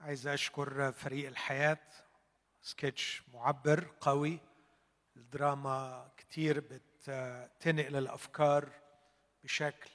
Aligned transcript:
عايز 0.00 0.26
أشكر 0.26 0.92
فريق 0.92 1.28
الحياة 1.28 1.78
سكتش 2.62 3.22
معبر 3.34 3.90
قوي. 4.00 4.40
الدراما 5.16 6.08
كتير 6.16 6.60
بتنقل 6.60 7.96
الأفكار 7.96 8.68
بشكل 9.44 9.90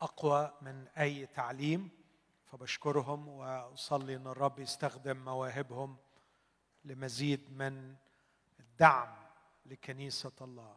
أقوى 0.00 0.52
من 0.62 0.88
أي 0.88 1.26
تعليم 1.26 1.90
فبشكرهم 2.44 3.28
وأصلي 3.28 4.16
إن 4.16 4.26
الرب 4.26 4.58
يستخدم 4.58 5.24
مواهبهم 5.24 5.96
لمزيد 6.84 7.52
من 7.52 7.96
الدعم 8.60 9.16
لكنيسة 9.66 10.32
الله. 10.40 10.76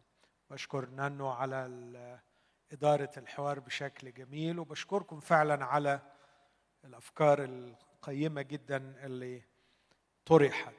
بشكر 0.50 0.86
نانو 0.86 1.28
على 1.28 2.20
إدارة 2.72 3.10
الحوار 3.16 3.60
بشكل 3.60 4.12
جميل 4.12 4.58
وبشكركم 4.58 5.20
فعلا 5.20 5.64
على 5.64 6.00
الأفكار 6.84 7.44
القيمة 8.08 8.42
جدا 8.42 8.76
اللي 9.06 9.42
طرحت. 10.26 10.74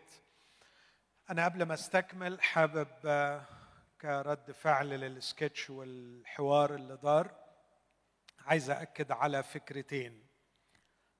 أنا 1.29 1.45
قبل 1.45 1.63
ما 1.63 1.73
أستكمل 1.73 2.41
حابب 2.41 2.87
كرد 4.01 4.51
فعل 4.51 4.89
للسكتش 4.89 5.69
والحوار 5.69 6.75
اللي 6.75 6.97
دار 6.97 7.35
عايز 8.39 8.69
أكد 8.69 9.11
على 9.11 9.43
فكرتين. 9.43 10.27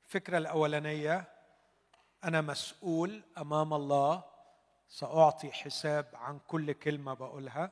الفكرة 0.06 0.38
الأولانية 0.38 1.28
أنا 2.24 2.42
مسؤول 2.42 3.24
أمام 3.38 3.74
الله 3.74 4.24
سأعطي 4.88 5.52
حساب 5.52 6.10
عن 6.14 6.40
كل 6.40 6.72
كلمة 6.72 7.14
بقولها 7.14 7.72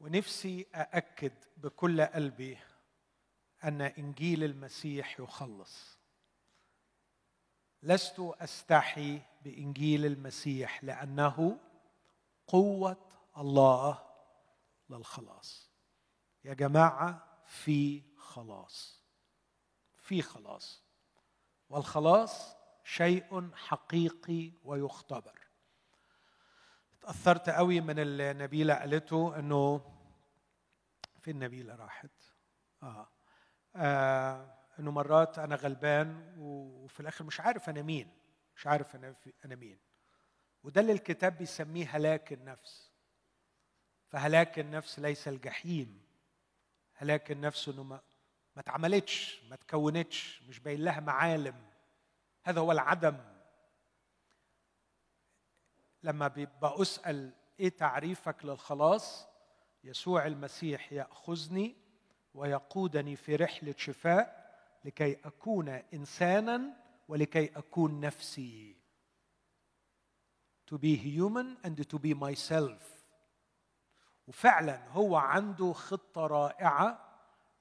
ونفسي 0.00 0.66
أأكد 0.74 1.32
بكل 1.56 2.02
قلبي 2.02 2.58
أن 3.64 3.82
إنجيل 3.82 4.44
المسيح 4.44 5.20
يخلص. 5.20 5.99
لست 7.82 8.20
أستحي 8.20 9.20
بإنجيل 9.42 10.06
المسيح 10.06 10.84
لأنه 10.84 11.58
قوة 12.46 12.96
الله 13.38 14.02
للخلاص. 14.90 15.70
يا 16.44 16.54
جماعة 16.54 17.38
في 17.44 18.02
خلاص. 18.16 19.04
في 19.96 20.22
خلاص. 20.22 20.82
والخلاص 21.68 22.56
شيء 22.84 23.50
حقيقي 23.54 24.52
ويختبر. 24.64 25.40
تأثرت 27.00 27.50
قوي 27.50 27.80
من 27.80 27.98
اللي 27.98 28.32
نبيلة 28.32 28.74
قالته 28.74 29.38
إنه 29.38 29.92
فين 31.20 31.38
نبيلة 31.38 31.74
راحت. 31.74 32.10
آه. 32.82 33.08
آه. 33.76 34.59
إنه 34.80 34.90
مرات 34.90 35.38
أنا 35.38 35.54
غلبان 35.56 36.34
وفي 36.38 37.00
الآخر 37.00 37.24
مش 37.24 37.40
عارف 37.40 37.68
أنا 37.68 37.82
مين 37.82 38.10
مش 38.56 38.66
عارف 38.66 38.96
أنا 38.96 39.14
أنا 39.44 39.54
مين. 39.54 39.78
وده 40.64 40.80
اللي 40.80 40.92
الكتاب 40.92 41.38
بيسميه 41.38 41.86
هلاك 41.96 42.32
النفس. 42.32 42.90
فهلاك 44.08 44.58
النفس 44.58 44.98
ليس 44.98 45.28
الجحيم. 45.28 46.02
هلاك 46.94 47.30
النفس 47.30 47.68
إنه 47.68 47.82
ما 47.82 48.00
ما 48.56 48.62
اتعملتش 48.62 49.42
ما 49.50 49.56
تكونتش 49.56 50.42
مش 50.42 50.58
باين 50.58 50.84
لها 50.84 51.00
معالم. 51.00 51.66
هذا 52.44 52.60
هو 52.60 52.72
العدم. 52.72 53.18
لما 56.02 56.28
بيبقى 56.28 56.82
أسأل 56.82 57.32
إيه 57.60 57.68
تعريفك 57.68 58.44
للخلاص؟ 58.44 59.26
يسوع 59.84 60.26
المسيح 60.26 60.92
يأخذني 60.92 61.76
ويقودني 62.34 63.16
في 63.16 63.36
رحلة 63.36 63.74
شفاء 63.78 64.39
لكي 64.84 65.16
أكون 65.24 65.68
إنسانا 65.68 66.76
ولكي 67.08 67.58
أكون 67.58 68.00
نفسي. 68.00 68.76
To 70.70 70.78
be 70.78 70.94
human 70.96 71.56
and 71.64 71.76
to 71.92 71.98
be 71.98 72.14
myself. 72.14 72.82
وفعلا 74.26 74.88
هو 74.88 75.16
عنده 75.16 75.72
خطة 75.72 76.26
رائعة 76.26 77.10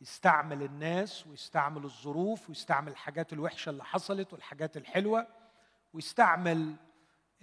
يستعمل 0.01 0.63
الناس 0.63 1.27
ويستعمل 1.27 1.83
الظروف 1.83 2.49
ويستعمل 2.49 2.91
الحاجات 2.91 3.33
الوحشة 3.33 3.69
اللي 3.69 3.83
حصلت 3.83 4.33
والحاجات 4.33 4.77
الحلوة 4.77 5.27
ويستعمل 5.93 6.75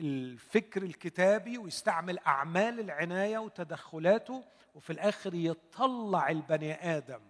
الفكر 0.00 0.82
الكتابي 0.82 1.58
ويستعمل 1.58 2.18
أعمال 2.18 2.80
العناية 2.80 3.38
وتدخلاته 3.38 4.44
وفي 4.74 4.92
الآخر 4.92 5.34
يطلع 5.34 6.30
البني 6.30 6.96
آدم. 6.96 7.20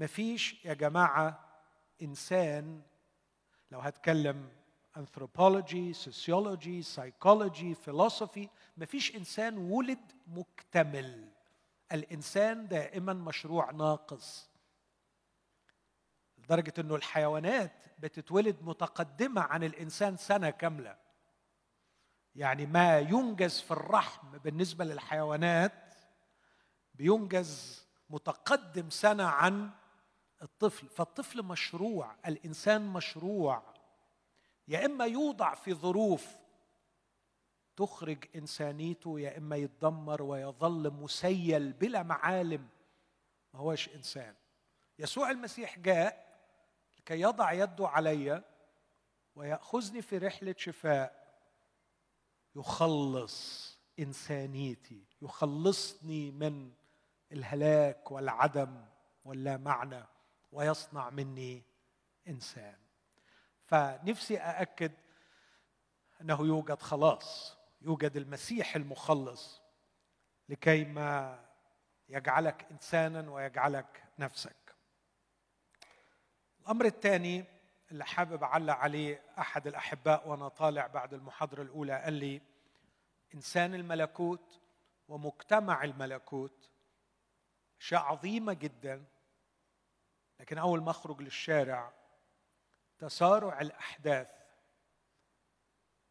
مفيش 0.00 0.64
يا 0.64 0.74
جماعة 0.74 1.48
إنسان 2.02 2.82
لو 3.70 3.80
هتكلم 3.80 4.48
anthropology, 4.98 5.94
sociology, 5.94 6.82
psychology, 6.82 7.74
philosophy 7.86 8.48
مفيش 8.76 9.16
إنسان 9.16 9.58
ولد 9.58 10.12
مكتمل. 10.26 11.28
الإنسان 11.92 12.68
دائما 12.68 13.12
مشروع 13.12 13.70
ناقص. 13.70 14.50
لدرجة 16.38 16.74
إنه 16.78 16.94
الحيوانات 16.94 17.72
بتتولد 17.98 18.56
متقدمة 18.62 19.40
عن 19.40 19.64
الإنسان 19.64 20.16
سنة 20.16 20.50
كاملة. 20.50 20.96
يعني 22.34 22.66
ما 22.66 22.98
ينجز 22.98 23.60
في 23.60 23.70
الرحم 23.70 24.38
بالنسبة 24.38 24.84
للحيوانات 24.84 25.94
بينجز 26.94 27.84
متقدم 28.10 28.90
سنة 28.90 29.24
عن 29.24 29.70
الطفل 30.42 30.88
فالطفل 30.88 31.42
مشروع 31.42 32.16
الإنسان 32.26 32.86
مشروع. 32.86 33.62
يا 34.68 34.86
إما 34.86 35.04
يوضع 35.04 35.54
في 35.54 35.74
ظروف 35.74 36.36
تخرج 37.76 38.24
إنسانيته 38.36 39.20
يا 39.20 39.38
إما 39.38 39.56
يتدمر 39.56 40.22
ويظل 40.22 40.90
مسيل 40.90 41.72
بلا 41.72 42.02
معالم. 42.02 42.68
ما 43.54 43.60
هوش 43.60 43.88
إنسان. 43.88 44.34
يسوع 44.98 45.30
المسيح 45.30 45.78
جاء 45.78 46.38
لكي 46.98 47.20
يضع 47.20 47.52
يده 47.52 47.88
علي 47.88 48.42
ويأخذني 49.36 50.02
في 50.02 50.18
رحلة 50.18 50.54
شفاء. 50.58 51.20
يخلص 52.56 53.70
إنسانيتي 53.98 55.04
يخلصني 55.22 56.30
من 56.30 56.72
الهلاك 57.32 58.10
والعدم 58.10 58.84
واللا 59.24 59.56
معنى. 59.56 60.04
ويصنع 60.52 61.10
مني 61.10 61.62
إنسان. 62.28 62.76
فنفسي 63.64 64.38
أأكد 64.38 64.92
أنه 66.20 66.40
يوجد 66.46 66.82
خلاص 66.82 67.56
يوجد 67.82 68.16
المسيح 68.16 68.76
المخلص 68.76 69.62
لكي 70.48 70.84
ما 70.84 71.44
يجعلك 72.08 72.66
إنسانا 72.70 73.30
ويجعلك 73.30 74.02
نفسك. 74.18 74.74
الأمر 76.60 76.84
الثاني 76.84 77.44
اللي 77.90 78.04
حابب 78.04 78.42
أعلق 78.42 78.74
عليه 78.74 79.22
أحد 79.38 79.66
الأحباء 79.66 80.28
وأنا 80.28 80.48
طالع 80.48 80.86
بعد 80.86 81.14
المحاضرة 81.14 81.62
الأولى 81.62 82.02
قال 82.02 82.12
لي 82.12 82.40
إنسان 83.34 83.74
الملكوت 83.74 84.60
ومجتمع 85.08 85.84
الملكوت 85.84 86.70
اشياء 87.80 88.00
عظيمه 88.00 88.52
جدا 88.52 89.04
لكن 90.40 90.58
أول 90.58 90.82
ما 90.82 90.90
أخرج 90.90 91.22
للشارع 91.22 91.92
تسارع 92.98 93.60
الأحداث 93.60 94.28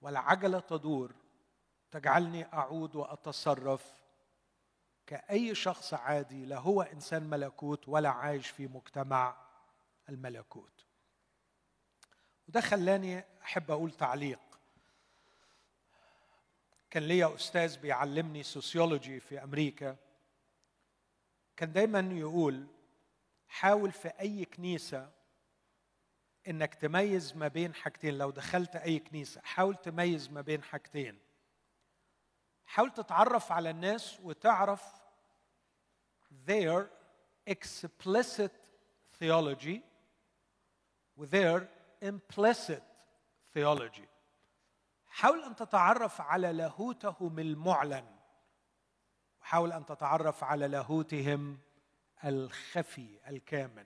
والعجلة 0.01 0.59
تدور 0.59 1.15
تجعلني 1.91 2.53
أعود 2.53 2.95
وأتصرف 2.95 3.93
كأي 5.07 5.55
شخص 5.55 5.93
عادي 5.93 6.45
لا 6.45 6.57
هو 6.57 6.81
إنسان 6.81 7.23
ملكوت 7.23 7.87
ولا 7.87 8.09
عايش 8.09 8.49
في 8.49 8.67
مجتمع 8.67 9.35
الملكوت. 10.09 10.85
وده 12.47 12.61
خلاني 12.61 13.23
أحب 13.43 13.71
أقول 13.71 13.91
تعليق. 13.91 14.59
كان 16.89 17.03
ليا 17.03 17.35
أستاذ 17.35 17.79
بيعلمني 17.79 18.43
سوسيولوجي 18.43 19.19
في 19.19 19.43
أمريكا. 19.43 19.95
كان 21.57 21.73
دايما 21.73 21.99
يقول 21.99 22.67
حاول 23.49 23.91
في 23.91 24.07
أي 24.07 24.45
كنيسة 24.45 25.11
إنك 26.47 26.75
تميز 26.75 27.35
ما 27.35 27.47
بين 27.47 27.73
حاجتين. 27.73 28.17
لو 28.17 28.31
دخلت 28.31 28.75
أي 28.75 28.99
كنيسة 28.99 29.41
حاول 29.41 29.75
تميز 29.75 30.29
ما 30.29 30.41
بين 30.41 30.63
حاجتين. 30.63 31.19
حاول 32.65 32.91
تتعرف 32.91 33.51
على 33.51 33.69
الناس 33.69 34.19
وتعرف 34.19 34.83
their 36.47 36.85
explicit 37.49 38.53
theology 39.19 39.79
وtheir 41.17 41.61
implicit 42.01 42.83
theology. 43.57 44.07
حاول 45.07 45.43
أن 45.43 45.55
تتعرف 45.55 46.21
على 46.21 46.51
لاهوتهم 46.51 47.39
المعلن. 47.39 48.15
وحاول 49.41 49.71
أن 49.73 49.85
تتعرف 49.85 50.43
على 50.43 50.67
لاهوتهم 50.67 51.59
الخفي 52.25 53.19
الكامن. 53.27 53.85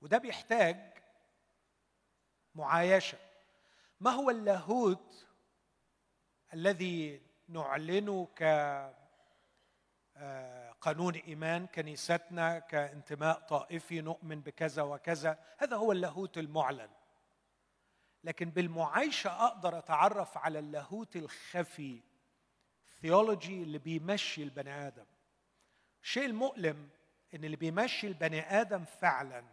وده 0.00 0.18
بيحتاج 0.18 0.94
معايشة. 2.54 3.18
ما 4.00 4.10
هو 4.10 4.30
اللاهوت 4.30 5.26
الذي 6.54 7.22
نعلنه 7.48 8.28
ك 8.36 8.42
آه، 10.16 10.74
إيمان 11.26 11.66
كنيستنا 11.66 12.58
كانتماء 12.58 13.40
طائفي 13.40 14.00
نؤمن 14.00 14.40
بكذا 14.40 14.82
وكذا؟ 14.82 15.38
هذا 15.58 15.76
هو 15.76 15.92
اللاهوت 15.92 16.38
المعلن. 16.38 16.90
لكن 18.24 18.50
بالمعايشة 18.50 19.30
أقدر 19.46 19.78
أتعرف 19.78 20.38
على 20.38 20.58
اللاهوت 20.58 21.16
الخفي 21.16 22.00
ثيولوجي 23.00 23.62
اللي 23.62 23.78
بيمشي 23.78 24.42
البني 24.42 24.86
آدم. 24.86 25.06
الشيء 26.04 26.24
المؤلم 26.26 26.88
إن 27.34 27.44
اللي 27.44 27.56
بيمشي 27.56 28.06
البني 28.06 28.40
آدم 28.60 28.84
فعلا 28.84 29.44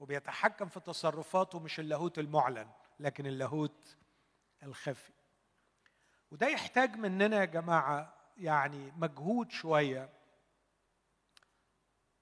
وبيتحكم 0.00 0.68
في 0.68 0.80
تصرفاته 0.80 1.60
مش 1.60 1.80
اللاهوت 1.80 2.18
المعلن 2.18 2.70
لكن 3.00 3.26
اللاهوت 3.26 3.96
الخفي. 4.62 5.12
وده 6.30 6.46
يحتاج 6.48 6.96
مننا 6.96 7.40
يا 7.40 7.44
جماعة 7.44 8.16
يعني 8.36 8.92
مجهود 8.96 9.50
شوية 9.50 10.08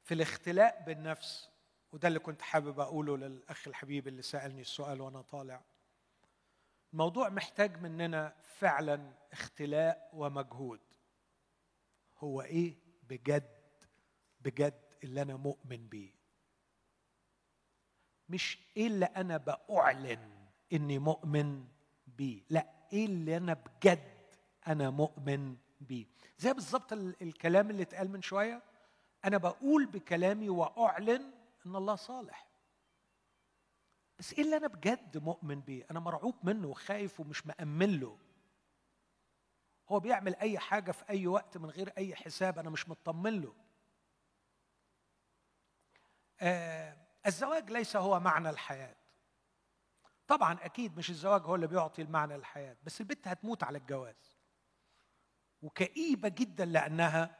في 0.03 0.15
الاختلاء 0.15 0.83
بالنفس 0.87 1.51
وده 1.93 2.09
اللي 2.09 2.19
كنت 2.19 2.43
حابب 2.43 2.81
أقوله 2.81 3.17
للأخ 3.17 3.69
الحبيب 3.69 4.09
اللي 4.09 4.23
سألني 4.23 4.61
السؤال 4.61 5.01
وأنا 5.01 5.23
طالع. 5.23 5.63
الموضوع 6.93 7.29
محتاج 7.29 7.81
مننا 7.81 8.37
فعلا 8.59 9.13
اختلاء 9.33 10.11
ومجهود. 10.13 10.81
هو 12.19 12.43
إيه؟ 12.43 12.77
بجد 13.03 13.60
بجد 14.41 14.81
اللي 15.05 15.23
أنا 15.23 15.37
مؤمن 15.37 15.89
بيه. 15.89 16.13
مش 18.29 18.59
إيه 18.77 18.87
اللي 18.87 19.05
أنا 19.05 19.37
بأعلن 19.37 20.31
إني 20.73 20.99
مؤمن 20.99 21.65
بيه 22.07 22.43
لا 22.51 22.67
إيه 22.93 23.07
اللي 23.07 23.37
أنا 23.37 23.55
بجد 23.55 24.21
أنا 24.67 24.91
مؤمن 24.91 25.57
بيه. 25.81 26.07
زي 26.39 26.53
بالظبط 26.53 26.93
الكلام 26.93 27.71
اللي 27.71 27.83
اتقال 27.83 28.11
من 28.11 28.23
شوية 28.23 28.63
أنا 29.25 29.39
بقول 29.39 29.87
بكلامي 29.87 30.49
وأعلن 30.49 31.33
إن 31.67 31.77
الله 31.77 31.95
صالح. 31.97 32.51
بس 34.19 34.33
إيه 34.33 34.43
اللي 34.45 34.57
أنا 34.57 34.67
بجد 34.67 35.19
مؤمن 35.19 35.61
بيه؟ 35.61 35.87
أنا 35.91 36.01
مرعوب 36.01 36.35
منه 36.43 36.69
وخايف 36.69 37.21
ومش 37.21 37.47
مأمن 37.47 38.01
له. 38.01 38.19
هو 39.89 40.01
بيعمل 40.01 40.35
أي 40.35 40.59
حاجة 40.59 40.91
في 40.93 41.09
أي 41.11 41.27
وقت 41.27 41.57
من 41.59 41.71
غير 41.71 41.93
أي 41.99 42.15
حساب 42.15 42.59
أنا 42.59 42.71
مش 42.71 42.89
مطمن 42.89 43.41
له. 43.41 43.55
الزواج 47.27 47.71
ليس 47.71 47.97
هو 47.97 48.21
معنى 48.21 48.51
الحياة. 48.51 48.97
طبعا 50.29 50.59
أكيد 50.65 50.97
مش 50.97 51.11
الزواج 51.11 51.43
هو 51.43 51.55
اللي 51.55 51.67
بيعطي 51.67 52.03
المعنى 52.03 52.37
للحياة 52.37 52.77
بس 52.85 53.01
البنت 53.01 53.29
هتموت 53.29 53.63
على 53.65 53.79
الجواز. 53.79 54.39
وكئيبة 55.63 56.29
جدا 56.29 56.65
لأنها 56.65 57.37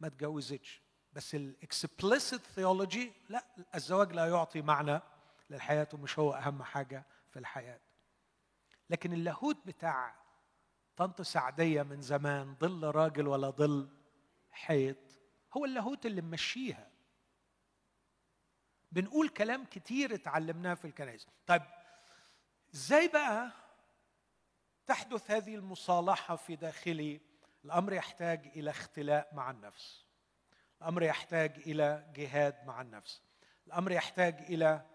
ما 0.00 0.06
اتجوزتش 0.06 0.82
بس 1.12 1.34
ال 1.34 1.46
explicit 1.46 2.40
theology 2.40 3.12
لا 3.28 3.44
الزواج 3.74 4.12
لا 4.12 4.26
يعطي 4.26 4.62
معنى 4.62 5.00
للحياة 5.50 5.88
ومش 5.92 6.18
هو 6.18 6.32
أهم 6.32 6.62
حاجة 6.62 7.06
في 7.30 7.38
الحياة. 7.38 7.80
لكن 8.90 9.12
اللاهوت 9.12 9.66
بتاع 9.66 10.14
طنط 10.96 11.22
سعدية 11.22 11.82
من 11.82 12.02
زمان 12.02 12.56
ظل 12.60 12.84
راجل 12.84 13.28
ولا 13.28 13.50
ظل 13.50 13.88
حيط 14.50 14.96
هو 15.56 15.64
اللاهوت 15.64 16.06
اللي 16.06 16.22
ممشيها. 16.22 16.90
بنقول 18.92 19.28
كلام 19.28 19.64
كتير 19.64 20.14
اتعلمناه 20.14 20.74
في 20.74 20.84
الكنائس. 20.84 21.26
طيب 21.46 21.62
إزاي 22.74 23.08
بقى 23.08 23.52
تحدث 24.86 25.30
هذه 25.30 25.54
المصالحة 25.54 26.36
في 26.36 26.56
داخلي 26.56 27.20
الأمر 27.64 27.92
يحتاج 27.92 28.46
إلى 28.46 28.70
اختلاء 28.70 29.34
مع 29.34 29.50
النفس؟ 29.50 30.04
الأمر 30.80 31.02
يحتاج 31.02 31.58
إلى 31.58 32.12
جهاد 32.16 32.64
مع 32.66 32.80
النفس. 32.80 33.22
الأمر 33.66 33.92
يحتاج 33.92 34.34
إلى 34.34 34.86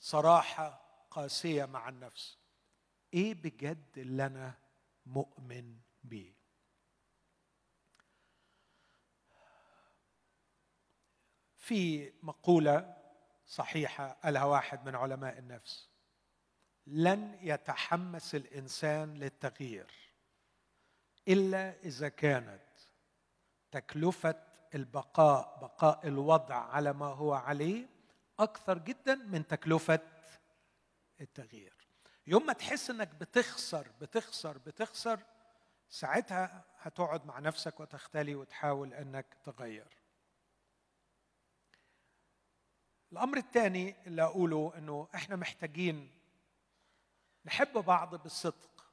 صراحة 0.00 0.82
قاسية 1.10 1.64
مع 1.64 1.88
النفس. 1.88 2.38
إيه 3.14 3.34
بجد 3.34 3.98
اللي 3.98 4.26
أنا 4.26 4.54
مؤمن 5.06 5.76
بيه؟ 6.04 6.40
في 11.56 12.12
مقولة 12.22 12.99
صحيحة 13.50 14.16
قالها 14.24 14.44
واحد 14.44 14.86
من 14.86 14.94
علماء 14.94 15.38
النفس. 15.38 15.88
لن 16.86 17.38
يتحمس 17.42 18.34
الإنسان 18.34 19.14
للتغيير 19.14 19.90
إلا 21.28 21.74
إذا 21.84 22.08
كانت 22.08 22.62
تكلفة 23.70 24.34
البقاء 24.74 25.58
بقاء 25.60 26.08
الوضع 26.08 26.54
على 26.54 26.92
ما 26.92 27.06
هو 27.06 27.32
عليه 27.32 27.86
أكثر 28.38 28.78
جدا 28.78 29.14
من 29.14 29.46
تكلفة 29.46 30.00
التغيير. 31.20 31.74
يوم 32.26 32.46
ما 32.46 32.52
تحس 32.52 32.90
إنك 32.90 33.14
بتخسر 33.14 33.88
بتخسر 34.00 34.58
بتخسر 34.58 35.20
ساعتها 35.88 36.64
هتقعد 36.78 37.26
مع 37.26 37.38
نفسك 37.38 37.80
وتختلي 37.80 38.34
وتحاول 38.34 38.94
إنك 38.94 39.26
تغير. 39.44 39.99
الأمر 43.12 43.36
الثاني 43.36 43.96
اللي 44.06 44.22
أقوله 44.22 44.72
إنه 44.78 45.08
إحنا 45.14 45.36
محتاجين 45.36 46.10
نحب 47.44 47.72
بعض 47.72 48.14
بالصدق. 48.22 48.92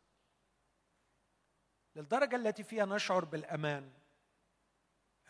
للدرجة 1.96 2.36
التي 2.36 2.64
فيها 2.64 2.86
نشعر 2.86 3.26
بالأمان 3.26 3.92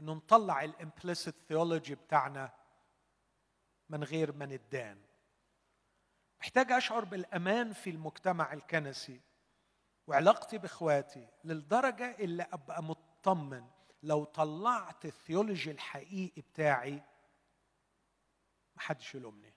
إنه 0.01 0.13
نطلع 0.13 0.63
ال 0.63 0.71
implicit 0.71 1.35
theology 1.47 1.95
بتاعنا 1.95 2.53
من 3.89 4.03
غير 4.03 4.31
ما 4.31 4.45
ندان 4.45 5.01
محتاج 6.39 6.71
أشعر 6.71 7.05
بالأمان 7.05 7.73
في 7.73 7.89
المجتمع 7.89 8.53
الكنسي 8.53 9.21
وعلاقتي 10.07 10.57
بإخواتي 10.57 11.27
للدرجة 11.43 12.15
اللي 12.19 12.43
أبقى 12.43 12.83
مطمن 12.83 13.67
لو 14.03 14.23
طلعت 14.23 15.05
ال 15.05 15.12
theology 15.12 15.71
الحقيقي 15.71 16.41
بتاعي 16.41 17.03
محدش 18.77 19.15
يلومني. 19.15 19.53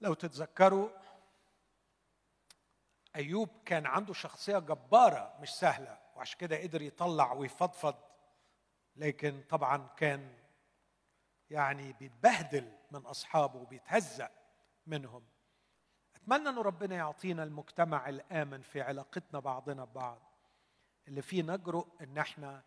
لو 0.00 0.14
تتذكروا 0.14 0.88
أيوب 3.16 3.48
كان 3.66 3.86
عنده 3.86 4.12
شخصية 4.12 4.58
جبارة 4.58 5.36
مش 5.40 5.50
سهلة 5.50 5.98
وعشان 6.16 6.38
كده 6.38 6.62
قدر 6.62 6.82
يطلع 6.82 7.32
ويفضفض 7.32 7.94
لكن 8.96 9.42
طبعا 9.48 9.88
كان 9.96 10.38
يعني 11.50 11.92
بيتبهدل 11.92 12.72
من 12.90 13.00
أصحابه 13.06 13.58
وبيتهزأ 13.58 14.30
منهم. 14.86 15.24
أتمنى 16.16 16.48
إن 16.48 16.58
ربنا 16.58 16.96
يعطينا 16.96 17.42
المجتمع 17.42 18.08
الآمن 18.08 18.62
في 18.62 18.80
علاقتنا 18.80 19.40
بعضنا 19.40 19.84
ببعض. 19.84 20.22
اللي 21.08 21.22
فيه 21.22 21.42
نجرؤ 21.42 21.86
إن 22.00 22.18
إحنا 22.18 22.64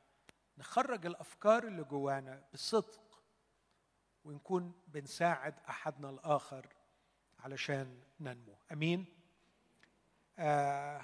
نخرج 0.58 1.06
الأفكار 1.06 1.64
اللي 1.68 1.84
جوانا 1.84 2.44
بصدق 2.54 3.05
ونكون 4.26 4.74
بنساعد 4.88 5.54
أحدنا 5.70 6.10
الآخر 6.10 6.68
علشان 7.40 8.00
ننمو. 8.20 8.58
أمين؟ 8.72 9.06
آه 10.40 11.02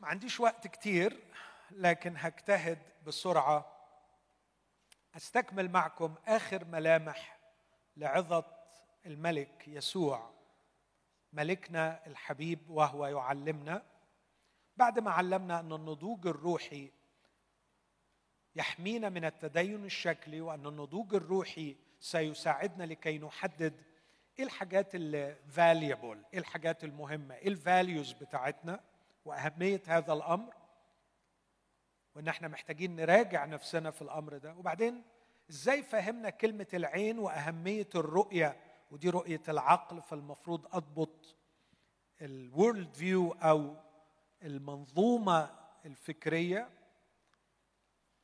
ما 0.00 0.08
عنديش 0.08 0.40
وقت 0.40 0.66
كتير 0.66 1.20
لكن 1.70 2.14
هجتهد 2.16 2.78
بسرعة. 3.06 3.76
أستكمل 5.16 5.70
معكم 5.70 6.14
آخر 6.26 6.64
ملامح 6.64 7.38
لعظة 7.96 8.44
الملك 9.06 9.68
يسوع 9.68 10.30
ملكنا 11.32 12.06
الحبيب 12.06 12.70
وهو 12.70 13.06
يعلمنا. 13.06 13.82
بعد 14.76 14.98
ما 14.98 15.10
علمنا 15.10 15.60
أن 15.60 15.72
النضوج 15.72 16.26
الروحي 16.26 16.90
يحمينا 18.54 19.08
من 19.08 19.24
التدين 19.24 19.84
الشكلي 19.84 20.40
وأن 20.40 20.66
النضوج 20.66 21.14
الروحي 21.14 21.76
سيساعدنا 22.00 22.84
لكي 22.84 23.18
نحدد 23.18 23.82
إيه 24.38 24.44
الحاجات 24.44 24.94
اللي 24.94 25.36
valuable 25.48 26.24
إيه 26.32 26.38
الحاجات 26.38 26.84
المهمة 26.84 27.34
إيه 27.34 27.48
ال 27.48 27.57
values 27.57 28.12
بتاعتنا 28.12 28.80
وأهمية 29.24 29.82
هذا 29.86 30.12
الأمر. 30.12 30.54
وإن 32.14 32.28
إحنا 32.28 32.48
محتاجين 32.48 32.96
نراجع 32.96 33.44
نفسنا 33.44 33.90
في 33.90 34.02
الأمر 34.02 34.36
ده. 34.38 34.54
وبعدين 34.54 35.02
إزاي 35.50 35.82
فهمنا 35.82 36.30
كلمة 36.30 36.66
العين 36.74 37.18
وأهمية 37.18 37.88
الرؤية؟ 37.94 38.56
ودي 38.90 39.10
رؤية 39.10 39.42
العقل 39.48 40.02
فالمفروض 40.02 40.66
أضبط 40.76 41.36
ال 42.22 42.34
world 42.34 42.94
view 42.94 43.32
أو 43.32 43.76
المنظومة 44.42 45.50
الفكرية. 45.84 46.68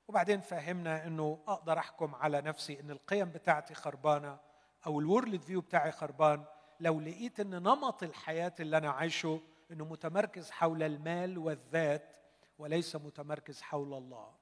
وبعدين 0.08 0.40
فهمنا 0.40 1.06
إنه 1.06 1.44
أقدر 1.49 1.78
أحكم 1.78 2.14
على 2.14 2.40
نفسي 2.40 2.80
إن 2.80 2.90
القيم 2.90 3.30
بتاعتي 3.30 3.75
خربانة 3.75 4.40
أو 4.87 5.00
ال 5.00 5.07
world 5.07 5.40
view 5.40 5.61
بتاعي 5.61 5.92
خربان. 5.92 6.44
لو 6.80 7.00
لقيت 7.00 7.40
إن 7.40 7.50
نمط 7.50 8.02
الحياة 8.02 8.52
اللي 8.61 8.76
أنا 8.78 8.90
عايشه 8.90 9.40
إنه 9.70 9.84
متمركز 9.84 10.50
حول 10.50 10.82
المال 10.82 11.38
والذات 11.38 12.16
وليس 12.58 12.96
متمركز 12.96 13.62
حول 13.62 13.94
الله. 13.94 14.34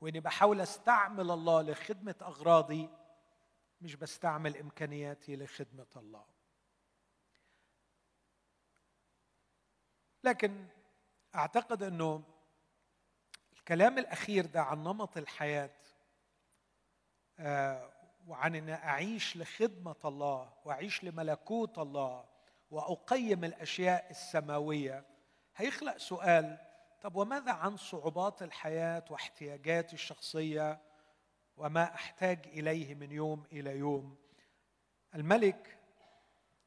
وإني 0.00 0.20
بحاول 0.20 0.60
أستعمل 0.60 1.30
الله 1.30 1.62
لخدمة 1.62 2.14
أغراضي 2.22 2.90
مش 3.80 3.96
بستعمل 3.96 4.56
إمكانياتي 4.56 5.36
لخدمة 5.36 5.86
الله. 5.96 6.24
لكن 10.24 10.66
أعتقد 11.34 11.82
إنه 11.82 12.22
الكلام 13.66 13.98
الأخير 13.98 14.46
ده 14.46 14.62
عن 14.62 14.78
نمط 14.78 15.16
الحياة 15.16 15.70
آه، 17.38 17.92
وعن 18.26 18.54
إن 18.54 18.68
أعيش 18.68 19.36
لخدمة 19.36 19.96
الله 20.04 20.52
وأعيش 20.64 21.04
لملكوت 21.04 21.78
الله 21.78 22.24
وأقيم 22.70 23.44
الأشياء 23.44 24.10
السماوية 24.10 25.04
هيخلق 25.56 25.96
سؤال 25.96 26.58
طب 27.02 27.16
وماذا 27.16 27.52
عن 27.52 27.76
صعوبات 27.76 28.42
الحياة 28.42 29.04
واحتياجاتي 29.10 29.94
الشخصية 29.94 30.80
وما 31.56 31.94
أحتاج 31.94 32.46
إليه 32.46 32.94
من 32.94 33.12
يوم 33.12 33.44
إلى 33.52 33.78
يوم؟ 33.78 34.16
الملك 35.14 35.78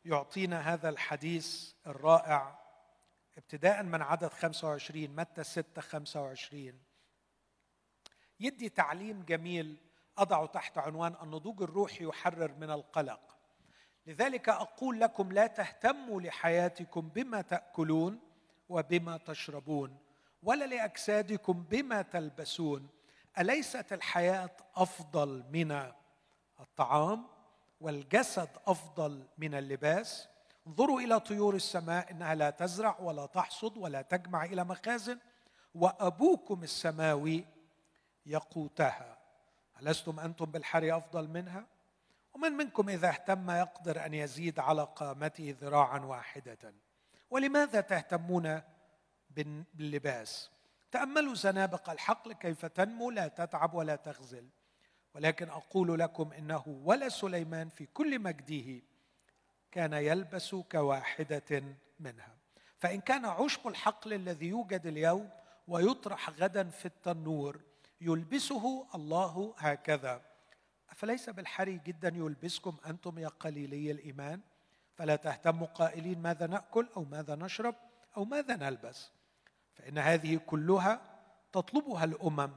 يعطينا 0.05 0.73
هذا 0.73 0.89
الحديث 0.89 1.73
الرائع 1.87 2.59
ابتداء 3.37 3.83
من 3.83 4.01
عدد 4.01 4.27
25 4.27 5.07
متى 5.07 5.43
6 5.43 5.81
25 5.81 6.88
يدي 8.39 8.69
تعليم 8.69 9.23
جميل 9.23 9.77
أضع 10.17 10.45
تحت 10.45 10.77
عنوان 10.77 11.15
النضوج 11.23 11.61
الروحي 11.61 12.05
يحرر 12.05 12.51
من 12.59 12.71
القلق. 12.71 13.37
لذلك 14.07 14.49
أقول 14.49 14.99
لكم 14.99 15.31
لا 15.31 15.47
تهتموا 15.47 16.21
لحياتكم 16.21 17.09
بما 17.09 17.41
تأكلون 17.41 18.19
وبما 18.69 19.17
تشربون 19.17 19.97
ولا 20.43 20.65
لأجسادكم 20.65 21.63
بما 21.63 22.01
تلبسون. 22.01 22.89
أليست 23.39 23.93
الحياة 23.93 24.51
أفضل 24.75 25.43
من 25.51 25.91
الطعام 26.59 27.25
والجسد 27.81 28.49
أفضل 28.67 29.23
من 29.37 29.55
اللباس؟ 29.55 30.29
انظروا 30.67 31.01
إلى 31.01 31.19
طيور 31.19 31.55
السماء 31.55 32.11
إنها 32.11 32.35
لا 32.35 32.49
تزرع 32.49 32.99
ولا 32.99 33.25
تحصد 33.25 33.77
ولا 33.77 34.01
تجمع 34.01 34.45
إلى 34.45 34.63
مخازن 34.63 35.19
وأبوكم 35.75 36.63
السماوي 36.63 37.45
يقوتها. 38.29 39.17
ألستم 39.81 40.19
أنتم 40.19 40.45
بالحر 40.45 40.97
أفضل 40.97 41.27
منها؟ 41.27 41.65
ومن 42.33 42.51
منكم 42.51 42.89
إذا 42.89 43.09
اهتم 43.09 43.51
يقدر 43.51 44.05
أن 44.05 44.13
يزيد 44.13 44.59
على 44.59 44.83
قامته 44.95 45.55
ذراعا 45.61 45.99
واحدة. 45.99 46.73
ولماذا 47.29 47.81
تهتمون 47.81 48.61
باللباس؟ 49.29 50.51
تأملوا 50.91 51.35
زنابق 51.35 51.89
الحقل 51.89 52.33
كيف 52.33 52.65
تنمو 52.65 53.11
لا 53.11 53.27
تتعب 53.27 53.73
ولا 53.73 53.95
تخزل 53.95 54.49
ولكن 55.15 55.49
أقول 55.49 55.99
لكم 55.99 56.31
إنه 56.31 56.63
ولا 56.67 57.09
سليمان 57.09 57.69
في 57.69 57.85
كل 57.85 58.19
مجده 58.19 58.81
كان 59.71 59.93
يلبس 59.93 60.55
كواحدة 60.55 61.63
منها. 61.99 62.37
فإن 62.77 63.01
كان 63.01 63.25
عشب 63.25 63.67
الحقل 63.67 64.13
الذي 64.13 64.47
يوجد 64.47 64.85
اليوم 64.85 65.29
ويطرح 65.67 66.29
غدا 66.29 66.69
في 66.69 66.85
التنور 66.85 67.61
يلبسه 68.01 68.87
الله 68.95 69.55
هكذا. 69.57 70.21
أفليس 70.89 71.29
بالحري 71.29 71.81
جدا 71.85 72.07
يلبسكم 72.07 72.77
أنتم 72.85 73.19
يا 73.19 73.27
قليلي 73.27 73.91
الإيمان؟ 73.91 74.41
فلا 74.95 75.15
تهتموا 75.15 75.67
قائلين 75.67 76.21
ماذا 76.21 76.47
نأكل 76.47 76.87
أو 76.97 77.03
ماذا 77.03 77.35
نشرب 77.35 77.75
أو 78.17 78.25
ماذا 78.25 78.55
نلبس. 78.55 79.11
فإن 79.73 79.97
هذه 79.97 80.37
كلها 80.37 81.01
تطلبها 81.51 82.03
الأمم 82.03 82.51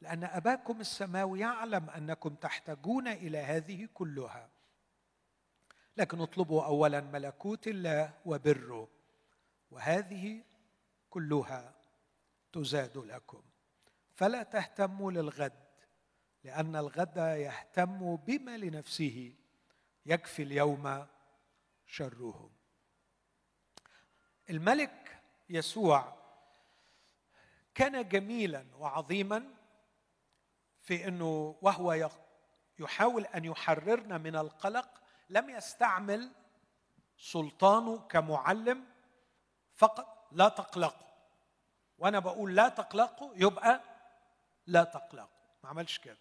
لأن 0.00 0.24
أباكم 0.24 0.80
السماوي 0.80 1.40
يعلم 1.40 1.90
أنكم 1.90 2.34
تحتاجون 2.34 3.08
إلى 3.08 3.38
هذه 3.38 3.88
كلها. 3.94 4.48
لكن 5.96 6.20
اطلبوا 6.20 6.64
أولا 6.64 7.00
ملكوت 7.00 7.68
الله 7.68 8.12
وبره 8.26 8.88
وهذه 9.70 10.42
كلها 11.10 11.74
تزاد 12.52 12.98
لكم. 12.98 13.42
فلا 14.14 14.42
تهتموا 14.42 15.12
للغد 15.12 15.64
لأن 16.44 16.76
الغد 16.76 17.16
يهتم 17.16 18.16
بما 18.16 18.56
لنفسه 18.56 19.34
يكفي 20.06 20.42
اليوم 20.42 21.06
شره 21.86 22.50
الملك 24.50 25.22
يسوع 25.48 26.16
كان 27.74 28.08
جميلا 28.08 28.66
وعظيما 28.78 29.54
في 30.80 31.08
إنه 31.08 31.58
وهو 31.62 32.10
يحاول 32.78 33.24
أن 33.26 33.44
يحررنا 33.44 34.18
من 34.18 34.36
القلق 34.36 35.02
لم 35.30 35.50
يستعمل 35.50 36.30
سلطانه 37.18 37.98
كمعلم 37.98 38.84
فقط 39.74 40.28
لا 40.32 40.48
تقلقوا 40.48 41.06
وأنا 41.98 42.18
بقول 42.18 42.54
لا 42.56 42.68
تقلقوا 42.68 43.32
يبقى 43.36 43.93
لا 44.66 44.84
تقلقوا 44.84 45.28
ما 45.64 45.70
عملش 45.70 45.98
كده. 45.98 46.18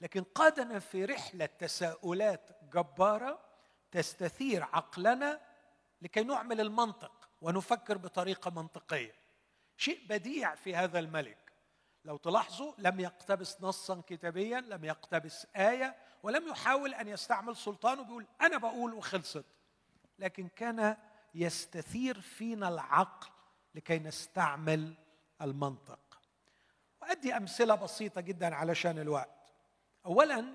لكن 0.00 0.22
قادنا 0.22 0.78
في 0.78 1.04
رحلة 1.04 1.46
تساؤلات 1.46 2.50
جبارة 2.62 3.40
تستثير 3.90 4.62
عقلنا 4.62 5.40
لكي 6.02 6.22
نعمل 6.22 6.60
المنطق 6.60 7.28
ونفكر 7.40 7.98
بطريقة 7.98 8.50
منطقية. 8.50 9.14
شيء 9.76 10.06
بديع 10.08 10.54
في 10.54 10.76
هذا 10.76 10.98
الملك. 10.98 11.52
لو 12.04 12.16
تلاحظوا 12.16 12.72
لم 12.78 13.00
يقتبس 13.00 13.56
نصا 13.60 14.02
كتابيا 14.06 14.60
لم 14.60 14.84
يقتبس 14.84 15.46
آية 15.56 15.96
ولم 16.22 16.48
يحاول 16.48 16.94
أن 16.94 17.08
يستعمل 17.08 17.56
سلطانه 17.56 18.02
بيقول 18.02 18.26
أنا 18.40 18.58
بقول 18.58 18.94
وخلصت. 18.94 19.44
لكن 20.18 20.48
كان 20.48 20.96
يستثير 21.34 22.20
فينا 22.20 22.68
العقل 22.68 23.30
لكي 23.74 23.98
نستعمل 23.98 24.94
المنطق. 25.42 26.07
وادي 27.08 27.36
أمثلة 27.36 27.74
بسيطة 27.74 28.20
جدا 28.20 28.54
علشان 28.54 28.98
الوقت. 28.98 29.52
اولا 30.06 30.54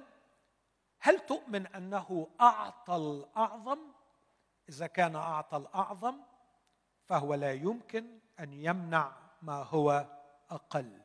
هل 0.99 1.19
تؤمن 1.19 1.67
أنه 1.67 2.27
أعطى 2.41 2.95
الأعظم؟ 2.95 3.79
إذا 4.69 4.87
كان 4.87 5.15
أعطى 5.15 5.57
الأعظم 5.57 6.19
فهو 7.05 7.33
لا 7.33 7.53
يمكن 7.53 8.19
أن 8.39 8.53
يمنع 8.53 9.11
ما 9.41 9.63
هو 9.63 10.05
أقل. 10.49 11.01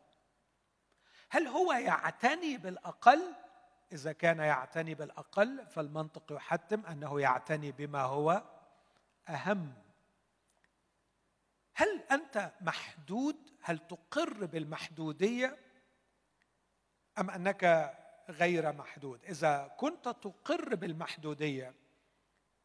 هل 1.30 1.46
هو 1.46 1.72
يعتني 1.72 2.56
بالأقل؟ 2.56 3.34
إذا 3.92 4.12
كان 4.12 4.38
يعتني 4.38 4.94
بالأقل 4.94 5.66
فالمنطق 5.66 6.32
يحتم 6.32 6.86
أنه 6.86 7.20
يعتني 7.20 7.72
بما 7.72 8.02
هو 8.02 8.42
أهم. 9.28 9.72
هل 11.78 12.02
أنت 12.12 12.52
محدود؟ 12.60 13.36
هل 13.62 13.78
تقر 13.78 14.46
بالمحدودية 14.46 15.58
أم 17.18 17.30
أنك 17.30 17.94
غير 18.28 18.72
محدود؟ 18.72 19.24
إذا 19.24 19.74
كنت 19.76 20.08
تقر 20.08 20.74
بالمحدودية 20.74 21.74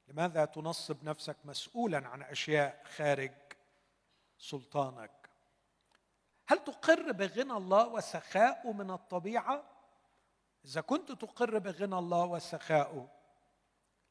لماذا 0.08 0.46
تنصب 0.46 1.04
نفسك 1.04 1.38
مسؤولا 1.46 2.08
عن 2.08 2.22
أشياء 2.22 2.84
خارج 2.96 3.32
سلطانك؟ 4.38 5.30
هل 6.48 6.64
تقر 6.64 7.12
بغنى 7.12 7.54
الله 7.54 7.88
وسخاءه 7.88 8.72
من 8.72 8.92
الطبيعة؟ 8.92 9.64
إذا 10.66 10.82
كنت 10.82 11.12
تقر 11.12 11.60
بغنى 11.60 11.98
الله 11.98 12.26
وسخاءه 12.26 13.10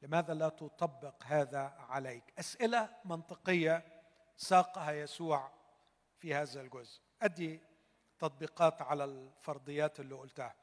لماذا 0.03 0.35
لا 0.35 0.49
تطبق 0.49 1.23
هذا 1.25 1.75
عليك؟ 1.79 2.25
أسئلة 2.39 2.97
منطقية 3.05 4.02
ساقها 4.37 4.93
يسوع 4.93 5.53
في 6.19 6.35
هذا 6.35 6.61
الجزء. 6.61 7.01
أدي 7.23 7.61
تطبيقات 8.19 8.83
على 8.83 9.05
الفرضيات 9.05 10.01
اللي 10.01 10.15
قلتها. 10.15 10.55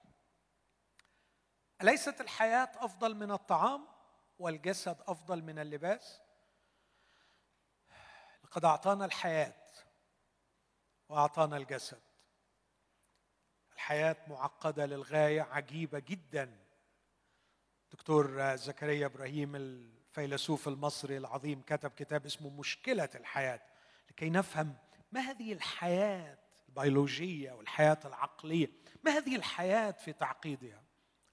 أليست 1.81 2.21
الحياة 2.21 2.71
أفضل 2.75 3.15
من 3.15 3.31
الطعام 3.31 3.87
والجسد 4.39 4.97
أفضل 5.07 5.43
من 5.43 5.59
اللباس؟ 5.59 6.21
لقد 8.43 8.65
أعطانا 8.65 9.05
الحياة 9.05 9.53
وأعطانا 11.09 11.57
الجسد. 11.57 12.01
الحياة 13.73 14.15
معقدة 14.27 14.85
للغاية 14.85 15.41
عجيبة 15.41 15.99
جدا. 15.99 16.65
دكتور 17.91 18.55
زكريا 18.55 19.05
إبراهيم 19.05 19.55
الفيلسوف 20.09 20.67
المصري 20.67 21.17
العظيم 21.17 21.61
كتب 21.61 21.91
كتاب 21.91 22.25
اسمه 22.25 22.49
مشكلة 22.49 23.09
الحياة 23.15 23.61
لكي 24.09 24.29
نفهم 24.29 24.75
ما 25.11 25.21
هذه 25.21 25.53
الحياة 25.53 26.37
البيولوجية 26.69 27.51
والحياة 27.51 27.99
العقلية 28.05 28.69
ما 29.03 29.11
هذه 29.11 29.35
الحياة 29.35 29.91
في 29.91 30.13
تعقيدها؟ 30.13 30.83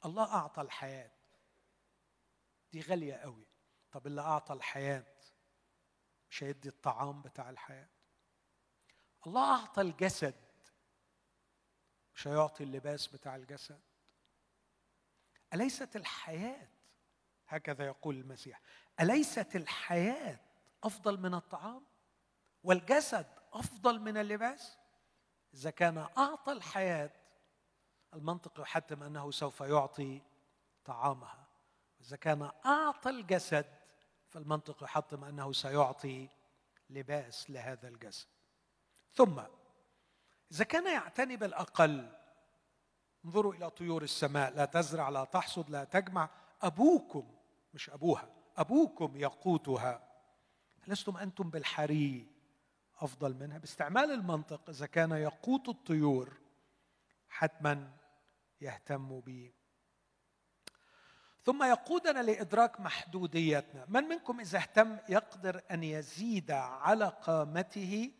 الله 0.04 0.34
أعطى 0.34 0.62
الحياة. 0.62 1.10
دي 2.72 2.80
غالية 2.80 3.14
قوي. 3.14 3.46
طب 3.92 4.06
اللي 4.06 4.20
أعطى 4.20 4.54
الحياة 4.54 5.04
مش 6.30 6.42
هيدي 6.42 6.68
الطعام 6.68 7.22
بتاع 7.22 7.50
الحياة؟ 7.50 7.88
الله 9.26 9.60
أعطى 9.60 9.80
الجسد 9.82 10.34
مش 12.14 12.28
هيعطي 12.28 12.64
اللباس 12.64 13.06
بتاع 13.06 13.36
الجسد. 13.36 13.80
أليست 15.54 15.96
الحياة 15.96 16.68
هكذا 17.48 17.86
يقول 17.86 18.16
المسيح. 18.16 18.60
أليست 19.00 19.56
الحياة 19.56 20.38
أفضل 20.84 21.20
من 21.20 21.34
الطعام؟ 21.34 21.82
والجسد 22.64 23.26
أفضل 23.52 24.00
من 24.00 24.16
اللباس؟ 24.16 24.78
إذا 25.54 25.70
كان 25.70 25.98
أعطى 26.18 26.52
الحياة 26.52 27.10
المنطق 28.14 28.60
يحتم 28.60 29.02
أنه 29.02 29.30
سوف 29.30 29.60
يعطي 29.60 30.22
طعامها. 30.84 31.46
إذا 32.00 32.16
كان 32.16 32.50
أعطى 32.66 33.10
الجسد 33.10 33.66
فالمنطق 34.28 34.82
يحتم 34.82 35.24
أنه 35.24 35.52
سيعطي 35.52 36.28
لباس 36.90 37.50
لهذا 37.50 37.88
الجسد. 37.88 38.26
ثم 39.14 39.40
إذا 40.52 40.64
كان 40.64 40.86
يعتني 40.86 41.36
بالأقل 41.36 42.12
انظروا 43.24 43.54
إلى 43.54 43.70
طيور 43.70 44.02
السماء 44.02 44.54
لا 44.54 44.64
تزرع 44.64 45.08
لا 45.08 45.24
تحصد 45.24 45.70
لا 45.70 45.84
تجمع 45.84 46.28
أبوكم 46.62 47.35
مش 47.76 47.90
أبوها 47.90 48.28
أبوكم 48.56 49.16
يقوتها. 49.16 50.08
لستم 50.86 51.16
أنتم 51.16 51.50
بالحري 51.50 52.26
أفضل 53.00 53.34
منها. 53.34 53.58
باستعمال 53.58 54.10
المنطق 54.10 54.70
إذا 54.70 54.86
كان 54.86 55.12
يقوت 55.12 55.68
الطيور 55.68 56.40
حتما 57.28 57.92
يهتم 58.60 59.20
به 59.20 59.52
ثم 61.42 61.62
يقودنا 61.62 62.22
لإدراك 62.22 62.80
محدوديتنا. 62.80 63.86
من 63.88 64.04
منكم 64.04 64.40
إذا 64.40 64.58
اهتم 64.58 64.98
يقدر 65.08 65.62
أن 65.70 65.82
يزيد 65.82 66.50
على 66.50 67.08
قامته 67.22 68.12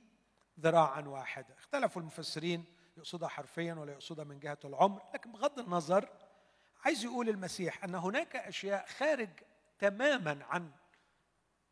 ذراعا 0.61 1.01
واحدة؟ 1.01 1.55
اختلفوا 1.55 2.03
المفسرين 2.03 2.65
يقصدها 2.97 3.29
حرفيا 3.29 3.75
ولا 3.75 3.93
يقصدها 3.93 4.25
من 4.25 4.39
جهة 4.39 4.59
العمر 4.65 5.03
لكن 5.15 5.33
بغض 5.33 5.59
النظر 5.59 6.09
عايز 6.85 7.05
يقول 7.05 7.29
المسيح 7.29 7.85
أن 7.85 7.95
هناك 7.95 8.37
أشياء 8.37 8.87
خارج 8.87 9.31
تماما 9.79 10.45
عن 10.45 10.71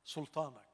سلطانك. 0.05 0.65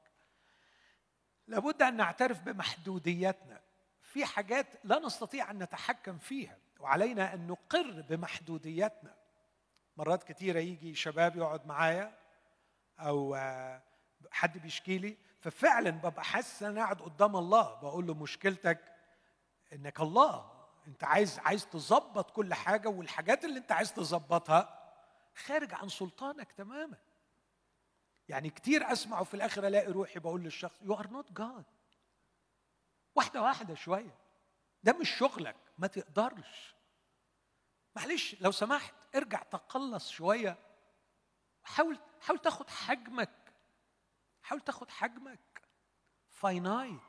لابد 1.47 1.83
أن 1.83 1.97
نعترف 1.97 2.41
بمحدوديتنا. 2.41 3.61
في 4.03 4.25
حاجات 4.25 4.67
لا 4.85 4.99
نستطيع 4.99 5.51
أن 5.51 5.59
نتحكم 5.63 6.19
فيها 6.19 6.59
وعلينا 6.81 7.35
أن 7.35 7.47
نقر 7.47 8.05
بمحدوديتنا. 8.09 9.15
مرات 9.97 10.25
كثيره 10.25 10.59
يجي 10.59 10.95
شباب 10.95 11.37
يقعد 11.37 11.67
معايا 11.67 12.19
أو 12.99 13.37
حد 14.31 14.59
بيشكي 14.59 14.99
لي 14.99 15.17
ففعلا 15.41 15.91
ببقى 15.91 16.25
حاسس 16.25 16.63
إن 16.63 16.71
أنا 16.71 16.81
قاعد 16.81 17.01
قدام 17.03 17.37
الله. 17.37 17.81
بقول 17.81 18.07
له 18.07 18.15
مشكلتك 18.15 18.95
إنك 19.73 20.01
الله. 20.01 20.60
انت 20.87 21.05
عايز 21.05 21.39
عايز 21.39 21.67
تظبط 21.67 22.31
كل 22.31 22.55
حاجة 22.55 22.89
والحاجات 22.89 23.45
اللي 23.45 23.59
انت 23.59 23.73
عايز 23.73 23.95
تظبطها 23.95 24.93
خارج 25.35 25.75
عن 25.75 25.89
سلطانك 25.89 26.53
تماما. 26.53 26.99
يعني 28.29 28.51
كتير 28.51 28.93
أسمع 28.93 29.21
وفي 29.21 29.35
الآخر 29.35 29.67
ألاقي 29.67 29.93
روحي 29.93 30.19
بقول 30.21 30.41
للشخص 30.43 30.83
you 30.83 30.95
are 30.95 31.11
not 31.11 31.33
God 31.33 31.65
واحدة 33.15 33.43
واحدة 33.43 33.75
شوية. 33.75 34.19
ده 34.83 34.93
مش 34.93 35.11
شغلك 35.11 35.57
ما 35.79 35.87
تقدرش. 35.87 36.75
معلش 37.97 38.37
لو 38.41 38.51
سمحت 38.51 38.95
ارجع 39.15 39.43
تقلص 39.43 40.11
شوية. 40.11 40.59
حاول 41.63 41.99
حاول 42.21 42.39
تاخد 42.39 42.71
حجمك. 42.71 43.53
حاول 44.43 44.61
تاخد 44.61 44.91
حجمك. 44.91 45.63
finite 46.29 47.01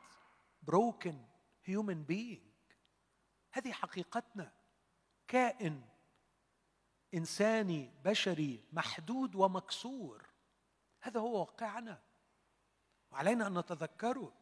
broken 0.61 1.25
human 1.63 2.03
being 2.03 2.50
هذه 3.51 3.71
حقيقتنا. 3.71 4.51
كائن 5.27 5.81
إنساني 7.13 7.91
بشري 8.03 8.63
محدود 8.71 9.35
ومكسور. 9.35 10.25
هذا 11.01 11.19
هو 11.19 11.39
واقعنا. 11.39 12.01
وعلينا 13.11 13.47
أن 13.47 13.57
نتذكره. 13.57 14.33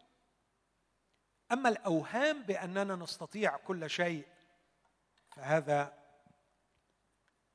أما 1.51 1.69
الأوهام 1.69 2.43
بأننا 2.43 2.95
نستطيع 2.95 3.57
كل 3.57 3.89
شيء 3.89 4.27
فهذا 5.35 5.99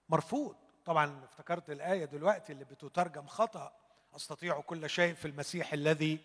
مرفوض. 0.09 0.57
طبعا 0.85 1.25
افتكرت 1.25 1.71
الآية 1.71 2.05
دلوقتي 2.05 2.53
اللي 2.53 2.64
بتترجم 2.64 3.27
خطأ. 3.27 3.81
أستطيع 4.17 4.61
كل 4.61 4.90
شيء 4.90 5.14
في 5.14 5.29
المسيح 5.29 5.73
الذي 5.73 6.19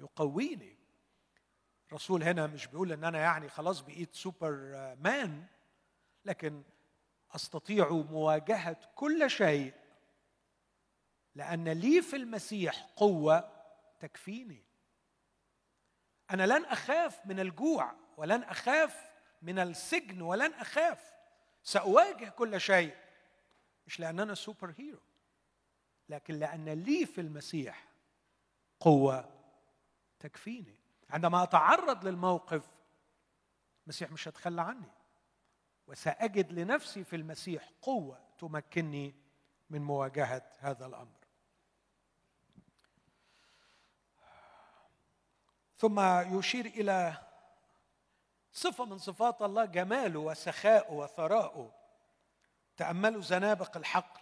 يقويني. 0.00 0.81
الرسول 1.92 2.22
هنا 2.22 2.46
مش 2.46 2.66
بيقول 2.66 2.92
إن 2.92 3.04
أنا 3.04 3.18
يعني 3.18 3.48
خلاص 3.48 3.80
بقيت 3.80 4.14
سوبر 4.14 4.50
مان 5.00 5.46
لكن 6.24 6.62
أستطيع 7.34 7.88
مواجهة 7.88 8.76
كل 8.94 9.30
شيء 9.30 9.74
لأن 11.34 11.68
لي 11.68 12.02
في 12.02 12.16
المسيح 12.16 12.86
قوة 12.96 13.52
تكفيني. 14.00 14.64
أنا 16.30 16.46
لن 16.46 16.64
أخاف 16.64 17.26
من 17.26 17.40
الجوع 17.40 17.94
ولن 18.16 18.42
أخاف 18.42 19.10
من 19.42 19.58
السجن 19.58 20.22
ولن 20.22 20.52
أخاف. 20.54 21.12
سأواجه 21.62 22.28
كل 22.28 22.60
شيء 22.60 22.96
مش 23.86 24.00
لأن 24.00 24.20
أنا 24.20 24.34
سوبر 24.34 24.74
هيرو 24.78 25.02
لكن 26.08 26.34
لأن 26.34 26.68
لي 26.68 27.06
في 27.06 27.20
المسيح 27.20 27.88
قوة 28.80 29.30
تكفيني. 30.20 30.81
عندما 31.12 31.42
أتعرض 31.42 32.04
للموقف 32.04 32.70
المسيح 33.84 34.12
مش 34.12 34.28
هتخلى 34.28 34.62
عني. 34.62 34.90
وسأجد 35.86 36.52
لنفسي 36.52 37.04
في 37.04 37.16
المسيح 37.16 37.70
قوة 37.82 38.20
تمكنني 38.38 39.14
من 39.70 39.82
مواجهة 39.82 40.42
هذا 40.58 40.86
الأمر. 40.86 41.22
ثم 45.78 46.00
يشير 46.38 46.66
إلى 46.66 47.14
صفة 48.52 48.84
من 48.84 48.98
صفات 48.98 49.42
الله 49.42 49.64
جماله 49.64 50.20
وسخاؤه 50.20 50.92
وثراؤه 50.92 51.72
تأملوا 52.76 53.22
زنابق 53.22 53.76
الحقل. 53.76 54.20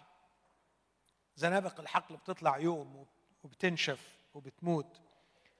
زنابق 1.35 1.79
الحقل 1.79 2.17
بتطلع 2.17 2.57
يوم 2.57 3.07
وبتنشف 3.43 4.17
وبتموت. 4.33 5.01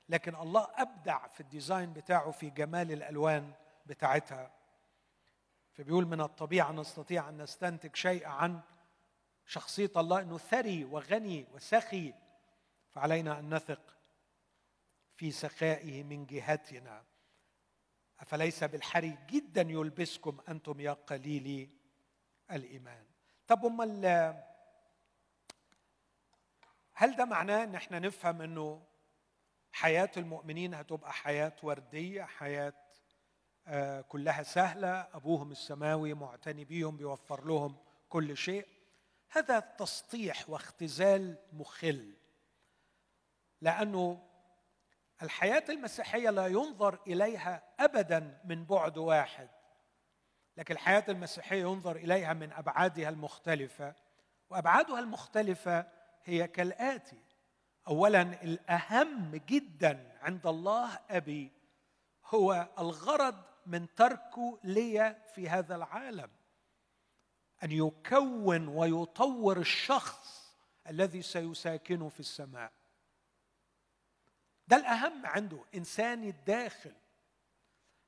لكن 0.09 0.35
الله 0.35 0.67
أبدع 0.75 1.27
في 1.27 1.39
ال 1.39 1.47
design 1.47 1.93
بتاعه 1.93 2.31
في 2.31 2.49
جمال 2.49 2.91
الألوان 2.91 3.53
بتاعتها. 3.85 4.51
فبيقول 5.73 6.05
من 6.05 6.21
الطبيعة 6.21 6.71
نستطيع 6.71 7.29
أن 7.29 7.41
نستنتج 7.41 7.95
شيء 7.95 8.27
عن 8.27 8.61
شخصية 9.45 9.91
الله 9.97 10.21
إنه 10.21 10.37
ثري 10.37 10.83
وغني 10.85 11.47
وسخي 11.53 12.13
فعلينا 12.89 13.39
أن 13.39 13.53
نثق 13.53 13.97
في 15.15 15.31
سخائه 15.31 16.03
من 16.03 16.25
جهتنا. 16.25 17.03
أفليس 18.19 18.63
بالحري 18.63 19.17
جدا 19.29 19.61
يلبسكم 19.61 20.37
أنتم 20.49 20.79
يا 20.79 20.93
قليلي 20.93 21.69
الإيمان. 22.51 23.05
طب 23.47 23.65
أمال 23.65 24.05
هل 26.93 27.15
ده 27.15 27.25
معناه 27.25 27.63
إن 27.63 27.75
إحنا 27.75 27.99
نفهم 27.99 28.41
إنه 28.41 28.83
حياة 29.71 30.11
المؤمنين 30.17 30.73
هتبقى 30.73 31.13
حياة 31.13 31.55
وردية 31.63 32.23
حياة 32.23 32.73
آه، 33.67 34.01
كلها 34.01 34.43
سهلة. 34.43 35.07
أبوهم 35.13 35.51
السماوي 35.51 36.13
معتني 36.13 36.65
بيهم 36.65 36.97
بيوفر 36.97 37.45
لهم 37.45 37.77
كل 38.09 38.37
شيء. 38.37 38.67
هذا 39.29 39.59
تسطيح 39.59 40.49
واختزال 40.49 41.37
مخل 41.53 42.13
لأنه 43.61 44.27
الحياة 45.21 45.63
المسيحية 45.69 46.29
لا 46.29 46.47
ينظر 46.47 46.99
إليها 47.07 47.63
ابدا 47.79 48.41
من 48.45 48.65
بعد 48.65 48.97
واحد 48.97 49.49
لكن 50.57 50.73
الحياة 50.73 51.03
المسيحية 51.09 51.61
ينظر 51.61 51.95
إليها 51.95 52.33
من 52.33 52.51
أبعادها 52.51 53.09
المختلفة. 53.09 53.95
وأبعادها 54.49 54.99
المختلفة 54.99 55.87
هي 56.23 56.47
كالآتي. 56.47 57.21
اولا 57.87 58.21
الأهم 58.21 59.35
جدا 59.35 60.17
عند 60.21 60.47
الله 60.47 60.99
أبي 61.09 61.51
هو 62.25 62.69
الغرض 62.79 63.43
من 63.65 63.95
تركه 63.95 64.59
لي 64.63 65.15
في 65.35 65.49
هذا 65.49 65.75
العالم 65.75 66.29
أن 67.63 67.71
يكون 67.71 68.67
ويطور 68.67 69.57
الشخص 69.59 70.55
الذي 70.87 71.21
سيساكنه 71.21 72.09
في 72.09 72.19
السماء. 72.19 72.71
ده 74.67 74.77
الأهم 74.77 75.25
عنده 75.25 75.65
انساني 75.75 76.29
الداخل. 76.29 76.93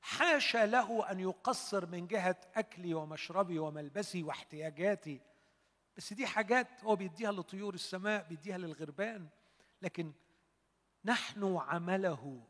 حاشا 0.00 0.66
له 0.66 1.10
أن 1.10 1.20
يقصر 1.20 1.86
من 1.86 2.06
جهة 2.06 2.36
أكلي 2.54 2.94
ومشربي 2.94 3.58
وملبسي 3.58 4.22
واحتياجاتي 4.22 5.20
بس 5.96 6.12
دي 6.12 6.26
حاجات 6.26 6.84
هو 6.84 6.96
بيديها 6.96 7.32
لطيور 7.32 7.74
السماء 7.74 8.22
بيديها 8.28 8.58
للغربان. 8.58 9.28
لكن 9.84 10.12
نحن 11.04 11.56
عمله. 11.56 12.46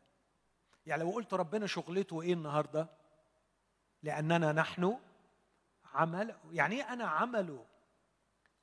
يعني 0.85 1.03
لو 1.03 1.11
قلت 1.11 1.33
ربنا 1.33 1.67
شغلته 1.67 2.21
إيه 2.21 2.33
النهارده؟ 2.33 2.89
لأننا 4.03 4.51
نحن 4.51 4.97
عمله 5.85 6.39
يعني 6.51 6.75
إيه 6.75 6.93
أنا 6.93 7.05
عمله؟ 7.05 7.65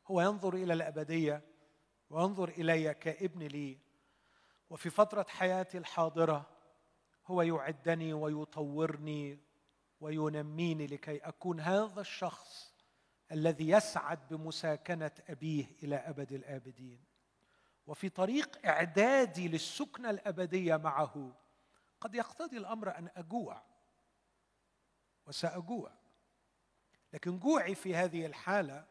هو 0.07 0.21
ينظر 0.21 0.55
إلى 0.55 0.73
الأبدية 0.73 1.43
وينظر 2.11 2.49
إلي 2.49 2.95
كابن 2.95 3.43
لي. 3.43 3.79
وفي 4.71 4.91
فترة 4.91 5.27
حياتي 5.29 5.79
الحاضرة 5.79 6.47
هو 7.27 7.43
يعدني 7.43 8.13
ويطورني 8.13 9.39
وينميني 10.01 10.87
لكي 10.87 11.17
أكون 11.17 11.61
هذا 11.61 12.01
الشخص 12.01 12.75
الذي 13.33 13.69
يسعد 13.69 14.29
بمساكنة 14.31 15.13
أبيه 15.29 15.67
إلى 15.83 15.97
أبد 15.97 16.33
الآبدين. 16.33 17.12
وفي 17.87 18.09
طريق 18.09 18.67
إعدادي 18.67 19.49
للسكنة 19.49 20.11
الأبدية 20.11 20.77
معه. 20.77 21.33
قد 22.01 22.15
يقتضي 22.15 22.57
الأمر 22.57 22.99
أن 22.99 23.11
أجوع 23.17 23.63
وسأجوع. 25.27 25.93
لكن 27.13 27.39
جوعي 27.39 27.75
في 27.75 27.95
هذه 27.95 28.27
الحالة 28.27 28.87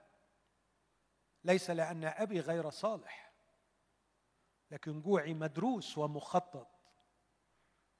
ليس 1.43 1.69
لأن 1.69 2.03
أبي 2.03 2.39
غير 2.39 2.69
صالح 2.69 3.31
لكن 4.71 5.01
جوعي 5.01 5.33
مدروس 5.33 5.97
ومخطط. 5.97 6.67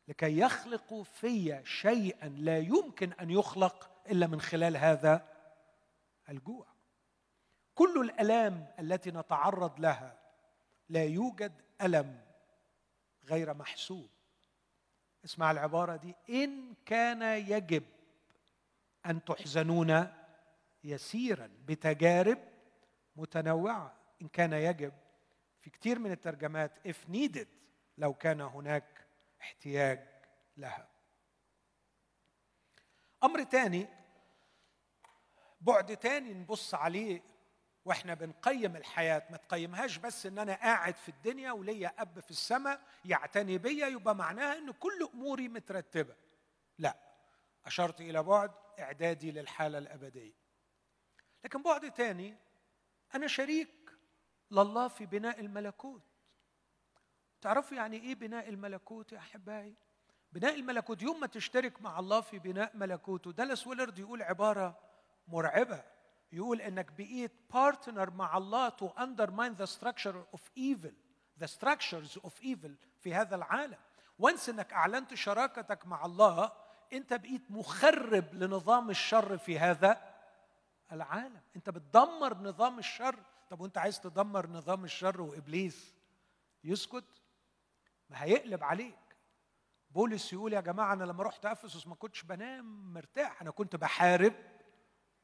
لكي 0.08 0.39
يخلقوا 0.39 1.04
في 1.04 1.62
شيئا 1.65 2.30
لا 2.30 2.58
يمكن 2.58 3.13
أن 3.13 3.30
يخلق 3.30 3.91
إلا 4.08 4.27
من 4.27 4.41
خلال 4.41 4.77
هذا 4.77 5.27
الجوع. 6.30 6.67
كل 7.75 8.01
الألام 8.01 8.73
التي 8.80 9.12
نتعرض 9.12 9.80
لها 9.80 10.20
لا 10.91 11.04
يوجد 11.04 11.62
ألم 11.82 12.21
غير 13.25 13.54
محسوب. 13.54 14.10
اسمع 15.25 15.51
العبارة 15.51 15.95
دي. 15.95 16.15
إن 16.30 16.75
كان 16.86 17.21
يجب 17.21 17.84
أن 19.06 19.23
تحزنون 19.23 20.08
يسيرا 20.84 21.49
بتجارب 21.65 22.38
متنوعة. 23.15 23.93
إن 24.21 24.27
كان 24.27 24.54
يجب. 24.54 24.93
في 25.62 25.69
كثير 25.69 25.99
من 25.99 26.12
الترجمات 26.12 26.71
if 26.88 27.13
needed 27.13 27.47
لو 27.97 28.13
كان 28.13 28.41
هناك 28.41 29.08
احتياج 29.41 30.08
لها. 30.58 30.88
أمر 33.23 33.43
تاني 33.43 33.88
بعد 35.62 35.97
تاني 35.97 36.34
نبص 36.34 36.73
عليه 36.73 37.21
وإحنا 37.85 38.13
بنقيم 38.13 38.75
الحياة. 38.75 39.23
ما 39.29 39.37
تقيمهاش 39.37 39.97
بس 39.97 40.25
إن 40.25 40.39
أنا 40.39 40.53
قاعد 40.53 40.95
في 40.95 41.09
الدنيا 41.09 41.51
وليا 41.51 41.93
أب 42.01 42.19
في 42.19 42.31
السماء 42.31 42.81
يعتني 43.05 43.57
بيا 43.57 43.87
يبقى 43.87 44.15
معناها 44.15 44.57
إن 44.57 44.71
كل 44.71 45.09
أموري 45.13 45.47
مترتبة. 45.47 46.15
لا 46.77 46.97
أشرت 47.65 48.01
إلى 48.01 48.23
بعد 48.23 48.51
إعدادي 48.79 49.31
للحالة 49.31 49.77
الأبدية. 49.77 50.33
لكن 51.43 51.61
بعد 51.61 51.91
تاني 51.91 52.37
أنا 53.15 53.27
شريك 53.27 53.91
لله 54.51 54.87
في 54.87 55.05
بناء 55.05 55.39
الملكوت. 55.39 56.01
تعرفوا 57.41 57.77
يعني 57.77 57.97
إيه 57.97 58.15
بناء 58.15 58.49
الملكوت 58.49 59.11
يا 59.11 59.17
أحبائي؟ 59.17 59.75
بناء 60.31 60.55
الملكوت 60.55 61.01
يوم 61.01 61.19
ما 61.19 61.27
تشترك 61.27 61.81
مع 61.81 61.99
الله 61.99 62.21
في 62.21 62.39
بناء 62.39 62.77
ملكوته 62.77 63.31
دالاس 63.31 63.67
ويلرد 63.67 63.99
يقول 63.99 64.21
عبارة 64.21 64.79
مرعبة. 65.27 65.83
يقول 66.31 66.61
إنك 66.61 66.91
بقيت 66.91 67.31
partner 67.53 68.10
مع 68.09 68.37
الله 68.37 68.69
to 68.69 68.89
undermine 68.89 69.55
the 69.61 69.67
structure 69.67 70.15
of 70.35 70.41
evil 70.57 70.93
the 71.43 71.47
structures 71.47 72.17
of 72.23 72.31
evil 72.43 72.71
في 72.99 73.13
هذا 73.13 73.35
العالم. 73.35 73.77
once 74.19 74.49
إنك 74.49 74.73
أعلنت 74.73 75.13
شراكتك 75.13 75.87
مع 75.87 76.05
الله 76.05 76.51
أنت 76.93 77.13
بقيت 77.13 77.51
مخرب 77.51 78.33
لنظام 78.33 78.89
الشر 78.89 79.37
في 79.37 79.59
هذا 79.59 80.13
العالم. 80.91 81.41
أنت 81.55 81.69
بتدمر 81.69 82.37
نظام 82.37 82.79
الشر. 82.79 83.15
طب 83.49 83.61
وأنت 83.61 83.77
عايز 83.77 83.99
تدمر 83.99 84.47
نظام 84.47 84.83
الشر 84.83 85.21
وإبليس؟ 85.21 85.95
يسكت. 86.63 87.21
ما 88.09 88.23
هيقلب 88.23 88.63
عليك. 88.63 88.95
بولس 89.89 90.33
يقول 90.33 90.53
يا 90.53 90.61
جماعة 90.61 90.93
أنا 90.93 91.03
لما 91.03 91.23
رحت 91.23 91.45
أفسس 91.45 91.87
ما 91.87 91.95
كنتش 91.95 92.23
بنام 92.23 92.93
مرتاح 92.93 93.41
أنا 93.41 93.51
كنت 93.51 93.75
بحارب 93.75 94.33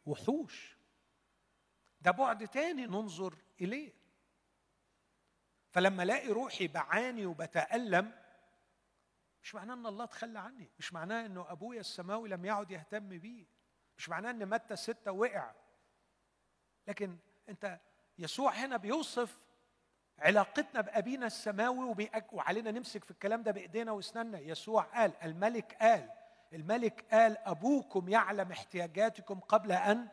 وحوش. 0.06 0.77
ده 2.02 2.12
بعد 2.12 2.48
تاني 2.48 2.86
ننظر 2.86 3.36
إليه. 3.62 3.94
فلما 5.70 6.04
ألاقي 6.04 6.28
روحي 6.28 6.68
بعاني 6.68 7.26
وبتألم 7.26 8.12
مش 9.44 9.56
معناه 9.56 9.74
إن 9.74 9.86
الله 9.86 10.06
تخلى 10.06 10.40
عني 10.40 10.70
مش 10.80 10.94
معناه 10.94 11.26
إنه 11.26 11.52
أبويا 11.52 11.80
السماوي 11.80 12.30
لم 12.30 12.46
يعد 12.46 12.72
يهتم 12.72 13.10
بي 13.10 13.48
مش 13.98 14.10
معناه 14.10 14.32
إن 14.32 14.46
متى 14.50 14.76
ستة 14.76 15.12
وقع. 15.12 15.52
لكن 16.88 17.18
أنت 17.50 17.80
يسوع 18.18 18.52
هنا 18.52 18.78
بيوصف 18.78 19.40
علاقتنا 20.20 20.82
بأبينا 20.82 21.26
السماوي 21.26 22.10
وعلينا 22.32 22.72
نمسك 22.72 23.04
في 23.04 23.12
الكلام 23.12 23.44
ده 23.44 23.52
بإيدينا 23.52 23.92
وأسناننا. 23.92 24.40
يسوع 24.40 24.84
قال 24.84 25.12
الملك 25.24 25.78
قال 25.82 26.10
الملك 26.54 27.06
قال 27.12 27.38
أبوكم 27.38 28.10
يعلم 28.10 28.52
احتياجاتكم 28.52 29.40
قبل 29.40 29.72
أن 29.72 30.08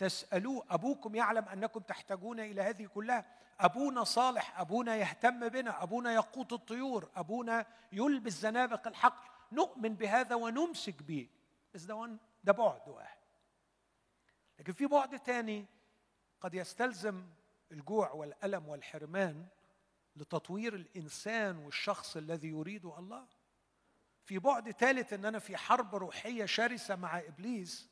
تسألوه 0.00 0.66
أبوكم 0.70 1.14
يعلم 1.14 1.44
أنكم 1.44 1.80
تحتاجون 1.80 2.40
إلى 2.40 2.62
هذه 2.62 2.86
كلها. 2.86 3.24
أبونا 3.60 4.04
صالح 4.04 4.60
أبونا 4.60 4.96
يهتم 4.96 5.48
بنا 5.48 5.82
أبونا 5.82 6.12
يقوت 6.14 6.52
الطيور 6.52 7.10
أبونا 7.16 7.66
يلبس 7.92 8.32
زنابق 8.32 8.88
الحق. 8.88 9.52
نؤمن 9.52 9.94
بهذا 9.94 10.34
ونمسك 10.34 11.02
به. 11.02 11.28
بس 11.74 11.82
ده 11.82 12.16
ده 12.44 12.52
بعد 12.52 12.88
واحد. 12.88 13.18
لكن 14.58 14.72
في 14.72 14.86
بعد 14.86 15.16
ثاني 15.16 15.66
قد 16.40 16.54
يستلزم 16.54 17.26
الجوع 17.72 18.12
والألم 18.12 18.68
والحرمان 18.68 19.46
لتطوير 20.16 20.74
الإنسان 20.74 21.56
والشخص 21.56 22.16
الذي 22.16 22.48
يريده 22.48 22.98
الله. 22.98 23.26
في 24.24 24.38
بعد 24.38 24.70
ثالث 24.70 25.12
إن 25.12 25.24
أنا 25.24 25.38
في 25.38 25.56
حرب 25.56 25.94
روحية 25.94 26.44
شرسة 26.44 26.96
مع 26.96 27.18
إبليس 27.18 27.89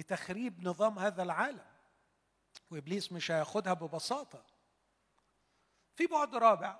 لتخريب 0.00 0.68
نظام 0.68 0.98
هذا 0.98 1.22
العالم. 1.22 1.66
وإبليس 2.70 3.12
مش 3.12 3.30
هياخدها 3.30 3.72
ببساطة. 3.72 4.44
في 5.94 6.06
بعد 6.06 6.34
رابع 6.34 6.78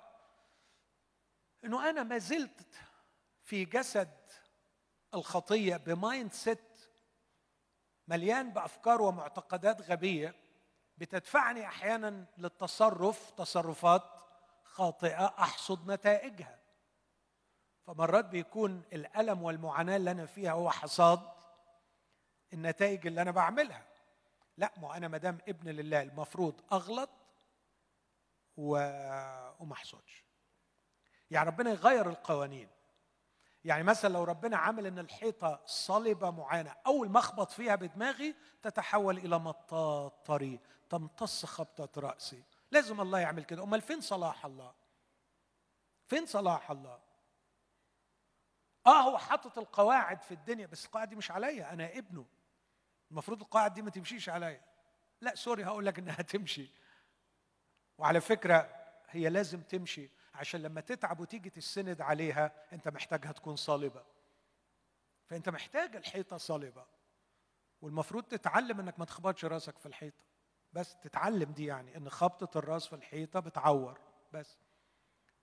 إنه 1.63 1.89
أنا 1.89 2.03
ما 2.03 2.17
زلت 2.17 2.67
في 3.43 3.65
جسد 3.65 4.17
الخطية 5.13 5.77
ب 5.77 6.33
mindset 6.33 6.81
مليان 8.07 8.53
بأفكار 8.53 9.01
ومعتقدات 9.01 9.81
غبية 9.81 10.35
بتدفعني 10.97 11.65
أحيانا 11.65 12.25
للتصرف 12.37 13.31
تصرفات 13.31 14.03
خاطئة 14.63 15.25
أحصد 15.25 15.91
نتائجها. 15.91 16.59
فمرات 17.87 18.25
بيكون 18.25 18.83
الألم 18.93 19.43
والمعاناة 19.43 19.95
اللي 19.95 20.11
أنا 20.11 20.25
فيها 20.25 20.51
هو 20.51 20.69
حصاد 20.71 21.40
النتائج 22.53 23.07
اللي 23.07 23.21
أنا 23.21 23.31
بعملها. 23.31 23.87
لا 24.57 24.73
ما 24.77 24.97
أنا 24.97 25.07
ما 25.07 25.17
دام 25.17 25.37
ابن 25.47 25.69
لله 25.69 26.01
المفروض 26.01 26.61
أغلط 26.71 27.09
و... 28.57 28.75
وما 29.59 29.73
أحصدش. 29.73 30.25
يعني 31.31 31.49
ربنا 31.49 31.71
يغير 31.71 32.09
القوانين. 32.09 32.69
يعني 33.63 33.83
مثلا 33.83 34.13
لو 34.13 34.23
ربنا 34.23 34.57
عمل 34.57 34.85
إن 34.87 34.99
الحيطة 34.99 35.61
صلبة 35.65 36.31
معينة 36.31 36.75
أول 36.87 37.09
ما 37.09 37.19
أخبط 37.19 37.51
فيها 37.51 37.75
بدماغي 37.75 38.35
تتحول 38.61 39.17
إلى 39.17 39.39
مطاط 39.39 40.25
طري 40.25 40.59
تمتص 40.89 41.45
خبطة 41.45 42.01
رأسي. 42.01 42.43
لازم 42.71 43.01
الله 43.01 43.19
يعمل 43.19 43.43
كده. 43.43 43.63
أمال 43.63 43.81
فين 43.81 44.01
صلاح 44.01 44.45
الله؟ 44.45 44.73
فين 46.07 46.25
صلاح 46.25 46.71
الله؟ 46.71 46.99
آه 48.87 49.01
هو 49.01 49.17
حاطط 49.17 49.57
القواعد 49.57 50.21
في 50.21 50.33
الدنيا 50.33 50.65
بس 50.65 50.85
القواعد 50.85 51.09
دي 51.09 51.15
مش 51.15 51.31
عليا 51.31 51.73
أنا 51.73 51.97
ابنه. 51.97 52.25
المفروض 53.11 53.41
القواعد 53.41 53.73
دي 53.73 53.81
ما 53.81 53.89
تمشيش 53.89 54.29
عليا. 54.29 54.61
لا 55.21 55.35
سوري 55.35 55.65
هقول 55.65 55.85
لك 55.85 55.99
إنها 55.99 56.21
تمشي. 56.33 56.69
وعلى 57.97 58.21
فكرة 58.21 58.69
هي 59.09 59.29
لازم 59.29 59.61
تمشي 59.61 60.09
عشان 60.33 60.61
لما 60.61 60.81
تتعب 60.81 61.19
وتيجي 61.19 61.49
تسند 61.49 62.01
عليها 62.01 62.51
أنت 62.73 62.87
محتاجها 62.87 63.31
تكون 63.31 63.55
صلبة. 63.55 64.03
فأنت 65.25 65.49
محتاج 65.49 65.95
الحيطة 65.95 66.37
صلبة. 66.37 66.85
والمفروض 67.81 68.23
تتعلم 68.23 68.79
إنك 68.79 68.99
ما 68.99 69.05
تخبطش 69.05 69.45
راسك 69.45 69.77
في 69.77 69.85
الحيطة. 69.85 70.23
بس 70.73 70.95
تتعلم 70.99 71.51
دي 71.51 71.65
يعني 71.65 71.97
إن 71.97 72.09
خبطة 72.09 72.57
الراس 72.57 72.87
في 72.87 72.95
الحيطة 72.95 73.39
بتعور. 73.39 73.99
بس. 74.33 74.57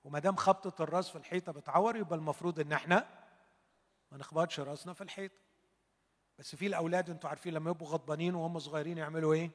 وما 0.05 0.19
دام 0.19 0.37
خبطة 0.37 0.83
الراس 0.83 1.09
في 1.09 1.17
الحيطة 1.19 1.53
بتعور 1.53 1.97
يبقى 1.97 2.17
المفروض 2.17 2.61
إن 2.61 2.73
إحنا 2.73 3.09
ما 4.13 4.19
نخبطش 4.19 4.61
راسنا 4.61 4.93
في 4.93 5.01
الحيطة. 5.01 5.48
بس 6.39 6.57
في 6.57 6.67
الأولاد 6.67 7.11
أنتوا 7.11 7.31
عارفين 7.31 7.55
لما 7.55 7.71
يبقوا 7.71 7.89
غضبانين 7.89 8.35
وهم 8.35 8.59
صغيرين 8.59 8.99
يعملوا 8.99 9.35
إيه؟ 9.35 9.51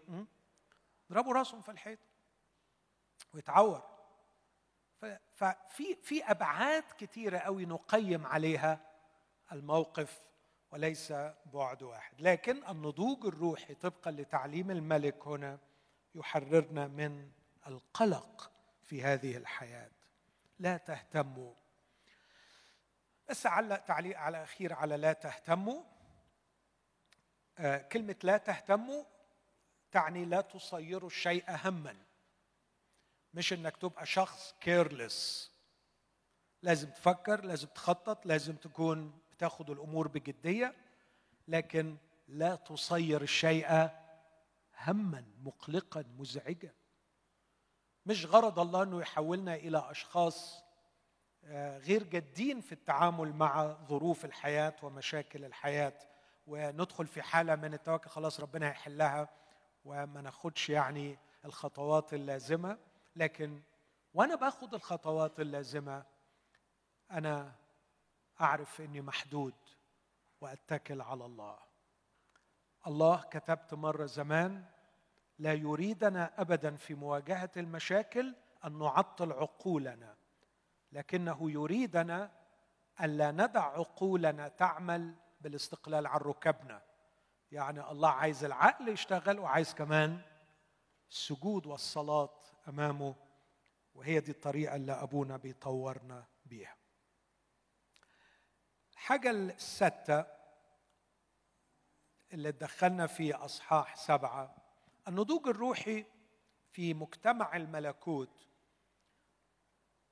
يضربوا 1.09 1.33
راسهم 1.33 1.61
في 1.61 1.71
الحيط 1.71 1.99
ويتعور. 3.33 3.93
ففي 5.35 5.95
في 6.03 6.23
أبعاد 6.23 6.83
كثيره 6.97 7.37
قوي 7.37 7.65
نقيم 7.65 8.25
عليها 8.25 8.79
الموقف 9.51 10.21
وليس 10.71 11.13
بعد 11.53 11.83
واحد. 11.83 12.21
لكن 12.21 12.67
النضوج 12.67 13.25
الروحي 13.25 13.73
طبقا 13.73 14.11
لتعليم 14.11 14.71
الملك 14.71 15.27
هنا 15.27 15.59
يحررنا 16.15 16.87
من 16.87 17.31
القلق 17.67 18.51
في 18.81 19.03
هذه 19.03 19.37
الحياة. 19.37 19.91
لا 20.59 20.77
تهتموا. 20.77 21.53
بس 23.29 23.45
علق 23.45 23.77
تعليق 23.77 24.17
على 24.17 24.43
أخير 24.43 24.73
على 24.73 24.97
لا 24.97 25.13
تهتموا. 25.13 25.83
آه 27.57 27.77
كلمة 27.77 28.15
لا 28.23 28.37
تهتموا 28.37 29.03
تعني 29.91 30.25
لا 30.25 30.41
تصيروا 30.41 31.09
الشيء 31.09 31.43
هما 31.49 31.95
مش 33.33 33.53
إنك 33.53 33.77
تبقى 33.77 34.05
شخص 34.05 34.55
كيرلس 34.61 35.51
لازم 36.61 36.89
تفكر 36.89 37.45
لازم 37.45 37.67
تخطط 37.67 38.25
لازم 38.25 38.55
تكون 38.55 39.19
بتاخد 39.31 39.69
الأمور 39.69 40.07
بجدية 40.07 40.75
لكن 41.47 41.97
لا 42.27 42.55
تصير 42.55 43.21
الشيء 43.21 43.89
هما 44.87 45.23
مقلقا 45.43 46.03
مزعجا. 46.17 46.73
مش 48.05 48.25
غرض 48.25 48.59
الله 48.59 48.83
إنه 48.83 49.01
يحولنا 49.01 49.55
إلى 49.55 49.91
أشخاص 49.91 50.63
آه، 51.45 51.77
غير 51.77 52.03
جادين 52.03 52.61
في 52.61 52.71
التعامل 52.71 53.33
مع 53.33 53.77
ظروف 53.87 54.25
الحياة 54.25 54.75
ومشاكل 54.83 55.45
الحياة. 55.45 55.93
وندخل 56.47 57.07
في 57.07 57.21
حالة 57.21 57.55
من 57.55 57.73
التوكل 57.73 58.09
خلاص 58.09 58.39
ربنا 58.39 58.67
هيحلها 58.67 59.29
وما 59.85 60.21
ناخدش 60.21 60.69
يعني 60.69 61.19
الخطوات 61.45 62.13
اللازمة. 62.13 62.77
لكن 63.15 63.61
وأنا 64.13 64.35
باخد 64.35 64.73
الخطوات 64.73 65.39
اللازمة 65.39 66.05
أنا 67.11 67.55
أعرف 68.41 68.81
إني 68.81 69.01
محدود 69.01 69.53
وأتكل 70.41 71.01
على 71.01 71.25
الله. 71.25 71.59
الله 72.87 73.21
كتبت 73.21 73.73
مرة 73.73 74.05
زمان 74.05 74.65
لا 75.39 75.53
يريدنا 75.53 76.41
ابدا 76.41 76.75
في 76.75 76.93
مواجهة 76.93 77.51
المشاكل 77.57 78.35
أن 78.65 78.79
نعطل 78.79 79.31
عقولنا 79.31 80.15
لكنه 80.91 81.51
يريدنا 81.51 82.31
الا 83.01 83.31
ندع 83.31 83.63
عقولنا 83.63 84.47
تعمل 84.47 85.15
بالاستقلال 85.43 86.07
عن 86.07 86.19
ركبنا. 86.19 86.81
يعني 87.51 87.91
الله 87.91 88.09
عايز 88.09 88.43
العقل 88.43 88.89
يشتغل 88.89 89.39
وعايز 89.39 89.73
كمان 89.73 90.21
السجود 91.09 91.65
والصلاة 91.65 92.41
أمامه 92.67 93.15
وهي 93.93 94.19
دي 94.19 94.31
الطريقة 94.31 94.75
اللي 94.75 94.91
أبونا 94.91 95.37
بيطورنا 95.37 96.25
بيها. 96.45 96.77
الحاجة 98.93 99.31
السادسه 99.31 100.27
اللي 102.33 102.51
تدخلنا 102.51 103.07
في 103.07 103.33
أصحاح 103.33 103.95
سبعة 103.95 104.55
النضوج 105.07 105.47
الروحي 105.47 106.05
في 106.71 106.93
مجتمع 106.93 107.55
الملكوت. 107.55 108.47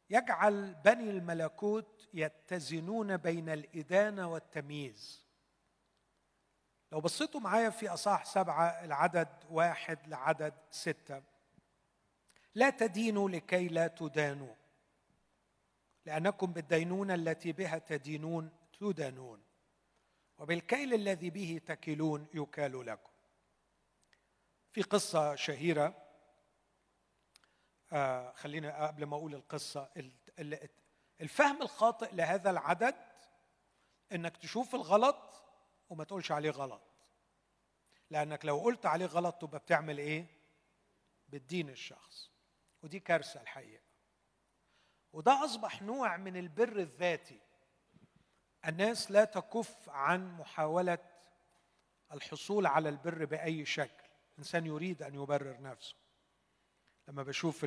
يجعل 0.10 0.74
بني 0.74 1.10
الملكوت 1.10 2.10
يتزنون 2.13 3.17
بين 3.17 3.50
الإدانة 3.50 4.28
والتمييز. 4.28 5.20
لو 6.91 7.01
بصيتوا 7.01 7.39
معايا 7.39 7.69
في 7.69 7.89
أصح 7.89 8.25
سبعة 8.25 8.65
العدد 8.65 9.27
واحد 9.49 10.08
لعدد 10.08 10.54
ستة. 10.71 11.23
لا 12.56 12.69
تدينوا 12.69 13.30
لكي 13.30 13.67
لا 13.67 13.88
تدانوا 13.88 14.56
لأنكم 16.06 16.54
بالدينونة 16.54 17.13
التي 17.13 17.51
بها 17.51 17.77
تدينون 17.77 18.51
تدانون 18.80 19.43
وبالكيل 20.38 20.93
الذي 20.93 21.30
به 21.30 21.62
تكلون 21.65 22.27
يكال 22.34 22.86
لكم. 22.86 23.12
في 24.71 24.82
قصة 24.82 25.36
شهيرة 25.36 26.08
آه 27.91 28.32
خلينا 28.32 28.88
قبل 28.88 29.04
ما 29.06 29.15
أقول 29.15 29.36
القصة 29.36 29.89
الفهم 31.21 31.62
الخاطئ 31.62 32.15
لهذا 32.15 32.49
العدد 32.49 32.95
إنك 34.12 34.38
تشوف 34.38 34.75
الغلط 34.75 35.31
وما 35.91 36.04
تقولش 36.04 36.32
عليه 36.32 36.49
غلط. 36.49 36.82
لأنك 38.10 38.45
لو 38.45 38.60
قلت 38.60 38.86
عليه 38.86 39.06
غلط 39.06 39.36
تبقى 39.36 39.60
بتعمل 39.60 39.97
إيه؟ 39.97 40.25
بتدين 41.30 41.69
الشخص. 41.69 42.30
ودي 42.84 42.99
كارثة 42.99 43.41
الحقيقة. 43.41 43.84
وده 45.13 45.45
أصبح 45.45 45.82
نوع 45.82 46.17
من 46.17 46.38
البر 46.38 46.80
الذاتي. 46.80 47.39
الناس 48.67 49.12
لا 49.12 49.25
تكف 49.25 49.89
عن 49.89 50.32
محاولة 50.38 50.97
الحصول 52.12 52.65
على 52.65 52.89
البر 52.89 53.25
بأي 53.25 53.65
شكل. 53.65 54.04
إنسان 54.39 54.65
يريد 54.65 55.04
أن 55.04 55.15
يبرر 55.15 55.62
نفسه. 55.62 55.95
لما 57.08 57.23
بشوف 57.23 57.65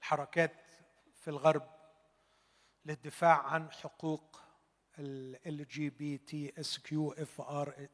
الحركات 0.00 0.66
في 1.14 1.28
الغرب 1.28 1.70
للدفاع 2.84 3.42
عن 3.42 3.72
حقوق 3.72 4.47
ال 4.98 5.68
جي 5.68 5.90
بي 5.90 6.18
تي 6.18 6.52
اس 6.60 6.78
كيو 6.78 7.12
اف 7.12 7.40
ار 7.40 7.88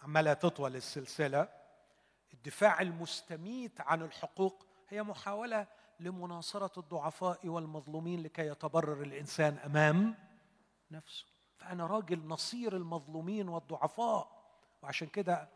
عمالة 0.00 0.32
تطول 0.32 0.76
السلسلة. 0.76 1.48
الدفاع 2.34 2.80
المستميت 2.80 3.80
عن 3.80 4.02
الحقوق 4.02 4.66
هي 4.88 5.02
محاولة 5.02 5.66
لمناصرة 6.00 6.80
الضعفاء 6.80 7.48
والمظلومين 7.48 8.22
لكي 8.22 8.46
يتبرر 8.46 9.02
الإنسان 9.02 9.58
أمام 9.58 10.14
نفسه. 10.90 11.26
فأنا 11.56 11.86
راجل 11.86 12.26
نصير 12.26 12.76
المظلومين 12.76 13.48
والضعفاء 13.48 14.36
وعشان 14.82 15.08
كده 15.08 15.48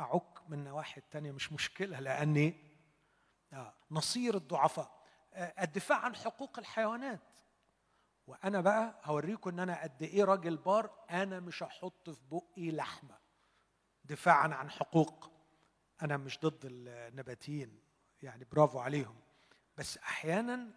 أعك 0.00 0.48
من 0.48 0.64
نواحي 0.64 1.00
التانية 1.00 1.32
مش 1.32 1.52
مشكلة 1.52 2.00
لأني 2.00 2.54
آه، 3.52 3.74
نصير 3.90 4.36
الضعفاء. 4.36 5.00
آه، 5.34 5.64
الدفاع 5.64 5.98
عن 5.98 6.16
حقوق 6.16 6.58
الحيوانات. 6.58 7.20
وأنا 8.30 8.60
بقى 8.60 9.00
هوريكم 9.04 9.50
إن 9.50 9.60
أنا 9.60 9.82
قد 9.82 10.02
إيه 10.02 10.24
راجل 10.24 10.56
بار 10.56 10.90
أنا 11.10 11.40
مش 11.40 11.62
هحط 11.62 12.10
في 12.10 12.20
بقي 12.30 12.70
لحمة. 12.70 13.18
دفاعا 14.04 14.48
عن 14.48 14.70
حقوق. 14.70 15.30
أنا 16.02 16.16
مش 16.16 16.38
ضد 16.38 16.60
النباتيين. 16.64 17.80
يعني 18.22 18.44
برافو 18.44 18.78
عليهم. 18.78 19.16
بس 19.76 19.98
أحيانا 19.98 20.70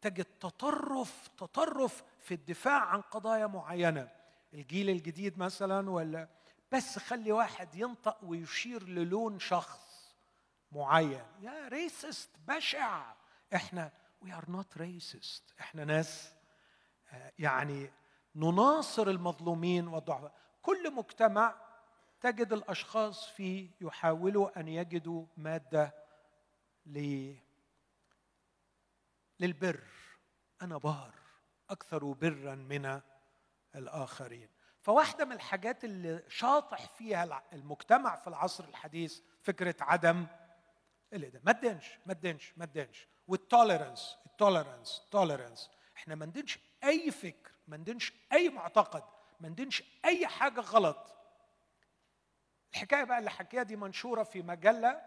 تجد 0.00 0.24
تطرف 0.24 1.28
تطرف 1.28 2.04
في 2.20 2.34
الدفاع 2.34 2.80
عن 2.84 3.00
قضايا 3.00 3.46
معينة. 3.46 4.10
الجيل 4.54 4.90
الجديد 4.90 5.38
مثلا 5.38 5.90
ولا 5.90 6.28
بس 6.72 6.98
خلي 6.98 7.32
واحد 7.32 7.74
ينطق 7.74 8.18
ويشير 8.22 8.82
للون 8.82 9.38
شخص 9.38 10.14
معين. 10.72 11.24
يا 11.40 11.68
racist 11.68 12.30
بشع. 12.48 13.12
إحنا 13.54 13.92
we 14.22 14.32
are 14.32 14.50
not 14.50 14.78
racist 14.78 15.54
إحنا 15.60 15.84
ناس 15.84 16.37
يعني 17.38 17.92
نناصر 18.34 19.08
المظلومين 19.08 19.88
والضعفاء 19.88 20.32
كل 20.62 20.94
مجتمع 20.94 21.54
تجد 22.20 22.52
الأشخاص 22.52 23.28
فيه 23.28 23.70
يحاولوا 23.80 24.60
أن 24.60 24.68
يجدوا 24.68 25.26
مادة 25.36 25.94
ل 26.86 27.34
للبر. 29.40 29.80
أنا 30.62 30.78
بار 30.78 31.14
أكثر 31.70 32.04
برا 32.04 32.54
من 32.54 33.00
الآخرين. 33.74 34.48
فواحدة 34.80 35.24
من 35.24 35.32
الحاجات 35.32 35.84
اللي 35.84 36.24
شاطح 36.28 36.86
فيها 36.86 37.42
المجتمع 37.52 38.16
في 38.16 38.26
العصر 38.28 38.64
الحديث 38.64 39.20
فكرة 39.42 39.76
عدم 39.80 40.26
الادانه 41.12 41.44
ما 41.44 41.52
تدينش 41.52 41.98
ما 42.06 42.14
تدينش 42.14 42.52
ما 42.56 42.66
تدينش 42.66 43.08
وال 43.28 43.44
tolerance 43.44 44.16
ال 44.26 44.34
tolerance 44.34 45.02
ال 45.04 45.11
tolerance 45.11 45.70
إحنا 45.96 46.14
ما 46.14 46.26
ندينش 46.26 46.58
أي 46.84 47.10
فكر 47.10 47.50
ما 47.68 47.76
ندينش 47.76 48.12
أي 48.32 48.48
معتقد 48.48 49.02
ما 49.40 49.48
ندينش 49.48 49.82
أي 50.04 50.26
حاجة 50.26 50.60
غلط. 50.60 51.14
الحكاية 52.72 53.04
بقى 53.04 53.18
اللي 53.18 53.30
حكيها 53.30 53.62
دي 53.62 53.76
منشورة 53.76 54.22
في 54.22 54.42
مجلة 54.42 55.02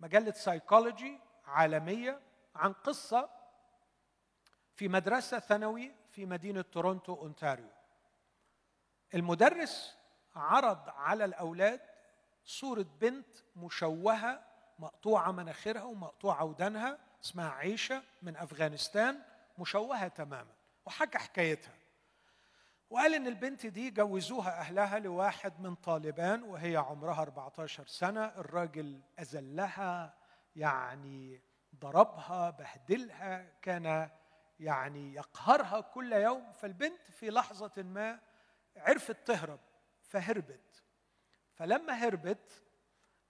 مجلة 0.00 0.32
سايكولوجي 0.32 1.18
عالمية 1.44 2.20
عن 2.54 2.72
قصة 2.72 3.30
في 4.74 4.88
مدرسة 4.88 5.38
ثانوي 5.38 5.92
في 6.12 6.26
مدينة 6.26 6.62
تورونتو 6.62 7.14
أونتاريو. 7.14 7.70
المدرس 9.14 9.96
عرض 10.34 10.88
على 10.88 11.24
الأولاد 11.24 11.80
صورة 12.44 12.86
بنت 13.00 13.38
مشوهة 13.56 14.44
مقطوعة 14.78 15.32
مناخيرها 15.32 15.82
ومقطوعة 15.82 16.44
ودانها 16.44 16.98
اسمها 17.24 17.50
عيشة 17.50 18.02
من 18.22 18.36
أفغانستان 18.36 19.22
مشوهة 19.58 20.08
تماما. 20.08 20.57
وحكى 20.88 21.18
حكايتها. 21.18 21.74
وقال 22.90 23.14
إن 23.14 23.26
البنت 23.26 23.66
دي 23.66 23.90
جوزوها 23.90 24.60
أهلها 24.60 24.98
لواحد 24.98 25.60
من 25.60 25.74
طالبان 25.74 26.42
وهي 26.42 26.76
عمرها 26.76 27.22
14 27.22 27.86
سنة. 27.86 28.24
الراجل 28.24 29.02
أذلها 29.18 30.14
يعني 30.56 31.42
ضربها 31.74 32.50
بهدلها 32.50 33.46
كان 33.62 34.10
يعني 34.60 35.14
يقهرها 35.14 35.80
كل 35.80 36.12
يوم. 36.12 36.52
فالبنت 36.52 37.10
في 37.10 37.30
لحظة 37.30 37.82
ما 37.82 38.20
عرفت 38.76 39.26
تهرب 39.26 39.60
فهربت. 40.02 40.82
فلما 41.54 41.92
هربت 41.92 42.62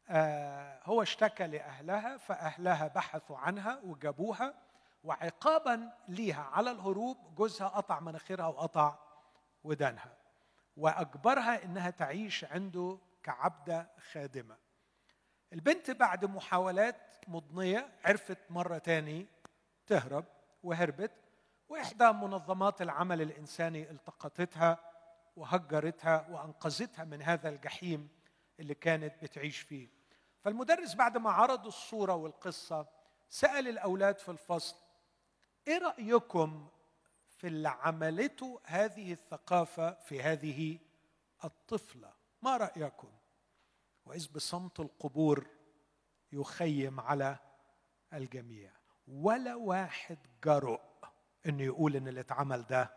آه 0.09 0.81
هو 0.85 1.03
اشتكى 1.03 1.47
لأهلها 1.47 2.17
فأهلها 2.17 2.89
بحثوا 2.89 3.39
عنها 3.39 3.81
وجابوها. 3.85 4.68
وعقابا 5.05 5.93
ليها. 6.09 6.43
على 6.43 6.71
الهروب 6.71 7.35
جوزها 7.35 7.69
قطع 7.69 8.01
مناخيرها 8.01 8.47
وقطع 8.47 8.99
ودانها. 9.65 10.17
وأجبرها 10.77 11.65
إنها 11.65 11.91
تعيش 11.91 12.45
عنده 12.45 12.99
كعبدة 13.23 13.91
خادمة. 14.13 14.57
البنت 15.53 15.91
بعد 15.91 16.25
محاولات 16.25 17.17
مضنية 17.29 17.89
عرفت 18.05 18.39
مرة 18.51 18.79
تاني 18.79 19.27
تهرب 19.87 20.25
وهربت 20.63 21.13
وإحدى 21.69 22.13
منظمات 22.13 22.83
العمل 22.83 23.23
الإنساني 23.23 23.91
التقطتها 23.91 24.79
وهجرتها 25.37 26.27
وأنقذتها 26.31 27.05
من 27.05 27.23
هذا 27.23 27.49
الجحيم 27.49 28.09
اللي 28.61 28.75
كانت 28.75 29.23
بتعيش 29.23 29.59
فيه. 29.59 29.89
فالمدرس 30.41 30.95
بعد 30.95 31.17
ما 31.17 31.31
عرض 31.31 31.67
الصورة 31.67 32.15
والقصة 32.15 32.87
سأل 33.29 33.69
الأولاد 33.69 34.19
في 34.19 34.29
الفصل 34.31 34.77
إيه 35.69 35.79
رأيكم 35.79 36.69
في 37.29 37.47
اللي 37.47 37.69
عملته 37.69 38.61
هذه 38.65 39.13
الثقافة 39.13 39.93
في 39.93 40.23
هذه 40.23 40.79
الطفلة؟ 41.45 42.13
ما 42.43 42.57
رأيكم؟ 42.57 43.09
وإذ 44.07 44.33
بصمت 44.33 44.81
القبور 44.81 45.47
يخيم 46.33 47.01
على 47.01 47.39
الجميع. 48.13 48.73
ولا 49.09 49.55
واحد 49.55 50.19
جرؤ 50.45 50.81
إنه 51.47 51.63
يقول 51.63 51.97
إن 51.97 52.09
اللي 52.09 52.21
اتعمل 52.21 52.63
ده 52.63 52.95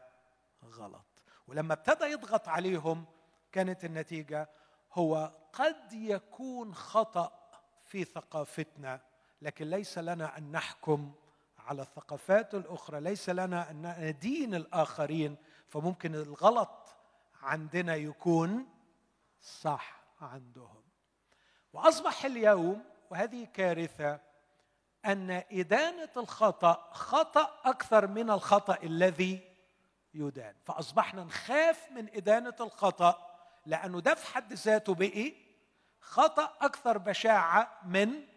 غلط. 0.66 1.24
ولما 1.48 1.74
ابتدى 1.74 2.06
يضغط 2.06 2.48
عليهم 2.48 3.06
كانت 3.52 3.86
النتيجة 3.86 4.50
هو 4.94 5.32
قد 5.54 5.94
يكون 5.94 6.76
خطأ 6.76 7.60
في 7.86 8.04
ثقافتنا 8.04 9.02
لكن 9.42 9.70
ليس 9.70 9.98
لنا 9.98 10.38
أن 10.38 10.52
نحكم 10.52 11.14
على 11.68 11.82
الثقافات 11.82 12.54
الأخرى 12.56 13.00
ليس 13.00 13.30
لنا 13.30 13.72
أن 13.72 13.96
ندين 14.00 14.56
الآخرين 14.56 15.36
فممكن 15.68 16.16
الغلط 16.16 16.96
عندنا 17.42 17.96
يكون 17.96 18.68
صح 19.42 20.04
عندهم. 20.22 20.84
وأصبح 21.74 22.26
اليوم 22.26 22.84
وهذه 23.10 23.46
كارثة 23.54 24.20
أن 25.06 25.44
إدانة 25.52 26.10
الخطأ 26.18 26.90
خطأ 26.92 27.62
أكثر 27.66 28.08
من 28.08 28.30
الخطأ 28.30 28.78
الذي 28.84 29.40
يدان. 30.14 30.56
فأصبحنا 30.66 31.24
نخاف 31.24 31.92
من 31.92 32.10
إدانة 32.16 32.56
الخطأ 32.60 33.28
لأنه 33.66 34.00
ده 34.00 34.14
في 34.14 34.34
حد 34.34 34.54
ذاته 34.54 34.94
بقي 34.96 35.34
خطأ 36.00 36.58
أكثر 36.62 36.98
بشاعة 36.98 37.80
من 37.86 38.31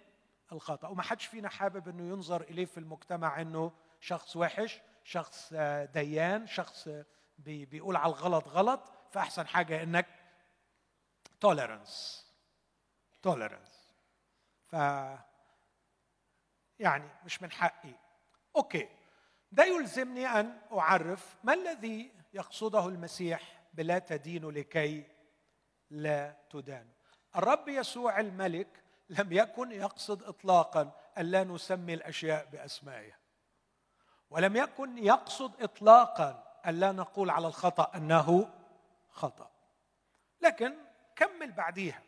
الخطا 0.52 0.88
وما 0.88 1.02
حدش 1.02 1.26
فينا 1.26 1.48
حابب 1.48 1.88
إنه 1.88 2.08
ينظر 2.08 2.40
إليه 2.42 2.64
في 2.64 2.78
المجتمع 2.78 3.40
إنه 3.40 3.72
شخص 4.00 4.36
وحش 4.36 4.80
شخص 5.04 5.52
ديان 5.92 6.46
شخص 6.46 6.88
بيقول 7.38 7.96
على 7.96 8.12
الغلط 8.12 8.48
غلط 8.48 8.92
فأحسن 9.10 9.46
حاجة 9.46 9.82
إنك 9.82 10.06
tolerance 11.40 12.24
tolerance 13.22 13.88
ف 14.66 14.76
يعني 16.78 17.10
مش 17.24 17.42
من 17.42 17.52
حقي. 17.52 17.94
okay. 18.56 18.88
ده 19.52 19.64
يلزمني 19.64 20.26
أن 20.26 20.60
أعرف 20.72 21.36
ما 21.44 21.54
الذي 21.54 22.12
يقصده 22.34 22.88
المسيح 22.88 23.62
بلا 23.74 23.98
تدين 23.98 24.50
لكي 24.50 25.06
لا 25.90 26.36
تدان. 26.50 26.88
الرب 27.36 27.68
يسوع 27.68 28.20
الملك 28.20 28.83
لم 29.18 29.32
يكن 29.32 29.72
يقصد 29.72 30.22
اطلاقا 30.22 30.92
أن 31.18 31.30
لا 31.30 31.44
نسمي 31.44 31.94
الأشياء 31.94 32.46
بأسمائها. 32.46 33.18
ولم 34.30 34.56
يكن 34.56 34.98
يقصد 34.98 35.62
اطلاقا 35.62 36.60
أن 36.66 36.80
لا 36.80 36.92
نقول 36.92 37.30
على 37.30 37.46
الخطأ 37.46 37.96
أنه 37.96 38.50
خطأ. 39.10 39.50
لكن 40.40 40.74
كمل 41.16 41.52
بعديها. 41.52 42.02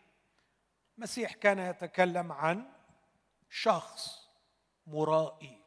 المسيح 0.99 1.35
كان 1.35 1.59
يتكلم 1.59 2.33
عن 2.33 2.73
شخص 3.51 4.29
مرائي. 4.87 5.63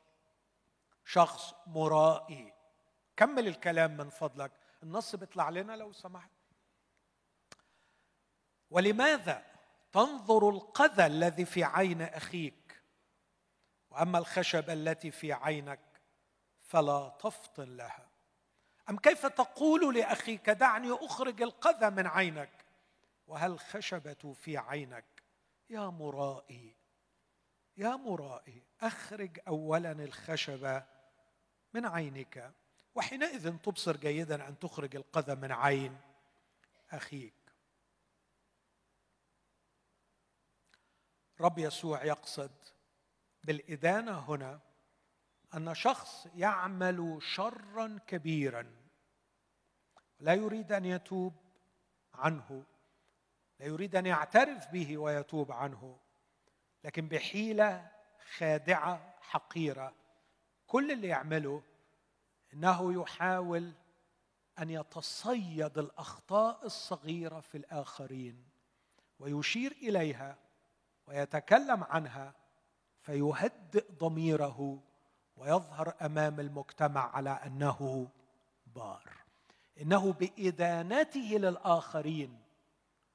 شخص 1.06 1.54
مرائي. 1.67 2.54
كمل 3.17 3.47
الكلام 3.47 3.97
من 3.97 4.10
فضلك. 4.10 4.52
النص 4.84 5.15
بيطلع 5.15 5.49
لنا 5.49 5.73
لو 5.75 5.93
سمحت. 5.93 6.32
ولماذا 8.69 9.49
تنظر 9.91 10.49
القذى 10.49 11.06
الذي 11.06 11.45
في 11.45 11.63
عين 11.63 12.02
أخيك 12.02 12.82
وأما 13.89 14.17
الخشبه 14.17 14.73
التي 14.73 15.12
في 15.12 15.34
عينك 15.34 15.80
فلا 16.62 17.17
تفطن 17.19 17.78
لها. 17.78 18.10
أم 18.89 18.97
كيف 18.97 19.25
تقول 19.25 19.95
لأخيك 19.95 20.49
دعني 20.49 20.91
أخرج 20.91 21.41
القذى 21.41 21.89
من 21.89 22.08
عينك؟ 22.08 22.65
وهل 23.28 23.52
الخشبه 23.52 24.34
في 24.34 24.58
عينك؟ 24.58 25.06
يا 25.69 25.88
مرائي 25.88 26.75
يا 27.78 27.95
مرائي 27.95 28.63
أخرج 28.82 29.39
اولا 29.47 29.91
الخشبه 29.91 30.84
من 31.73 31.86
عينك. 31.86 32.54
وحينئذ 32.95 33.58
تبصر 33.58 33.97
جيدا 33.97 34.47
أن 34.47 34.60
تخرج 34.60 34.95
القذى 34.95 35.36
من 35.36 35.52
عين 35.52 35.97
أخيك. 36.91 37.38
رب 41.41 41.60
يسوع 41.60 42.06
يقصد 42.06 42.52
بالإدانة 43.43 44.19
هنا 44.19 44.60
أن 45.54 45.75
شخص 45.75 46.28
يعمل 46.36 47.17
شرا 47.21 47.99
كبيرا 48.08 48.75
لا 50.19 50.34
يريد 50.34 50.71
أن 50.71 50.86
يتوب 50.86 51.34
عنه 52.13 52.63
لا 53.60 53.65
يريد 53.65 53.95
أن 53.95 54.06
يعترف 54.06 54.67
به 54.67 54.97
ويتوب 54.97 55.52
عنه 55.52 55.99
لكن 56.84 57.08
بحيلة 57.08 57.91
خادعة 58.38 59.15
حقيرة 59.21 59.95
كل 60.67 60.91
اللي 60.91 61.08
يعمله 61.08 61.63
إنه 62.54 63.02
يحاول 63.02 63.73
أن 64.60 64.69
يتصيد 64.69 65.78
الأخطاء 65.78 66.65
الصغيرة 66.65 67.39
في 67.39 67.58
الآخرين 67.58 68.49
ويشير 69.19 69.71
إليها 69.71 70.38
ويتكلم 71.10 71.84
عنها 71.84 72.34
فيهدئ 73.02 73.91
ضميره 73.91 74.84
ويظهر 75.36 75.95
أمام 76.02 76.39
المجتمع 76.39 77.15
على 77.15 77.30
أنه 77.30 78.10
بار. 78.65 79.13
إنه 79.82 80.13
بإدانته 80.13 81.19
للآخرين 81.19 82.41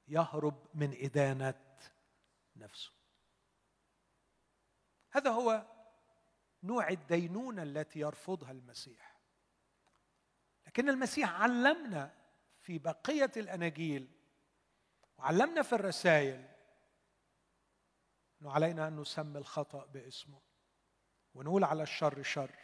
يهرب 0.07 0.67
من 0.73 0.97
إدانة 1.01 1.61
نفسه. 2.55 2.91
هذا 5.11 5.31
هو 5.31 5.65
نوع 6.63 6.89
الدينونة 6.89 7.63
التي 7.63 7.99
يرفضها 7.99 8.51
المسيح. 8.51 9.15
لكن 10.67 10.89
المسيح 10.89 11.41
علمنا 11.41 12.13
في 12.61 12.77
بقية 12.77 13.31
الأناجيل 13.37 14.07
وعلمنا 15.17 15.61
في 15.61 15.73
الرسائل 15.73 16.54
إنه 18.41 18.51
علينا 18.51 18.87
أن 18.87 18.99
نسمي 18.99 19.37
الخطأ 19.37 19.85
باسمه 19.85 20.41
ونقول 21.33 21.63
على 21.63 21.83
الشر 21.83 22.23
شر. 22.23 22.55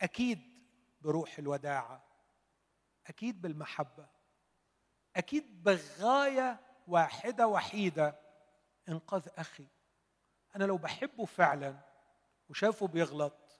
أكيد 0.00 0.40
بروح 1.00 1.38
الوداعة 1.38 2.04
أكيد 3.06 3.42
بالمحبة 3.42 4.08
أكيد 5.16 5.62
بغايه 5.62 6.60
واحدة 6.86 7.46
وحيدة 7.46 8.20
إنقاذ 8.88 9.28
أخي. 9.36 9.66
أنا 10.56 10.64
لو 10.64 10.76
بحبه 10.76 11.24
فعلا 11.24 11.76
وشافه 12.48 12.86
بيغلط 12.86 13.58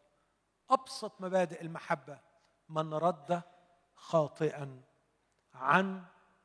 أبسط 0.71 1.21
مبادئ 1.21 1.61
المحبة 1.61 2.21
من 2.69 2.95
رد 2.95 3.43
خاطئا 3.95 4.83
عن 5.55 6.05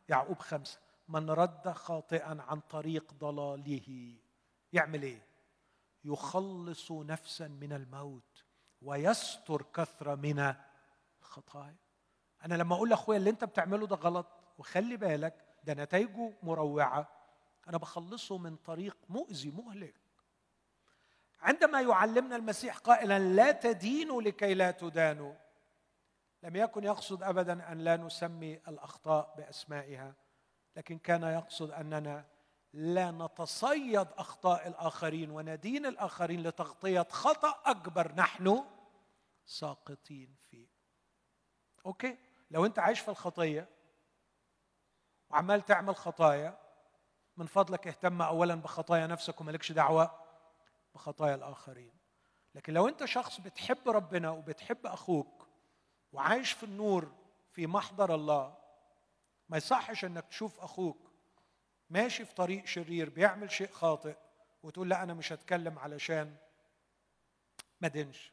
يعقوب 0.09 0.39
خمسة. 0.39 0.79
من 1.11 1.29
رد 1.29 1.69
خاطئا 1.71 2.37
عن 2.47 2.59
طريق 2.59 3.13
ضلاله. 3.13 4.15
يعمل 4.73 5.03
إيه؟ 5.03 5.21
يخلص 6.03 6.91
نفسا 6.91 7.47
من 7.47 7.73
الموت 7.73 8.43
ويستر 8.81 9.61
كثره 9.73 10.15
من 10.15 10.53
الخطايا. 11.21 11.75
أنا 12.45 12.55
لما 12.55 12.75
أقول 12.75 12.89
لأخويا 12.89 13.17
اللي 13.17 13.29
أنت 13.29 13.43
بتعمله 13.43 13.87
ده 13.87 13.95
غلط 13.95 14.27
وخلي 14.57 14.97
بالك 14.97 15.45
ده 15.63 15.73
نتائجه 15.73 16.33
مروعة. 16.43 17.07
أنا 17.67 17.77
بخلصه 17.77 18.37
من 18.37 18.55
طريق 18.55 18.97
مؤذي 19.09 19.51
مهلك. 19.51 19.95
عندما 21.41 21.81
يعلمنا 21.81 22.35
المسيح 22.35 22.77
قائلا 22.77 23.19
لا 23.19 23.51
تدينوا 23.51 24.21
لكي 24.21 24.53
لا 24.53 24.71
تدانوا 24.71 25.33
لم 26.43 26.55
يكن 26.55 26.83
يقصد 26.83 27.23
ابدا 27.23 27.71
أن 27.71 27.77
لا 27.77 27.97
نسمي 27.97 28.53
الأخطاء 28.67 29.33
بأسمائها. 29.37 30.13
لكن 30.75 30.97
كان 30.97 31.23
يقصد 31.23 31.71
أننا 31.71 32.25
لا 32.73 33.11
نتصيد 33.11 34.07
أخطاء 34.17 34.67
الآخرين 34.67 35.31
وندين 35.31 35.85
الآخرين 35.85 36.43
لتغطية 36.43 37.07
خطأ 37.09 37.71
أكبر. 37.71 38.15
نحن 38.15 38.63
ساقطين 39.45 40.35
فيه. 40.49 40.67
أوكي؟ 41.85 42.17
لو 42.51 42.65
أنت 42.65 42.79
عايش 42.79 42.99
في 42.99 43.09
الخطية 43.09 43.69
وعمال 45.29 45.61
تعمل 45.65 45.95
خطايا 45.95 46.57
من 47.37 47.45
فضلك 47.45 47.87
اهتم 47.87 48.21
اولا 48.21 48.55
بخطايا 48.55 49.07
نفسك 49.07 49.41
ومالكش 49.41 49.71
دعوة 49.71 50.11
بخطايا 50.95 51.35
الآخرين. 51.35 51.93
لكن 52.55 52.73
لو 52.73 52.87
أنت 52.87 53.05
شخص 53.05 53.41
بتحب 53.41 53.89
ربنا 53.89 54.29
وبتحب 54.29 54.85
أخوك 54.85 55.47
وعايش 56.11 56.51
في 56.51 56.63
النور 56.63 57.11
في 57.51 57.67
محضر 57.67 58.15
الله 58.15 58.60
ما 59.51 59.57
يصحش 59.57 60.05
إنك 60.05 60.25
تشوف 60.27 60.59
أخوك 60.59 61.11
ماشي 61.89 62.25
في 62.25 62.35
طريق 62.35 62.65
شرير 62.65 63.09
بيعمل 63.09 63.51
شيء 63.51 63.71
خاطئ 63.71 64.15
وتقول 64.63 64.89
لا 64.89 65.03
أنا 65.03 65.13
مش 65.13 65.33
هتكلم 65.33 65.79
علشان 65.79 66.35
ما 67.81 67.87
دينش 67.87 68.31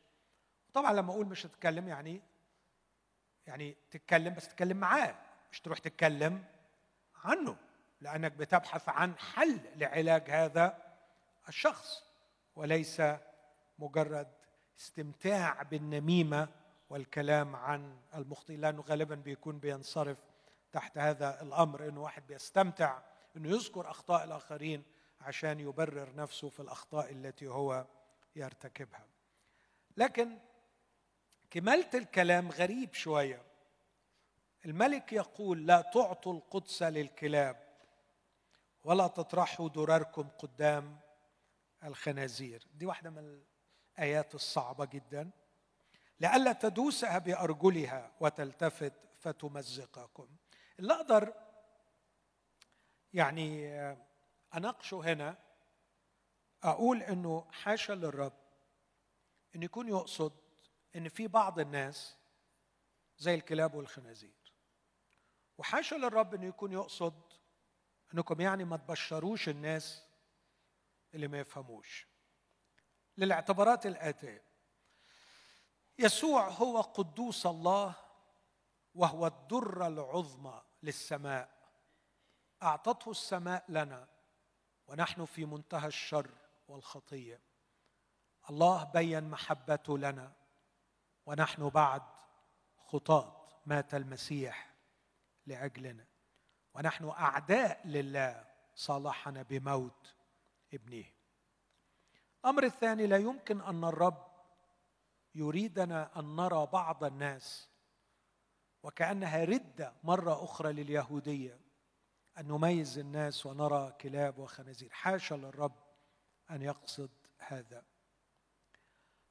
طبعا 0.75 0.93
لما 0.93 1.13
أقول 1.13 1.27
مش 1.27 1.47
هتكلم 1.47 1.89
يعني 1.89 2.23
يعني 3.47 3.77
تتكلم 3.91 4.35
بس 4.35 4.49
تتكلم 4.49 4.77
معاه 4.77 5.15
مش 5.53 5.61
تروح 5.61 5.79
تتكلم 5.79 6.45
عنه 7.25 7.57
لأنك 8.01 8.33
بتبحث 8.33 8.89
عن 8.89 9.19
حل 9.19 9.61
لعلاج 9.77 10.31
هذا 10.31 10.95
الشخص. 11.49 12.09
وليس 12.57 13.03
مجرد 13.79 14.29
استمتاع 14.79 15.63
بالنميمة 15.63 16.49
والكلام 16.91 17.57
عن 17.57 18.01
المخطئ 18.15 18.57
لأنه 18.57 18.83
غالبا 18.83 19.15
بيكون 19.15 19.59
بينصرف 19.59 20.19
تحت 20.73 20.99
هذا 20.99 21.43
الأمر 21.43 21.89
إنه 21.89 22.03
واحد 22.03 22.27
بيستمتع 22.27 23.03
إنه 23.37 23.49
يذكر 23.49 23.91
أخطاء 23.91 24.25
الآخرين 24.25 24.83
عشان 25.21 25.61
يبرر 25.61 26.15
نفسه 26.15 26.49
في 26.49 26.61
الأخطاء 26.61 27.13
التي 27.13 27.47
هو 27.49 27.87
يرتكبها. 28.37 29.07
لكن 29.97 30.39
كمالة 31.51 31.91
الكلام 31.95 32.51
غريب 32.51 32.95
شوية. 32.95 33.43
الملك 34.65 35.13
يقول 35.13 35.67
لا 35.67 35.81
تعطوا 35.81 36.33
القدس 36.33 36.83
للكلاب 36.83 37.69
ولا 38.85 39.07
تطرحوا 39.07 39.69
دراركم 39.69 40.29
قدام 40.39 41.01
الخنازير. 41.85 42.67
دي 42.75 42.87
واحدة 42.87 43.11
من 43.11 43.43
الآيات 43.99 44.35
الصعبة 44.35 44.85
جدا. 44.85 45.31
لئلا 46.21 46.53
تدوسها 46.53 47.19
بأرجلها 47.19 48.13
وتلتفت 48.21 48.93
فتمزقكم. 49.19 50.29
اللي 50.79 50.95
أقدر 50.95 51.35
يعني 53.13 53.79
أناقشه 54.55 54.97
هنا 54.97 55.39
أقول 56.63 57.03
إنه 57.03 57.51
حاشا 57.53 57.93
للرب 57.93 58.39
إن 59.57 59.63
يكون 59.63 59.89
يقصد 59.89 60.33
إن 60.97 61.09
في 61.09 61.27
بعض 61.27 61.59
الناس 61.59 62.17
زي 63.19 63.35
الكلاب 63.35 63.75
والخنازير. 63.75 64.55
وحاشا 65.59 65.95
للرب 65.95 66.35
إنه 66.35 66.47
يكون 66.47 66.73
يقصد 66.73 67.33
إنكم 68.15 68.41
يعني 68.41 68.65
ما 68.65 68.77
تبشروش 68.77 69.49
الناس 69.49 70.03
اللي 71.15 71.29
ما 71.29 71.39
يفهموش. 71.41 72.07
للاعتبارات 73.17 73.87
الآتية. 73.87 74.43
يسوع 75.99 76.49
هو 76.49 76.81
قدوس 76.81 77.47
الله 77.47 77.95
وهو 78.95 79.27
الدرة 79.27 79.87
العظمى. 79.87 80.68
للسماء. 80.83 81.59
أعطته 82.63 83.11
السماء 83.11 83.65
لنا 83.69 84.09
ونحن 84.87 85.25
في 85.25 85.45
منتهى 85.45 85.87
الشر 85.87 86.31
والخطية. 86.69 87.41
الله 88.51 88.85
بين 88.85 89.31
محبته 89.31 89.99
لنا 89.99 90.33
ونحن 91.27 91.69
بعد 91.69 92.03
خطاة 92.87 93.49
مات 93.67 93.95
المسيح 93.95 94.75
لأجلنا. 95.47 96.05
ونحن 96.75 97.09
أعداء 97.09 97.87
لله 97.87 98.45
صالحنا 98.75 99.43
بموت 99.43 100.15
ابنه. 100.75 101.05
الامر 102.45 102.63
الثاني 102.65 103.07
لا 103.07 103.17
يمكن 103.17 103.61
أن 103.61 103.85
الرب 103.85 104.29
يريدنا 105.35 106.19
أن 106.19 106.37
نرى 106.37 106.67
بعض 106.67 107.05
الناس 107.05 107.68
وكأنها 108.83 109.45
ردة 109.45 109.93
مرة 110.03 110.45
أخرى 110.45 110.73
لليهودية. 110.73 111.61
أن 112.39 112.49
نميز 112.49 112.99
الناس 112.99 113.47
ونرى 113.47 113.93
كلاب 114.01 114.39
وخنازير. 114.39 114.91
حاشا 114.93 115.35
للرب 115.35 115.77
أن 116.51 116.63
يقصد 116.63 117.11
هذا. 117.39 117.85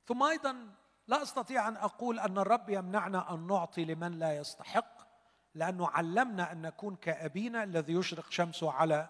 ثم 0.08 0.24
أيضا 0.24 0.76
لا 1.08 1.22
أستطيع 1.22 1.68
أن 1.68 1.78
أقول 1.78 2.20
أن 2.20 2.38
الرب 2.38 2.70
يمنعنا 2.70 3.34
أن 3.34 3.48
نعطي 3.48 3.86
لمن 3.86 4.12
لا 4.20 4.38
يستحق 4.38 5.08
لأنه 5.54 5.88
علمنا 5.88 6.52
أن 6.52 6.62
نكون 6.62 6.96
كأبينا 6.96 7.64
الذي 7.64 7.94
يشرق 7.94 8.32
شمسه 8.32 8.72
على 8.72 9.10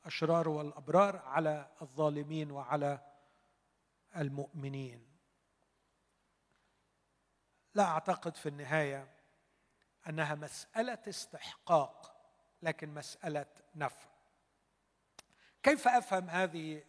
الأشرار 0.00 0.48
والأبرار 0.48 1.16
على 1.16 1.70
الظالمين 1.82 2.50
وعلى 2.50 2.98
المؤمنين. 4.16 5.06
لا 7.74 7.84
أعتقد 7.84 8.36
في 8.36 8.48
النهاية 8.48 9.19
أنها 10.08 10.34
مسألة 10.34 10.98
استحقاق 11.08 12.16
لكن 12.62 12.94
مسألة 12.94 13.46
نفع. 13.74 14.08
كيف 15.62 15.88
أفهم 15.88 16.30
هذه 16.30 16.82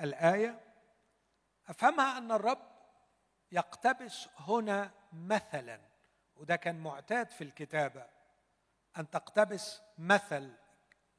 الآية؟ 0.00 0.60
أفهمها 1.68 2.18
أن 2.18 2.32
الرب 2.32 2.76
يقتبس 3.52 4.28
هنا 4.36 4.90
مثلا 5.12 5.80
وده 6.36 6.56
كان 6.56 6.78
معتاد 6.78 7.30
في 7.30 7.44
الكتابة 7.44 8.06
أن 8.98 9.10
تقتبس 9.10 9.80
مثل 9.98 10.52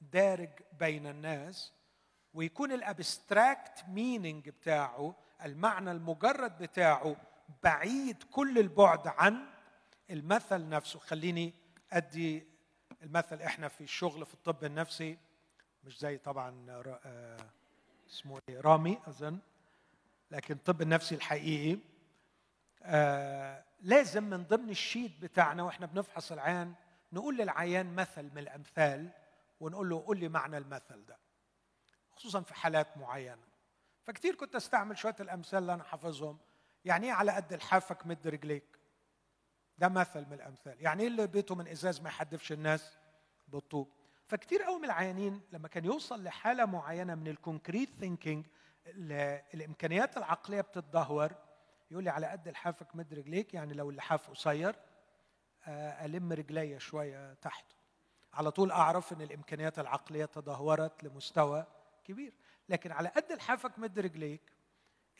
دارج 0.01 0.49
بين 0.79 1.07
الناس 1.07 1.73
ويكون 2.33 2.71
ال 2.71 2.84
abstract 2.84 3.85
meaning 3.87 4.49
بتاعه 4.49 5.15
المعنى 5.45 5.91
المجرد 5.91 6.57
بتاعه 6.57 7.15
بعيد 7.63 8.23
كل 8.23 8.59
البعد 8.59 9.07
عن 9.07 9.47
المثل 10.09 10.69
نفسه. 10.69 10.99
خليني 10.99 11.53
أدي 11.91 12.47
المثل 13.03 13.41
إحنا 13.41 13.67
في 13.67 13.81
الشغل 13.81 14.25
في 14.25 14.33
الطب 14.33 14.63
النفسي 14.63 15.17
مش 15.83 15.99
زي 15.99 16.17
طبعا 16.17 16.65
آه، 17.05 17.37
اسمه 18.09 18.39
إيه 18.49 18.61
رامي 18.61 18.99
أظن 19.07 19.39
لكن 20.31 20.53
الطب 20.55 20.81
النفسي 20.81 21.15
الحقيقي. 21.15 21.79
آه 22.83 23.63
لازم 23.81 24.23
من 24.23 24.43
ضمن 24.43 24.69
الشيت 24.69 25.11
بتاعنا 25.21 25.63
وإحنا 25.63 25.85
بنفحص 25.85 26.31
العيان 26.31 26.73
نقول 27.13 27.37
للعيان 27.37 27.95
مثل 27.95 28.23
من 28.23 28.37
الأمثال 28.37 29.09
ونقول 29.59 29.89
له 29.89 30.03
قول 30.05 30.19
لي 30.19 30.27
معنى 30.29 30.57
المثل 30.57 31.05
ده 31.05 31.17
خصوصا 32.11 32.41
في 32.41 32.53
حالات 32.55 32.97
معينة. 32.97 33.43
فكتير 34.03 34.35
كنت 34.35 34.55
أستعمل 34.55 34.97
شوية 34.97 35.15
الأمثال 35.19 35.59
اللي 35.59 35.73
أنا 35.73 35.83
حافظهم. 35.83 36.37
يعني 36.85 37.07
إيه 37.07 37.13
على 37.13 37.31
قد 37.31 37.53
لحافك 37.53 38.07
مد 38.07 38.27
رجليك؟ 38.27 38.76
ده 39.77 39.87
مثل 39.87 40.25
من 40.25 40.33
الأمثال. 40.33 40.75
يعني 40.81 41.01
إيه 41.01 41.07
اللي 41.07 41.27
بيته 41.27 41.55
من 41.55 41.67
إزاز 41.67 42.01
ما 42.01 42.09
يحدفش 42.09 42.51
الناس 42.51 42.97
بالطوب؟ 43.47 43.91
فكتير 44.27 44.63
قوي 44.63 44.79
من 44.79 44.85
العيانين 44.85 45.41
لما 45.51 45.67
كان 45.67 45.85
يوصل 45.85 46.23
لحالة 46.23 46.65
معينة 46.65 47.15
من 47.15 47.27
ال 47.27 47.34
concrete 47.34 47.89
thinking 47.99 48.45
الإمكانيات 49.53 50.17
العقلية 50.17 50.61
بتتدهور. 50.61 51.31
يقول 51.91 52.03
لي 52.03 52.09
على 52.09 52.27
قد 52.27 52.47
لحافك 52.47 52.95
مد 52.95 53.13
رجليك 53.13 53.53
يعني 53.53 53.73
لو 53.73 53.89
اللحاف 53.89 54.29
قصير 54.29 54.75
آه، 55.65 56.05
ألم 56.05 56.33
رجلي 56.33 56.79
شوية 56.79 57.33
تحته 57.33 57.75
على 58.33 58.51
طول 58.51 58.71
أعرف 58.71 59.13
إن 59.13 59.21
الإمكانيات 59.21 59.79
العقلية 59.79 60.25
تدهورت 60.25 61.03
لمستوى 61.03 61.65
كبير. 62.05 62.33
لكن 62.69 62.91
على 62.91 63.09
قد 63.09 63.31
لحافك 63.31 63.79
مد 63.79 63.99
رجليك 63.99 64.41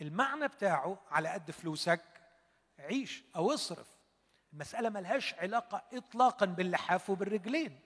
المعنى 0.01 0.47
بتاعه 0.47 0.99
على 1.11 1.29
قد 1.29 1.51
فلوسك 1.51 2.01
عيش 2.79 3.23
أو 3.35 3.53
اصرف. 3.53 3.96
المسألة 4.53 4.89
ملهاش 4.89 5.33
علاقة 5.33 5.83
إطلاقا 5.93 6.45
باللحاف 6.45 7.09
وبالرجلين. 7.09 7.79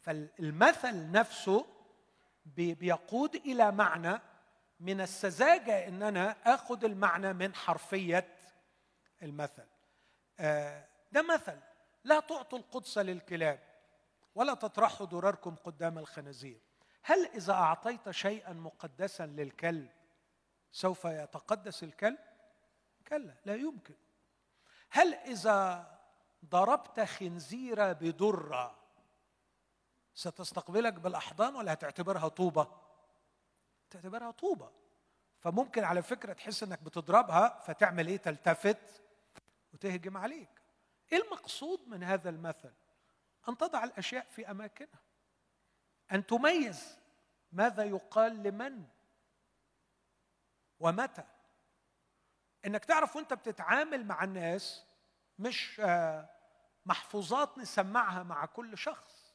فالمثل 0.00 1.10
نفسه 1.10 1.66
بيقود 2.56 3.34
إلى 3.34 3.72
معنى 3.72 4.20
من 4.80 5.00
السذاجة 5.00 5.88
إن 5.88 6.02
أنا 6.02 6.36
آخذ 6.44 6.84
المعنى 6.84 7.32
من 7.32 7.54
حرفية 7.54 8.28
المثل. 9.22 9.66
آه، 10.40 10.84
ده 11.12 11.22
مثل 11.22 11.56
لا 12.04 12.20
تعطوا 12.20 12.58
القدس 12.58 12.98
للكلاب 12.98 13.58
ولا 14.34 14.54
تطرحوا 14.54 15.06
دراركم 15.06 15.54
قدام 15.54 15.98
الخنازير. 15.98 16.60
هل 17.02 17.26
إذا 17.26 17.52
أعطيت 17.52 18.10
شيئا 18.10 18.52
مقدسا 18.52 19.26
للكلب 19.26 19.88
سوف 20.72 21.04
يتقدس 21.04 21.82
الكلب؟ 21.82 22.18
كلا 23.08 23.34
لا 23.44 23.54
يمكن. 23.54 23.94
هل 24.90 25.14
إذا 25.14 25.90
ضربت 26.44 27.00
خنزيره 27.00 27.92
بدرة 27.92 28.78
ستستقبلك 30.14 30.92
بالأحضان 30.92 31.54
ولا 31.54 31.72
هتعتبرها 31.72 32.28
طوبة؟ 32.28 32.68
تعتبرها 33.90 34.30
طوبة. 34.30 34.72
فممكن 35.38 35.84
على 35.84 36.02
فكرة 36.02 36.32
تحس 36.32 36.62
إنك 36.62 36.82
بتضربها 36.82 37.60
فتعمل 37.60 38.06
إيه؟ 38.06 38.16
تلتفت 38.16 39.02
وتهجم 39.72 40.16
عليك. 40.16 40.48
إيه 41.12 41.22
المقصود 41.22 41.88
من 41.88 42.02
هذا 42.02 42.30
المثل؟ 42.30 42.72
أن 43.48 43.56
تضع 43.56 43.84
الأشياء 43.84 44.26
في 44.30 44.50
أماكنها. 44.50 45.00
أن 46.12 46.26
تميز 46.26 46.98
ماذا 47.52 47.84
يقال 47.84 48.42
لمن 48.42 48.84
ومتى. 50.80 51.24
إنك 52.66 52.84
تعرف 52.84 53.16
وأنت 53.16 53.34
بتتعامل 53.34 54.06
مع 54.06 54.24
الناس 54.24 54.84
مش 55.38 55.80
آه، 55.84 56.28
محفوظات 56.86 57.58
نسمعها 57.58 58.22
مع 58.22 58.46
كل 58.46 58.78
شخص. 58.78 59.34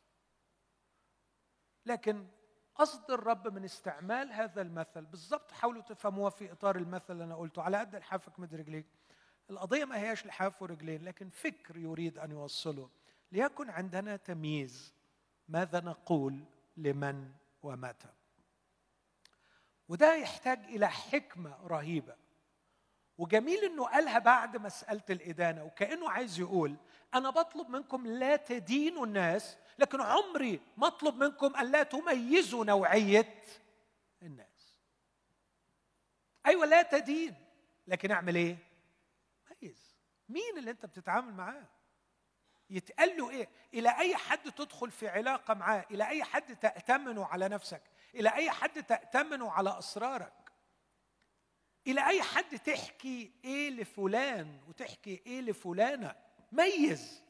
لكن 1.85 2.27
قصد 2.75 3.11
الرب 3.11 3.47
من 3.47 3.63
استعمال 3.63 4.31
هذا 4.31 4.61
المثل 4.61 5.05
بالضبط 5.05 5.51
حاولوا 5.51 5.81
تفهموها 5.81 6.29
في 6.29 6.51
إطار 6.51 6.75
المثل 6.75 7.13
اللي 7.13 7.23
أنا 7.23 7.35
قلته 7.35 7.61
على 7.61 7.77
قد 7.77 7.95
لحافك 7.95 8.39
مد 8.39 8.55
رجليك. 8.55 8.85
القضية 9.49 9.85
ما 9.85 9.97
هياش 9.97 10.25
لحاف 10.25 10.61
ورجلين 10.61 11.03
لكن 11.03 11.29
فكر 11.29 11.77
يريد 11.77 12.17
أن 12.17 12.31
يوصله. 12.31 12.89
ليكن 13.31 13.69
عندنا 13.69 14.15
تمييز. 14.15 14.93
ماذا 15.47 15.79
نقول 15.79 16.43
لمن 16.77 17.31
ومتى؟ 17.63 18.09
وده 19.89 20.15
يحتاج 20.15 20.59
إلى 20.59 20.89
حكمة 20.89 21.57
رهيبة. 21.67 22.15
وجميل 23.17 23.63
إنه 23.63 23.85
قالها 23.85 24.19
بعد 24.19 24.57
مسألة 24.57 25.03
الإدانة 25.09 25.63
وكأنه 25.63 26.09
عايز 26.09 26.39
يقول 26.39 26.75
أنا 27.13 27.29
بطلب 27.29 27.69
منكم 27.69 28.07
لا 28.07 28.35
تدينوا 28.35 29.05
الناس 29.05 29.57
لكن 29.79 30.01
عمري 30.01 30.61
ما 30.77 30.87
أطلب 30.87 31.15
منكم 31.23 31.55
أن 31.55 31.71
لا 31.71 31.83
تميزوا 31.83 32.65
نوعية 32.65 33.41
الناس. 34.21 34.79
أيوه 36.45 36.65
لا 36.65 36.81
تدين 36.81 37.35
لكن 37.87 38.11
أعمل 38.11 38.35
إيه؟ 38.35 38.57
ميز. 39.61 39.95
مين 40.29 40.57
اللي 40.57 40.71
أنت 40.71 40.85
بتتعامل 40.85 41.33
معاه؟ 41.33 41.65
يتقال 42.69 43.17
له 43.17 43.29
إيه؟ 43.29 43.49
إلى 43.73 43.89
أي 43.89 44.15
حد 44.15 44.51
تدخل 44.51 44.91
في 44.91 45.07
علاقة 45.07 45.53
معاه؟ 45.53 45.85
إلى 45.91 46.07
أي 46.07 46.23
حد 46.23 46.55
تأتمنه 46.55 47.25
على 47.25 47.47
نفسك؟ 47.47 47.81
إلى 48.15 48.29
أي 48.29 48.51
حد 48.51 48.83
تأتمنه 48.83 49.51
على 49.51 49.79
أسرارك؟ 49.79 50.44
إلى 51.87 52.07
أي 52.07 52.21
حد 52.21 52.59
تحكي 52.59 53.31
إيه 53.45 53.69
لفلان 53.69 54.59
وتحكي 54.67 55.21
إيه 55.27 55.41
لفلانة؟ 55.41 56.15
ميز. 56.51 57.23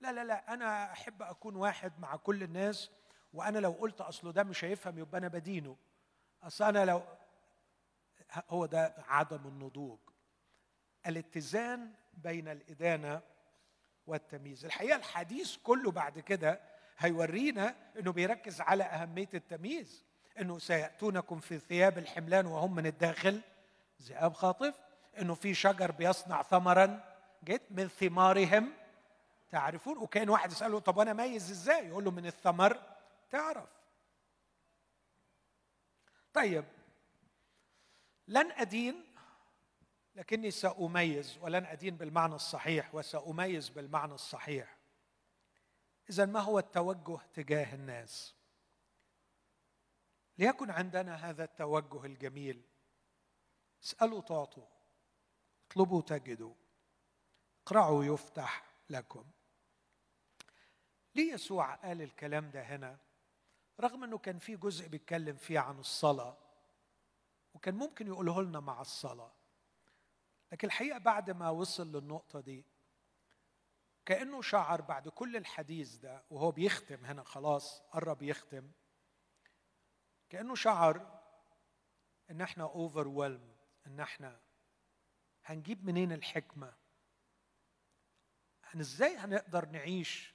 لا 0.00 0.12
لا 0.12 0.24
لا 0.24 0.54
أنا 0.54 0.92
أحب 0.92 1.22
أكون 1.22 1.56
واحد 1.56 1.92
مع 1.98 2.16
كل 2.16 2.42
الناس 2.42 2.90
وأنا 3.32 3.58
لو 3.58 3.70
قلت 3.70 4.00
أصله 4.00 4.32
ده 4.32 4.42
مش 4.42 4.64
هيفهم 4.64 4.98
يبقى 4.98 5.18
أنا 5.18 5.28
بدينه. 5.28 5.76
أصل 6.42 6.64
أنا 6.64 6.84
لو 6.84 7.02
هو 8.48 8.66
ده 8.66 8.94
عدم 9.08 9.46
النضوج. 9.46 9.98
الاتزان 11.06 11.92
بين 12.14 12.48
الإدانة 12.48 13.20
والتمييز. 14.06 14.64
الحقيقة 14.64 14.96
الحديث 14.96 15.56
كله 15.56 15.90
بعد 15.90 16.18
كده 16.18 16.60
هيورينا 16.98 17.76
إنه 17.98 18.12
بيركز 18.12 18.60
على 18.60 18.84
أهمية 18.84 19.28
التمييز 19.34 20.04
إنه 20.40 20.58
سيأتونكم 20.58 21.40
في 21.40 21.58
ثياب 21.58 21.98
الحملان 21.98 22.46
وهم 22.46 22.74
من 22.74 22.86
الداخل. 22.86 23.40
ذئاب 24.04 24.34
خاطف 24.34 24.80
إنه 25.18 25.34
في 25.34 25.54
شجر 25.54 25.90
بيصنع 25.90 26.42
ثمرا 26.42 27.14
جد 27.44 27.62
من 27.70 27.88
ثمارهم 27.88 28.72
تعرفون؟ 29.50 29.98
وكان 29.98 30.28
واحد 30.28 30.52
يسأله 30.52 30.78
طب 30.78 30.98
أنا 30.98 31.12
ميز 31.12 31.50
إزاي؟ 31.50 31.88
يقول 31.88 32.04
له 32.04 32.10
من 32.10 32.26
الثمر 32.26 32.82
تعرف. 33.30 33.68
طيب 36.34 36.64
لن 38.28 38.52
أدين 38.52 39.04
لكني 40.14 40.50
سأميز 40.50 41.38
ولن 41.40 41.66
أدين 41.66 41.96
بالمعنى 41.96 42.34
الصحيح 42.34 42.94
وسأميز 42.94 43.68
بالمعنى 43.68 44.14
الصحيح. 44.14 44.76
اذا 46.10 46.26
ما 46.26 46.40
هو 46.40 46.58
التوجه 46.58 47.18
تجاه 47.34 47.74
الناس؟ 47.74 48.34
ليكن 50.38 50.70
عندنا 50.70 51.30
هذا 51.30 51.44
التوجه 51.44 52.04
الجميل. 52.04 52.62
اسألوا 53.84 54.20
تعطوا 54.20 54.66
اطلبوا 55.70 56.02
تجدوا 56.02 56.54
اقرعوا 57.66 58.04
يفتح 58.04 58.64
لكم. 58.90 59.24
ليه 61.14 61.32
يسوع 61.32 61.74
قال 61.74 62.02
الكلام 62.02 62.50
ده 62.50 62.62
هنا؟ 62.62 62.98
رغم 63.80 64.04
إنه 64.04 64.18
كان 64.18 64.38
في 64.38 64.56
جزء 64.56 64.88
بيتكلم 64.88 65.36
فيه 65.36 65.58
عن 65.58 65.78
الصلاة 65.78 66.36
وكان 67.54 67.74
ممكن 67.74 68.06
يقوله 68.06 68.42
لنا 68.42 68.60
مع 68.60 68.80
الصلاة. 68.80 69.32
لكن 70.52 70.66
الحقيقة 70.68 70.98
بعد 70.98 71.30
ما 71.30 71.50
وصل 71.50 71.92
للنقطة 71.92 72.40
دي 72.40 72.64
كأنه 74.06 74.42
شعر 74.42 74.80
بعد 74.80 75.08
كل 75.08 75.36
الحديث 75.36 75.96
ده 75.96 76.24
وهو 76.30 76.50
بيختم 76.50 77.04
هنا 77.04 77.22
خلاص 77.22 77.80
قرب 77.80 78.22
يختم 78.22 78.70
كأنه 80.30 80.54
شعر 80.54 81.20
إن 82.30 82.40
إحنا 82.40 82.64
اوفر 82.64 83.08
إن 83.86 84.00
إحنا 84.00 84.40
هنجيب 85.44 85.84
منين 85.84 86.12
الحكمة؟ 86.12 86.74
هن 88.64 88.80
إزاي 88.80 89.16
هنقدر 89.16 89.68
نعيش 89.68 90.34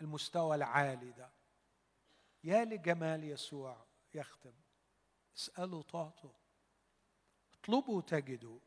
المستوى 0.00 0.56
العالي 0.56 1.12
ده؟ 1.12 1.30
يا 2.44 2.64
لجمال 2.64 3.24
يسوع 3.24 3.86
يختم. 4.14 4.54
اسألوا 5.36 5.82
تعطوا 5.82 6.32
اطلبوا 7.54 8.02
تجدوا. 8.02 8.60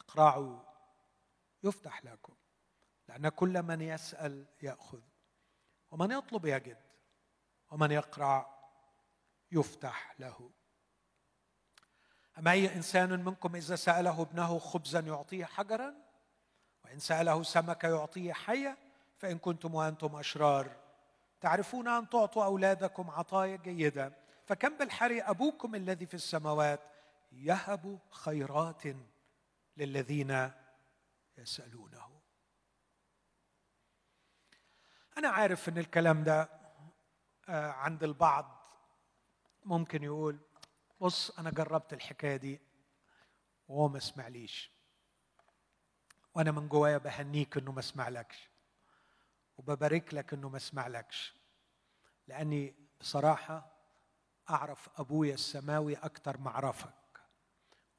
اقرعوا. 0.00 0.60
يفتح 1.62 2.04
لكم. 2.04 2.36
لأن 3.08 3.28
كل 3.28 3.62
من 3.62 3.80
يسأل 3.80 4.46
يأخذ. 4.62 5.02
ومن 5.90 6.10
يطلب 6.10 6.46
يجد. 6.46 6.90
ومن 7.70 7.90
يقرع 7.90 8.60
يفتح 9.52 10.20
له. 10.20 10.52
أما 12.38 12.50
أي 12.50 12.74
إنسان 12.74 13.24
منكم 13.24 13.56
إذا 13.56 13.76
سأله 13.76 14.22
ابنه 14.22 14.58
خبزا 14.58 15.00
يعطيه 15.00 15.44
حجرا؟ 15.44 15.94
وإن 16.84 16.98
سأله 16.98 17.42
سمكة 17.42 17.88
يعطيه 17.88 18.32
حية؟ 18.32 18.78
فإن 19.18 19.38
كنتم 19.38 19.74
وأنتم 19.74 20.16
أشرار. 20.16 20.76
تعرفون 21.40 21.88
أن 21.88 22.08
تعطوا 22.08 22.44
أولادكم 22.44 23.10
عطايا 23.10 23.56
جيدة. 23.56 24.12
فكم 24.46 24.76
بالحري 24.76 25.22
أبوكم 25.22 25.74
الذي 25.74 26.06
في 26.06 26.14
السماوات؟ 26.14 26.80
يهب 27.32 27.98
خيرات 28.10 28.82
للذين 29.76 30.50
يسألونه. 31.38 32.10
أنا 35.18 35.28
عارف 35.28 35.68
أن 35.68 35.78
الكلام 35.78 36.24
ده 36.24 36.48
آه، 37.48 37.70
عند 37.70 38.04
البعض 38.04 38.60
ممكن 39.64 40.02
يقول 40.02 40.38
بص 41.00 41.30
أنا 41.38 41.50
جربت 41.50 41.92
الحكاية 41.92 42.36
دي 42.36 42.60
وهو 43.68 43.88
ما 43.88 43.98
سمعليش. 43.98 44.70
وأنا 46.34 46.50
من 46.50 46.68
جوايا 46.68 46.98
بهنيك 46.98 47.56
إنه 47.56 47.72
ما 47.72 47.80
سمعلكش 47.80 48.48
وببارك 49.58 50.14
لك 50.14 50.32
إنه 50.32 50.48
ما 50.48 50.58
سمعلكش. 50.58 51.34
لأني 52.26 52.74
بصراحة 53.00 53.76
أعرف 54.50 54.88
أبويا 55.00 55.34
السماوي 55.34 55.94
أكتر 55.94 56.38
معرفك 56.40 57.20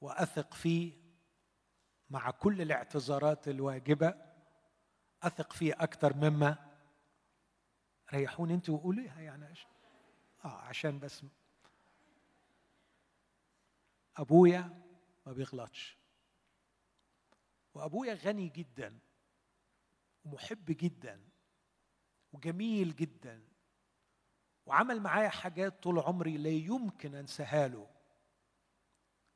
وأثق 0.01 0.53
فيه 0.53 0.93
مع 2.09 2.31
كل 2.31 2.61
الاعتذارات 2.61 3.47
الواجبة 3.47 4.13
أثق 5.23 5.53
فيه 5.53 5.73
أكثر 5.79 6.15
مما 6.15 6.71
ريحوني 8.13 8.53
انت 8.53 8.69
وقوليها 8.69 9.21
يعني؟ 9.21 9.53
آه 10.45 10.61
عشان 10.61 10.99
بس 10.99 11.23
أبويا 14.21 14.81
ما 15.25 15.33
بيغلطش. 15.33 15.97
وأبويا 17.73 18.13
غني 18.13 18.49
جدا 18.49 18.99
ومحب 20.25 20.65
جدا 20.65 21.29
وجميل 22.33 22.95
جدا 22.95 23.47
وعمل 24.65 25.01
معايا 25.01 25.29
حاجات 25.29 25.83
طول 25.83 25.99
عمري 25.99 26.37
لا 26.37 26.49
يمكن 26.49 27.15
أنساها 27.15 27.67
له. 27.67 27.87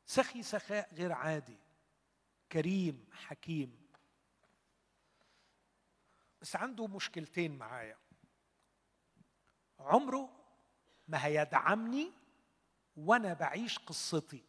سخي 0.06 0.44
سخاء 0.44 0.94
غير 0.94 1.12
عادي 1.12 1.58
كريم 2.52 3.10
حكيم. 3.12 3.88
بس 6.42 6.56
عنده 6.56 6.88
مشكلتين 6.88 7.58
معايا. 7.58 7.98
عمره 9.80 10.30
ما 11.08 11.26
هيدعمني 11.26 12.12
وأنا 12.96 13.34
بعيش 13.34 13.80
قصتي. 13.80 14.44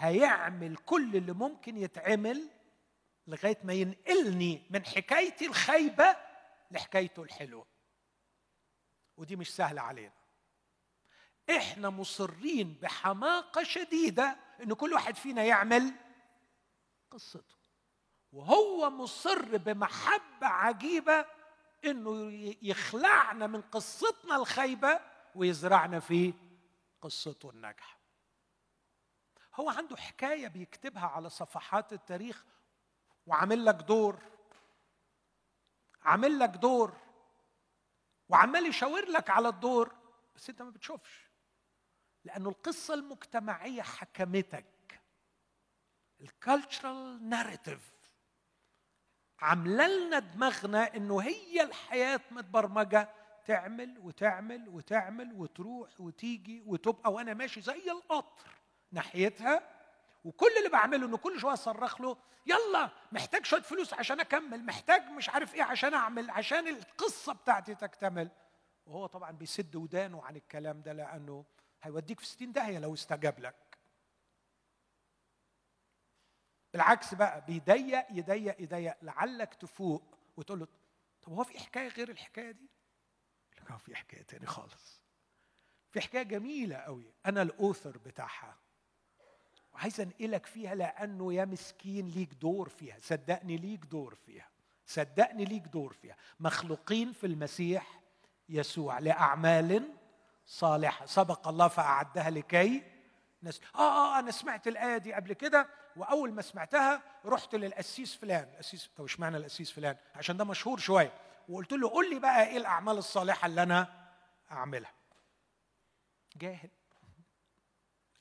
هيعمل 0.00 0.76
كل 0.76 1.16
اللي 1.16 1.32
ممكن 1.32 1.76
يتعمل 1.76 2.50
لغاية 3.26 3.58
ما 3.64 3.72
ينقلني 3.72 4.66
من 4.70 4.86
حكايتي 4.86 5.46
الخايبة 5.46 6.16
لحكايته 6.70 7.22
الحلوة. 7.22 7.66
ودي 9.16 9.36
مش 9.36 9.54
سهلة 9.54 9.82
علينا. 9.82 10.12
إحنا 11.50 11.90
مصرين 11.90 12.74
بحماقة 12.82 13.62
شديدة 13.62 14.36
إن 14.62 14.74
كل 14.74 14.92
واحد 14.92 15.14
فينا 15.14 15.44
يعمل 15.44 15.94
قصته. 17.10 17.56
وهو 18.32 18.90
مصر 18.90 19.56
بمحبة 19.56 20.46
عجيبة 20.46 21.26
إنه 21.84 22.32
يخلعنا 22.62 23.46
من 23.46 23.60
قصتنا 23.62 24.36
الخايبة 24.36 25.00
ويزرعنا 25.34 26.00
في 26.00 26.34
قصته 27.02 27.50
الناجحة. 27.50 27.99
هو 29.54 29.70
عنده 29.70 29.96
حكاية 29.96 30.48
بيكتبها 30.48 31.06
على 31.06 31.30
صفحات 31.30 31.92
التاريخ 31.92 32.44
وعامل 33.26 33.64
لك 33.64 33.74
دور. 33.74 34.18
عامل 36.02 36.38
لك 36.38 36.48
دور. 36.48 36.96
وعمال 38.28 38.66
يشاور 38.66 39.04
لك 39.04 39.30
على 39.30 39.48
الدور. 39.48 39.94
بس 40.34 40.50
انت 40.50 40.62
ما 40.62 40.70
بتشوفش. 40.70 41.30
لأنه 42.24 42.48
القصة 42.48 42.94
المجتمعية 42.94 43.82
حكمتك. 43.82 45.00
الكالتشرال 46.20 47.28
ناريتيف 47.28 47.92
عاملة 49.38 49.86
لنا 49.88 50.18
دماغنا 50.18 50.96
إنه 50.96 51.20
هي 51.20 51.62
الحياة 51.62 52.20
متبرمجة. 52.30 53.14
تعمل 53.46 53.98
وتعمل 53.98 54.68
وتعمل 54.68 55.32
وتروح 55.32 56.00
وتيجي 56.00 56.62
وتبقى 56.66 57.12
وأنا 57.12 57.34
ماشي 57.34 57.60
زي 57.60 57.90
القطر. 57.90 58.59
ناحيتها 58.92 59.76
وكل 60.24 60.50
اللي 60.58 60.68
بعمله 60.68 61.06
إنه 61.06 61.16
كل 61.16 61.40
شوية 61.40 61.52
أصرخ 61.52 62.00
له 62.00 62.16
يلا 62.46 62.90
محتاج 63.12 63.44
شوية 63.44 63.60
فلوس 63.62 63.94
عشان 63.94 64.20
أكمل 64.20 64.64
محتاج 64.66 65.02
مش 65.02 65.28
عارف 65.28 65.54
إيه 65.54 65.62
عشان 65.62 65.94
أعمل 65.94 66.30
عشان 66.30 66.68
القصة 66.68 67.32
بتاعتي 67.32 67.74
تكتمل. 67.74 68.30
وهو 68.86 69.06
طبعا 69.06 69.30
بيسد 69.30 69.76
ودانه 69.76 70.24
عن 70.24 70.36
الكلام 70.36 70.82
ده 70.82 70.92
لأنه 70.92 71.44
هيوديك 71.82 72.20
في 72.20 72.26
60 72.26 72.52
داهية 72.52 72.78
لو 72.78 72.94
استجاب 72.94 73.38
لك. 73.40 73.78
بالعكس 76.72 77.14
بقى 77.14 77.44
بيضيق 77.44 78.06
يضيق 78.10 78.60
يضيق 78.62 78.96
لعلك 79.02 79.54
تفوق 79.54 80.02
وتقول 80.36 80.58
له 80.60 80.68
طب 81.22 81.32
هو 81.32 81.44
في 81.44 81.58
حكاية 81.58 81.88
غير 81.88 82.08
الحكاية 82.10 82.50
دي؟ 82.50 82.70
لا 83.70 83.76
في 83.78 83.96
حكاية 83.96 84.22
تاني 84.22 84.46
خالص. 84.46 85.02
في 85.90 86.00
حكاية 86.00 86.22
جميلة 86.22 86.76
قوي 86.76 87.14
أنا 87.26 87.42
الأوثر 87.42 87.98
بتاعها. 87.98 88.56
وعايز 89.74 90.00
انقلك 90.00 90.46
فيها 90.46 90.74
لأنه 90.74 91.32
يا 91.32 91.44
مسكين 91.44 92.08
ليك 92.08 92.34
دور 92.34 92.68
فيها 92.68 92.96
صدقني 93.00 93.56
ليك 93.56 93.84
دور 93.84 94.14
فيها 94.14 94.48
صدقني 94.86 95.44
ليك 95.44 95.62
دور 95.62 95.92
فيها. 95.92 96.16
مخلوقين 96.40 97.12
في 97.12 97.26
المسيح 97.26 98.00
يسوع 98.48 98.98
لأعمال 98.98 99.92
صالحة. 100.46 101.06
سبق 101.06 101.48
الله 101.48 101.68
فأعدها 101.68 102.30
لكي 102.30 102.82
نس... 103.42 103.60
آه, 103.74 103.78
آه 103.78 104.18
أنا 104.18 104.30
سمعت 104.30 104.68
الآية 104.68 104.96
دي 104.96 105.12
قبل 105.12 105.32
كده 105.32 105.68
وأول 105.96 106.32
ما 106.32 106.42
سمعتها 106.42 107.02
رحت 107.26 107.54
للقسيس 107.54 108.14
فلان. 108.16 108.48
القسيس 108.48 108.90
طب 108.96 109.04
اشمعنى 109.04 109.36
القسيس 109.36 109.70
فلان؟ 109.70 109.96
عشان 110.14 110.36
ده 110.36 110.44
مشهور 110.44 110.78
شوية. 110.78 111.12
وقلت 111.48 111.72
له 111.72 111.90
قول 111.90 112.10
لي 112.10 112.18
بقى 112.18 112.46
إيه 112.46 112.56
الأعمال 112.56 112.98
الصالحة 112.98 113.46
اللي 113.46 113.62
أنا 113.62 114.08
أعملها. 114.52 114.92
جاهل. 116.36 116.70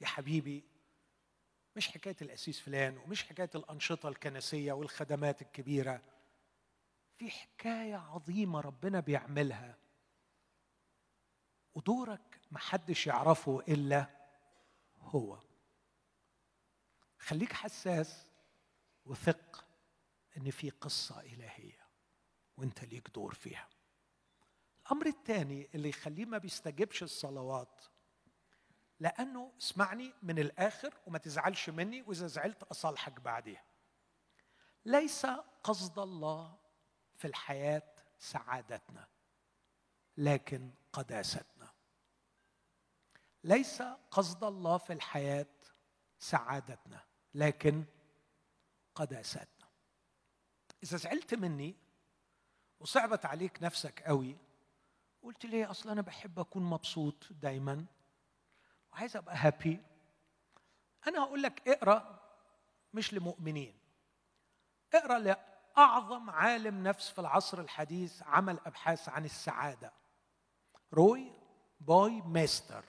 يا 0.02 0.08
حبيبي 0.08 0.64
مش 1.76 1.88
حكاية 1.88 2.16
القسيس 2.22 2.60
فلان 2.60 2.98
ومش 2.98 3.24
حكاية 3.24 3.50
الأنشطة 3.56 4.10
الكنسية 4.10 4.74
والخدمات 4.74 5.42
الكبيرة. 5.42 6.02
في 7.18 7.30
حكاية 7.32 7.96
عظيمة 7.96 8.62
ربنا 8.62 9.00
بيعملها. 9.00 9.78
ودورك 11.74 12.42
محدش 12.52 13.08
يعرفه 13.08 13.60
إلا 13.68 14.06
هو. 15.00 15.40
خليك 17.20 17.54
حساس 17.54 18.26
وثق 19.06 19.66
إن 20.38 20.52
في 20.52 20.70
قصة 20.70 21.22
إلهية 21.22 21.88
وإنت 22.58 22.84
ليك 22.84 23.10
دور 23.10 23.34
فيها. 23.34 23.70
الأمر 24.82 25.06
الثاني 25.06 25.70
اللي 25.76 25.90
يخليه 25.90 26.26
ما 26.26 26.38
بيستجبش 26.38 27.04
الصلوات 27.04 27.82
لأنه 29.00 29.52
اسمعني 29.60 30.14
من 30.24 30.40
الآخر 30.40 30.94
وما 31.08 31.18
تزعلش 31.18 31.70
مني 31.70 32.02
وإذا 32.02 32.28
زعلت 32.28 32.64
أصالحك 32.64 33.20
بعديها. 33.20 33.64
ليس 34.86 35.26
قصد 35.64 36.00
الله 36.00 36.58
في 37.16 37.28
الحياة 37.28 37.94
سعادتنا 38.20 39.08
لكن 40.18 40.72
قداستنا. 40.94 41.74
ليس 43.44 43.82
قصد 44.12 44.44
الله 44.44 44.78
في 44.78 44.94
الحياة 44.94 45.48
سعادتنا 46.20 47.04
لكن 47.34 47.84
قداستنا. 48.96 49.70
إذا 50.84 50.98
زعلت 50.98 51.34
مني 51.34 51.76
وصعبت 52.80 53.26
عليك 53.26 53.64
نفسك 53.64 54.04
قوي 54.04 54.38
قلت 55.22 55.46
ليه 55.46 55.72
أصلا 55.72 55.92
أنا 55.92 56.02
بحب 56.02 56.40
أكون 56.40 56.64
مبسوط 56.64 57.28
دايما؟ 57.32 57.86
وعايز 58.94 59.18
أبقى 59.18 59.36
happy 59.38 59.80
أنا 61.08 61.24
هقول 61.24 61.44
لك 61.44 61.68
اقرأ 61.68 62.20
مش 62.94 63.14
لمؤمنين. 63.14 63.80
اقرأ 64.94 65.20
لأعظم 65.20 66.30
عالم 66.30 66.84
نفس 66.84 67.10
في 67.10 67.20
العصر 67.20 67.60
الحديث 67.60 68.24
عمل 68.24 68.60
أبحاث 68.66 69.10
عن 69.10 69.26
السعادة. 69.26 69.92
روي 70.94 71.32
باوميستر. 71.80 72.84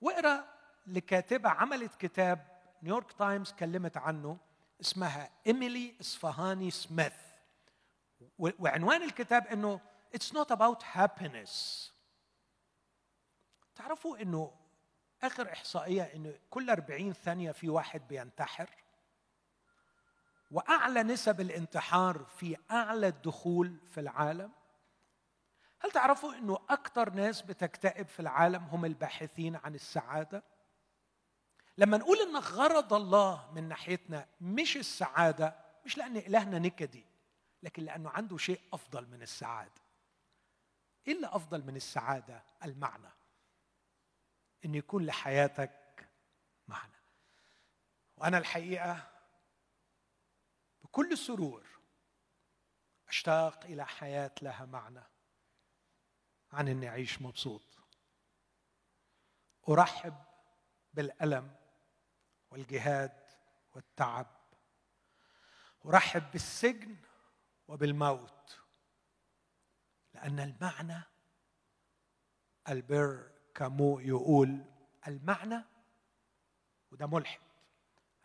واقرأ 0.00 0.44
لكاتبة 0.86 1.48
عملت 1.50 1.94
كتاب 1.94 2.60
New 2.82 2.95
York 2.95 3.12
Times 3.12 3.52
كلمت 3.52 3.96
عنه 3.96 4.38
اسمها 4.80 5.30
إيميلي 5.46 5.96
إصفهاني 6.00 6.70
سميث. 6.70 7.12
وعنوان 8.38 9.02
الكتاب 9.02 9.46
إنه 9.46 9.80
It's 10.14 10.34
not 10.34 10.52
about 10.52 10.82
happiness 10.92 11.92
تعرفوا 13.74 14.18
إنه 14.22 14.63
آخر 15.26 15.52
إحصائية 15.52 16.02
إنه 16.02 16.38
كل 16.50 16.70
40 16.70 17.12
ثانية 17.12 17.52
في 17.52 17.68
واحد 17.68 18.08
بينتحر 18.08 18.70
وأعلى 20.50 21.02
نسب 21.02 21.40
الانتحار 21.40 22.24
في 22.24 22.56
أعلى 22.70 23.08
الدخول 23.08 23.76
في 23.90 24.00
العالم. 24.00 24.52
هل 25.80 25.90
تعرفوا 25.90 26.34
إنه 26.34 26.58
أكثر 26.70 27.10
ناس 27.10 27.42
بتكتئب 27.42 28.06
في 28.06 28.20
العالم 28.20 28.64
هم 28.64 28.84
الباحثين 28.84 29.56
عن 29.56 29.74
السعادة؟ 29.74 30.42
لما 31.78 31.96
نقول 31.96 32.18
إن 32.18 32.36
غرض 32.36 32.92
الله 32.92 33.50
من 33.52 33.68
ناحيتنا 33.68 34.26
مش 34.40 34.76
السعادة 34.76 35.56
مش 35.84 35.98
لأن 35.98 36.16
إلهنا 36.16 36.58
نكدي 36.58 37.06
لكن 37.62 37.82
لأنه 37.82 38.10
عنده 38.10 38.36
شيء 38.36 38.60
أفضل 38.72 39.06
من 39.06 39.22
السعادة. 39.22 39.82
إيه 41.08 41.14
اللي 41.14 41.26
أفضل 41.26 41.64
من 41.64 41.76
السعادة؟ 41.76 42.42
المعنى. 42.64 43.10
إن 44.64 44.74
يكون 44.74 45.06
لحياتك 45.06 46.08
معنى. 46.68 47.02
وأنا 48.16 48.38
الحقيقة 48.38 49.10
بكل 50.82 51.18
سرور 51.18 51.66
أشتاق 53.08 53.64
إلى 53.64 53.86
حياة 53.86 54.34
لها 54.42 54.64
معنى. 54.64 55.02
عن 56.52 56.68
إني 56.68 56.88
أعيش 56.88 57.22
مبسوط. 57.22 57.78
أرحب 59.68 60.14
بالألم 60.92 61.56
والجهاد 62.50 63.24
والتعب. 63.74 64.26
أرحب 65.86 66.30
بالسجن 66.32 66.96
وبالموت. 67.68 68.60
لأن 70.14 70.40
المعنى 70.40 71.02
البر 72.68 73.33
كامو 73.54 74.00
يقول 74.00 74.64
المعنى 75.08 75.64
وده 76.92 77.06
ملحد. 77.06 77.40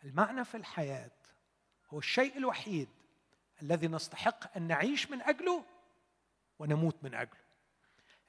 المعنى 0.04 0.44
في 0.44 0.56
الحياة 0.56 1.10
هو 1.90 1.98
الشيء 1.98 2.36
الوحيد 2.36 2.88
الذي 3.62 3.88
نستحق 3.88 4.56
أن 4.56 4.62
نعيش 4.62 5.10
من 5.10 5.22
أجله 5.22 5.64
ونموت 6.58 6.96
من 7.04 7.14
أجله. 7.14 7.40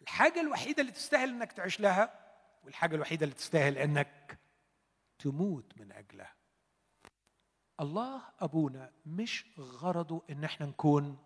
الحاجة 0.01 0.41
الوحيدة 0.41 0.81
اللي 0.81 0.91
تستاهل 0.91 1.29
إنك 1.29 1.51
تعيش 1.51 1.79
لها 1.79 2.31
والحاجة 2.63 2.95
الوحيدة 2.95 3.23
اللي 3.23 3.35
تستاهل 3.35 3.77
إنك 3.77 4.39
تموت 5.19 5.77
من 5.77 5.91
أجلها. 5.91 6.35
الله 7.79 8.21
أبونا 8.39 8.91
مش 9.05 9.45
غرضه 9.59 10.21
إن 10.29 10.43
إحنا 10.43 10.65
نكون 10.65 11.17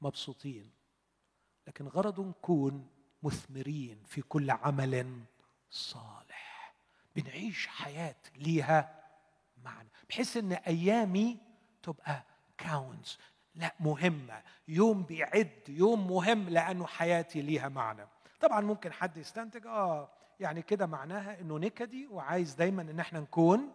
مبسوطين 0.00 0.70
لكن 1.66 1.86
غرضه 1.88 2.24
نكون 2.24 2.90
مثمرين 3.22 4.02
في 4.06 4.22
كل 4.22 4.50
عمل 4.50 5.20
صالح. 5.70 6.74
بنعيش 7.16 7.66
حياة 7.66 8.16
ليها 8.36 9.00
معنى. 9.64 9.88
بحيث 10.08 10.36
إن 10.36 10.52
أيامي 10.52 11.38
تبقى 11.82 12.22
كاونتس 12.58 13.18
لا 13.54 13.74
مهمة. 13.80 14.42
يوم 14.68 15.02
بيعد 15.02 15.50
يوم 15.68 16.10
مهم 16.10 16.48
لأنه 16.48 16.86
حياتي 16.86 17.42
ليها 17.42 17.68
معنى. 17.68 18.06
طبعا 18.40 18.60
ممكن 18.60 18.92
حد 18.92 19.16
يستنتج 19.16 19.66
آه 19.66 20.08
يعني 20.40 20.62
كده 20.62 20.86
معناها 20.86 21.40
إنه 21.40 21.58
نكدي 21.58 22.06
وعايز 22.06 22.54
دايما 22.54 22.82
إن 22.82 23.00
إحنا 23.00 23.20
نكون 23.20 23.72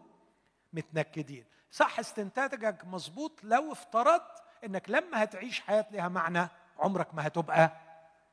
متنكدين. 0.74 1.46
صح 1.72 2.00
استنتاجك 2.00 2.86
مظبوط 2.86 3.44
لو 3.44 3.72
افترضت 3.72 4.44
إنك 4.64 4.90
لما 4.90 5.24
هتعيش 5.24 5.62
حياة 5.62 5.86
لها 5.92 6.08
معنى 6.08 6.48
عمرك 6.80 7.14
ما 7.16 7.28
هتبقى 7.28 7.85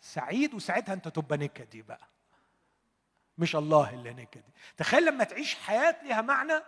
سعيد 0.03 0.55
وساعتها 0.55 0.93
انت 0.93 1.09
تبقى 1.09 1.39
نكدي 1.39 1.83
بقى. 1.83 2.09
مش 3.39 3.57
الله 3.57 3.91
اللي 3.95 4.13
نكدي 4.13 4.53
تخيل 4.77 5.05
لما 5.07 5.25
تعيش 5.25 5.55
حياة 5.55 6.05
لها 6.05 6.23
معنى 6.23 6.63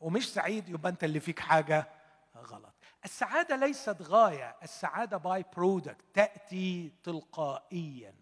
ومش 0.00 0.32
سعيد 0.32 0.68
يبقى 0.68 0.90
انت 0.90 1.04
اللي 1.04 1.20
فيك 1.20 1.40
حاجة 1.40 1.88
غلط. 2.36 2.74
السعادة 3.04 3.56
ليست 3.56 4.02
غاية 4.02 4.56
السعادة 4.62 5.16
by-product 5.16 6.04
تأتي 6.14 6.92
تلقائيا 7.02 8.14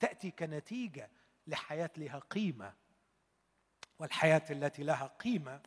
تأتي 0.00 0.30
كنتيجة 0.30 1.10
لحياة 1.46 1.90
لها 1.96 2.18
قيمة. 2.18 2.74
والحياة 3.98 4.42
التي 4.50 4.82
لها 4.82 5.06
قيمة 5.06 5.60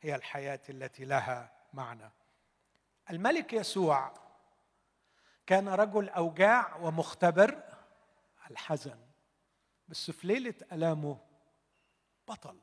هي 0.00 0.14
الحياة 0.14 0.60
التي 0.68 1.04
لها 1.04 1.52
معنى. 1.72 2.10
الملك 3.10 3.52
يسوع 3.52 4.12
كان 5.50 5.68
رجل 5.68 6.08
أوجاع 6.08 6.76
ومختبر 6.76 7.62
الحزن 8.50 8.98
بس 9.88 10.10
في 10.10 10.26
ليلة 10.26 10.54
ألامه 10.72 11.18
بطل. 12.28 12.60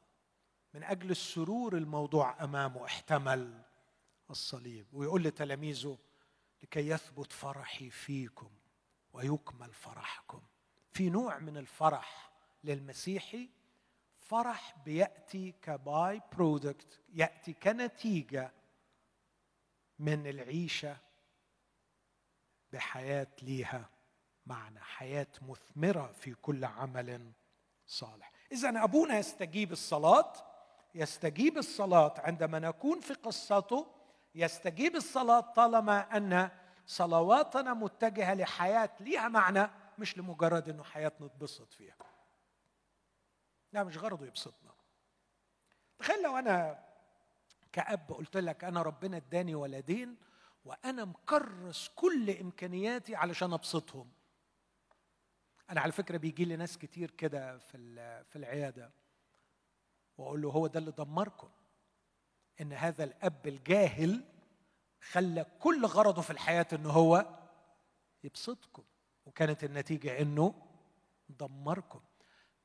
من 0.74 0.84
أجل 0.84 1.12
السرور 1.12 1.78
الموضوع 1.78 2.44
أمامه 2.44 2.86
احتمل 2.86 3.62
الصليب. 4.30 4.88
ويقول 4.94 5.24
لتلاميذه 5.24 5.98
لكي 6.64 6.90
يثبت 6.90 7.32
فرحي 7.32 7.90
فيكم 7.90 8.50
ويكمل 9.14 9.74
فرحكم. 9.74 10.42
في 10.92 11.10
نوع 11.10 11.40
من 11.40 11.58
الفرح 11.58 12.32
للمسيحي 12.64 13.50
فرح 14.20 14.76
بيأتي 14.86 15.52
كباي 15.62 16.22
برودكت 16.32 17.02
يأتي 17.14 17.54
كنتيجة 17.54 18.52
من 20.00 20.28
العيشة 20.28 21.07
بحياة 22.74 23.28
ليها 23.42 23.90
معنى 24.46 24.80
حياة 24.80 25.28
مثمرة 25.42 26.12
في 26.12 26.34
كل 26.34 26.66
عمل 26.66 27.32
صالح. 27.88 28.32
اذا 28.52 28.84
أبونا 28.84 29.18
يستجيب 29.18 29.72
الصلاة 29.72 30.34
يستجيب 30.96 31.58
الصلاة 31.58 32.14
عندما 32.18 32.60
نكون 32.60 33.00
في 33.00 33.14
قصته 33.14 33.88
يستجيب 34.36 34.96
الصلاة 34.96 35.40
طالما 35.40 36.18
أن 36.18 36.50
صلواتنا 36.88 37.74
متجهة 37.74 38.34
لحياة 38.34 38.90
ليها 39.00 39.28
معنى 39.28 39.70
مش 40.00 40.18
لمجرد 40.18 40.70
إنه 40.70 40.84
حياه 40.84 41.12
نتبسط 41.22 41.74
فيها. 41.74 41.96
لا 43.74 43.84
مش 43.84 43.98
غرضه 43.98 44.26
يبسطنا. 44.26 44.72
تخيل 46.00 46.24
لو 46.24 46.38
أنا 46.38 46.84
كأب 47.72 48.12
قلت 48.12 48.38
لك 48.38 48.64
أنا 48.64 48.82
ربنا 48.82 49.18
اداني 49.18 49.56
ولدين 49.56 50.18
وأنا 50.68 51.06
مكرس 51.06 51.92
كل 51.96 52.30
إمكانياتي 52.30 53.16
علشان 53.16 53.54
أبسطهم. 53.54 54.12
أنا 55.70 55.82
على 55.82 55.92
فكرة 55.92 56.18
بيجي 56.18 56.46
لي 56.46 56.56
ناس 56.56 56.78
كتير 56.78 57.12
كده 57.12 57.58
في 57.58 57.78
في 58.24 58.36
العيادة 58.36 58.92
وأقول 60.18 60.42
له 60.42 60.50
هو 60.50 60.68
ده 60.68 60.80
اللي 60.80 60.92
دمركم؟ 60.92 61.50
إن 62.62 62.74
هذا 62.74 63.04
الأب 63.04 63.48
الجاهل 63.48 64.24
خلى 65.12 65.46
كل 65.60 65.86
غرضه 65.86 66.22
في 66.22 66.32
الحياة 66.32 66.68
إن 66.74 66.86
هو 66.86 67.40
يبسطكم. 68.24 68.84
وكانت 69.26 69.64
النتيجة 69.64 70.22
إنه 70.22 70.54
دمركم. 71.30 72.02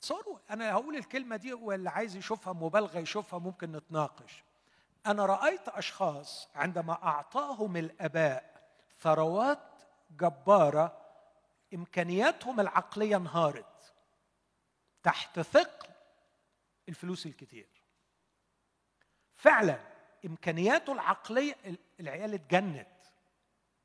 تصوروا 0.00 0.38
أنا 0.50 0.72
هقول 0.72 0.96
الكلمة 0.96 1.36
دي 1.36 1.52
واللي 1.52 1.90
عايز 1.90 2.16
يشوفها 2.16 2.52
مبالغة 2.52 2.98
يشوفها 2.98 3.38
ممكن 3.38 3.72
نتناقش. 3.72 4.44
أنا 5.06 5.26
رأيت 5.26 5.68
أشخاص 5.68 6.48
عندما 6.54 6.92
أعطاهم 6.92 7.76
الأباء 7.76 8.62
ثروات 9.00 9.82
جبارة 10.10 10.98
إمكانياتهم 11.74 12.60
العقلية 12.60 13.16
انهارت 13.16 13.94
تحت 15.02 15.40
ثقل 15.40 15.88
الفلوس 16.88 17.26
الكتير. 17.26 17.68
فعلا 19.36 19.78
إمكانياته 20.26 20.92
العقلية 20.92 21.54
العيال 22.00 22.34
اتجنت. 22.34 22.88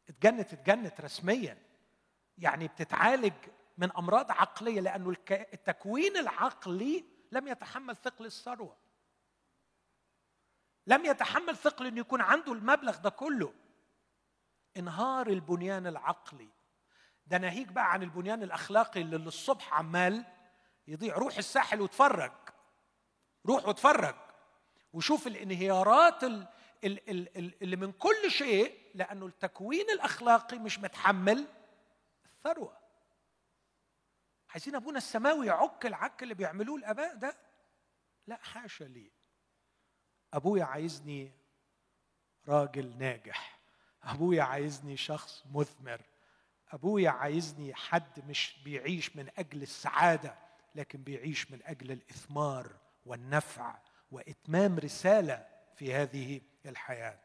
اتجنت 0.10 0.54
اتجنت 0.54 1.02
رسميا. 1.02 1.58
يعني 2.38 2.68
بتتعالج 2.68 3.34
من 3.78 3.92
أمراض 3.98 4.32
عقلية 4.32 4.82
لأنه 4.82 5.16
التكوين 5.32 6.18
العقلي 6.18 7.06
لم 7.32 7.48
يتحمل 7.48 7.96
ثقل 7.96 8.26
الثروة. 8.26 8.76
لم 10.88 11.06
يتحمل 11.06 11.58
ثقل 11.58 11.88
إنه 11.88 12.00
يكون 12.00 12.22
عنده 12.22 12.54
المبلغ 12.54 12.98
ده 12.98 13.10
كله. 13.10 13.54
انهار 14.78 15.28
البنيان 15.28 15.88
العقلي. 15.88 16.50
ده 17.26 17.38
ناهيك 17.38 17.68
بقى 17.68 17.94
عن 17.94 18.04
البنيان 18.04 18.44
الأخلاقي 18.44 19.02
اللي 19.02 19.16
الصبح 19.16 19.74
عمال 19.74 20.26
يضيع. 20.88 21.16
روح 21.16 21.38
الساحل 21.38 21.82
واتفرج. 21.82 22.32
روح 23.46 23.68
واتفرج. 23.68 24.16
وشوف 24.94 25.28
الانهيارات 25.28 26.24
اللي 26.84 27.76
من 27.76 27.92
كل 27.92 28.32
شيء 28.32 28.92
لأنه 28.96 29.26
التكوين 29.26 29.90
الأخلاقي 29.90 30.60
مش 30.60 30.80
متحمل 30.80 31.48
الثروة. 32.26 32.78
عايزين 34.50 34.76
أبونا 34.76 34.98
السماوي 34.98 35.48
يعك 35.48 35.86
العك 35.86 36.24
اللي 36.24 36.34
بيعملوه 36.34 36.78
الأباء 36.78 37.16
ده؟ 37.16 37.38
لا 38.28 38.36
حاشا 38.36 38.84
لي 38.84 39.17
أبويا 40.38 40.64
عايزني 40.64 41.32
راجل 42.48 42.98
ناجح. 42.98 43.60
أبويا 44.04 44.44
عايزني 44.44 44.98
شخص 44.98 45.44
مثمر. 45.54 46.02
أبويا 46.72 47.10
عايزني 47.10 47.74
حد 47.74 48.28
مش 48.30 48.56
بيعيش 48.66 49.16
من 49.16 49.30
أجل 49.38 49.62
السعادة 49.62 50.36
لكن 50.76 51.02
بيعيش 51.04 51.52
من 51.52 51.60
أجل 51.66 51.92
الإثمار 51.92 52.68
والنفع 53.06 53.76
وإتمام 54.12 54.80
رسالة 54.80 55.46
في 55.76 55.94
هذه 55.94 56.42
الحياة. 56.66 57.20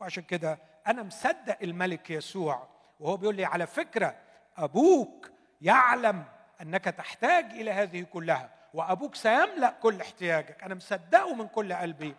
وعشان 0.00 0.22
كده 0.22 0.58
أنا 0.86 1.02
مصدق 1.02 1.58
الملك 1.62 2.10
يسوع 2.10 2.68
وهو 3.00 3.16
بيقول 3.16 3.36
لي 3.36 3.44
على 3.44 3.66
فكرة 3.66 4.16
أبوك 4.56 5.30
يعلم 5.60 6.24
أنك 6.60 6.84
تحتاج 6.84 7.44
إلى 7.44 7.70
هذه 7.70 8.02
كلها 8.02 8.54
وأبوك 8.74 9.14
سيملأ 9.14 9.70
كل 9.82 10.00
احتياجك. 10.00 10.62
أنا 10.62 10.74
مصدقه 10.74 11.34
من 11.34 11.48
كل 11.48 11.72
قلبي. 11.72 12.16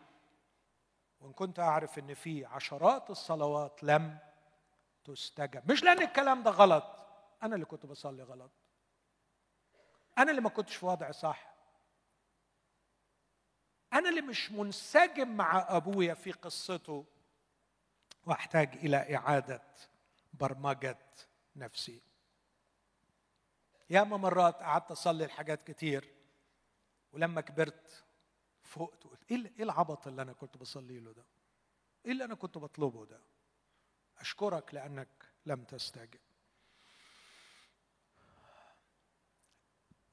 وإن 1.20 1.34
كنت 1.34 1.59
أعرف 1.59 1.99
إن 1.99 2.13
في 2.13 2.45
عشرات 2.45 3.09
الصلوات 3.09 3.84
لم 3.84 4.18
تستجب. 5.03 5.72
مش 5.72 5.84
لأن 5.84 6.01
الكلام 6.01 6.43
ده 6.43 6.51
غلط. 6.51 6.84
أنا 7.43 7.55
اللي 7.55 7.65
كنت 7.65 7.86
بصلي 7.86 8.24
غلط. 8.24 8.51
أنا 10.18 10.32
اللي 10.32 10.41
ما 10.41 10.49
كنتش 10.49 10.76
في 10.76 10.86
وضع 10.86 11.11
صح. 11.11 11.53
أنا 13.93 14.09
اللي 14.09 14.22
مش 14.22 14.51
منسجم 14.51 15.38
مع 15.38 15.65
أبويا 15.70 16.13
في 16.13 16.32
قصته. 16.32 17.05
وأحتاج 18.26 18.76
إلى 18.76 19.15
إعادة 19.15 19.63
برمجة 20.34 20.97
نفسي. 21.55 22.01
ياما 23.89 24.18
مرات 24.18 24.55
قعدت 24.55 24.91
أصلي 24.91 25.26
الحاجات 25.26 25.63
كتير. 25.63 26.13
ولما 27.11 27.41
كبرت 27.41 28.07
فقت 28.78 29.05
وقلت 29.05 29.32
إيه 29.32 29.38
إيه 29.57 29.63
العبط 29.63 30.07
اللي 30.07 30.21
أنا 30.21 30.34
كنت 30.34 30.57
بصلي 30.57 30.99
له 30.99 31.11
ده؟ 31.13 31.25
إيه 32.05 32.11
اللي 32.11 32.23
أنا 32.25 32.36
كنت 32.36 32.57
بطلبه 32.57 33.05
ده؟ 33.05 33.21
أشكرك 34.19 34.73
لأنك 34.73 35.07
لم 35.45 35.63
تستجب. 35.63 36.19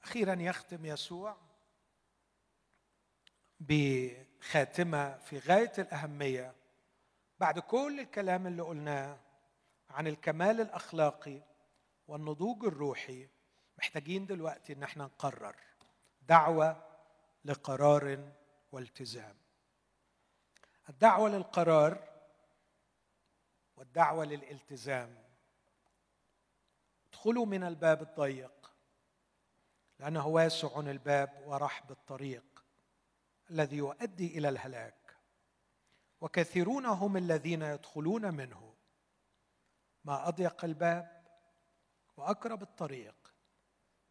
أخيرا 0.05 0.35
يختم 0.43 0.87
يسوع 0.87 1.37
بخاتمة 3.61 5.19
في 5.19 5.39
غاية 5.39 5.73
الأهمية 5.79 6.55
بعد 7.39 7.59
كل 7.59 8.01
الكلام 8.01 8.47
اللي 8.47 8.63
قلناه 8.63 9.19
عن 9.91 10.07
الكمال 10.07 10.61
الأخلاقي 10.61 11.43
والنضوج 12.09 12.65
الروحي 12.65 13.29
محتاجين 13.79 14.27
دلوقتي 14.27 14.73
إن 14.73 14.83
إحنا 14.83 15.05
نقرر 15.05 15.57
دعوة 16.23 16.83
لقرار 17.45 18.33
والتزام. 18.75 19.37
الدعوة 20.89 21.29
للقرار 21.29 22.09
والدعوة 23.77 24.25
للالتزام. 24.25 25.25
ادخلوا 27.09 27.47
من 27.47 27.65
الباب 27.65 28.03
الضيق 28.03 28.73
لأنه 29.99 30.27
واسع 30.27 30.81
الباب 30.81 31.43
ورحب 31.47 31.91
الطريق 31.91 32.65
الذي 33.51 33.77
يؤدي 33.77 34.39
إلى 34.39 34.49
الهلاك. 34.49 35.17
وكثيرون 36.21 36.87
هم 36.87 37.17
الذين 37.17 37.63
يدخلون 37.63 38.35
منه. 38.35 38.75
ما 40.05 40.29
أضيق 40.29 40.65
الباب 40.65 41.25
وأقرب 42.17 42.63
الطريق 42.63 43.35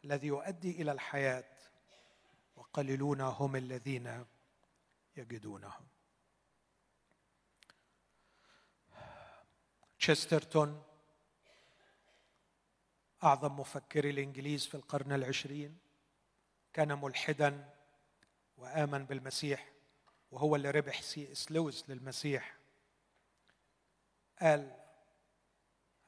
الذي 0.06 0.28
يؤدي 0.28 0.82
إلى 0.82 0.92
الحياة 0.92 1.54
وقليلون 2.56 3.22
هم 3.22 3.56
الذين 3.56 4.26
يجدونه. 5.18 5.74
تشسترتون 10.00 10.84
أعظم 13.24 13.60
مفكري 13.60 14.10
الإنجليز 14.10 14.66
في 14.66 14.76
القرن 14.76 15.12
العشرين 15.12 15.78
كان 16.74 17.02
ملحدا 17.02 17.74
وآمن 18.58 19.06
بالمسيح 19.06 19.74
وهو 20.32 20.56
اللي 20.56 20.72
ربح 20.72 21.02
C.S. 21.02 21.52
Lewis 21.52 21.90
للمسيح. 21.90 22.58
قال 24.42 24.80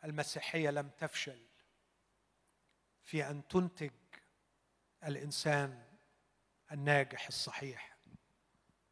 المسيحية 0.04 0.70
لم 0.70 0.90
تفشل 0.90 1.46
في 3.04 3.30
أن 3.30 3.48
تنتج 3.48 3.92
الإنسان 5.04 5.84
الناجح 6.72 7.28
الصحيح. 7.28 7.95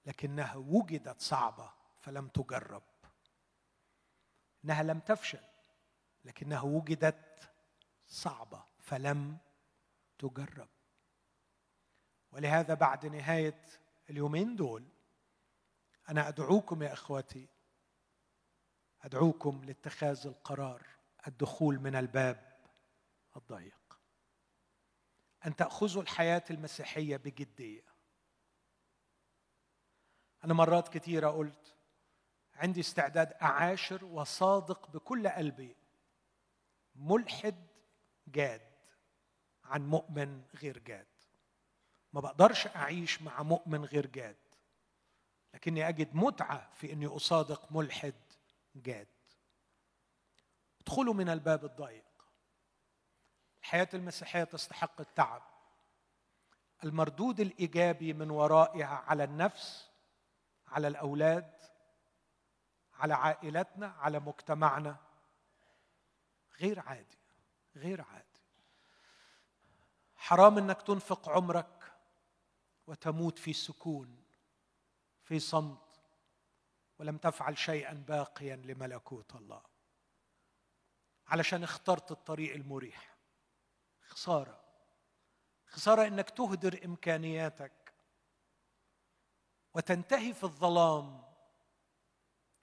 لكنها 0.05 0.55
وجدت 0.55 1.21
صعبة 1.21 1.73
فلم 2.01 2.27
تجرب. 2.27 2.83
إنها 4.65 4.83
لم 4.83 4.99
تفشل 4.99 5.43
لكنها 6.25 6.61
وجدت 6.61 7.51
صعبة 8.07 8.63
فلم 8.79 9.37
تجرب. 10.19 10.69
ولهذا 12.31 12.73
بعد 12.73 13.05
نهاية 13.05 13.61
اليومين 14.09 14.55
دول 14.55 14.87
أنا 16.09 16.27
أدعوكم 16.27 16.83
يا 16.83 16.93
إخوتي 16.93 17.47
أدعوكم 19.01 19.63
لاتخاذ 19.65 20.27
القرار 20.27 20.87
الدخول 21.27 21.79
من 21.79 21.95
الباب 21.95 22.57
الضيق. 23.35 23.99
أن 25.45 25.55
تأخذوا 25.55 26.01
الحياة 26.01 26.43
المسيحية 26.49 27.17
بجدية. 27.17 27.92
أنا 30.43 30.53
مرات 30.53 30.87
كثيره 30.87 31.29
قلت 31.29 31.73
عندي 32.55 32.79
استعداد 32.79 33.33
أعاشر 33.33 34.05
وصادق 34.05 34.89
بكل 34.91 35.27
قلبي 35.27 35.75
ملحد 36.95 37.67
جاد 38.27 38.61
عن 39.63 39.87
مؤمن 39.87 40.43
غير 40.55 40.77
جاد. 40.77 41.07
ما 42.13 42.21
بقدرش 42.21 42.67
أعيش 42.67 43.21
مع 43.21 43.43
مؤمن 43.43 43.85
غير 43.85 44.05
جاد 44.07 44.35
لكني 45.53 45.89
أجد 45.89 46.15
متعة 46.15 46.69
في 46.73 46.93
إني 46.93 47.07
أصادق 47.07 47.71
ملحد 47.71 48.13
جاد. 48.75 49.07
ادخلوا 50.81 51.13
من 51.13 51.29
الباب 51.29 51.65
الضيق. 51.65 52.03
الحياة 53.61 53.89
المسيحية 53.93 54.43
تستحق 54.43 55.01
التعب. 55.01 55.41
المردود 56.83 57.39
الإيجابي 57.39 58.13
من 58.13 58.29
ورائها 58.29 59.03
على 59.07 59.23
النفس 59.23 59.92
على 60.73 60.87
الأولاد 60.87 61.53
على 62.93 63.13
عائلتنا 63.13 63.87
على 63.87 64.19
مجتمعنا. 64.19 64.97
غير 66.59 66.79
عادي 66.79 67.17
غير 67.75 68.01
عادي. 68.01 68.41
حرام 70.15 70.57
إنك 70.57 70.81
تنفق 70.81 71.29
عمرك 71.29 71.93
وتموت 72.87 73.39
في 73.39 73.53
سكون 73.53 74.23
في 75.23 75.39
صمت 75.39 75.99
ولم 76.99 77.17
تفعل 77.17 77.57
شيئا 77.57 77.93
باقيا 77.93 78.55
لملكوت 78.55 79.35
الله. 79.35 79.63
علشان 81.27 81.63
اخترت 81.63 82.11
الطريق 82.11 82.55
المريح. 82.55 83.15
خسارة. 84.07 84.63
خسارة 85.65 86.07
إنك 86.07 86.29
تهدر 86.29 86.85
إمكانياتك. 86.85 87.82
وتنتهي 89.73 90.33
في 90.33 90.43
الظلام 90.43 91.23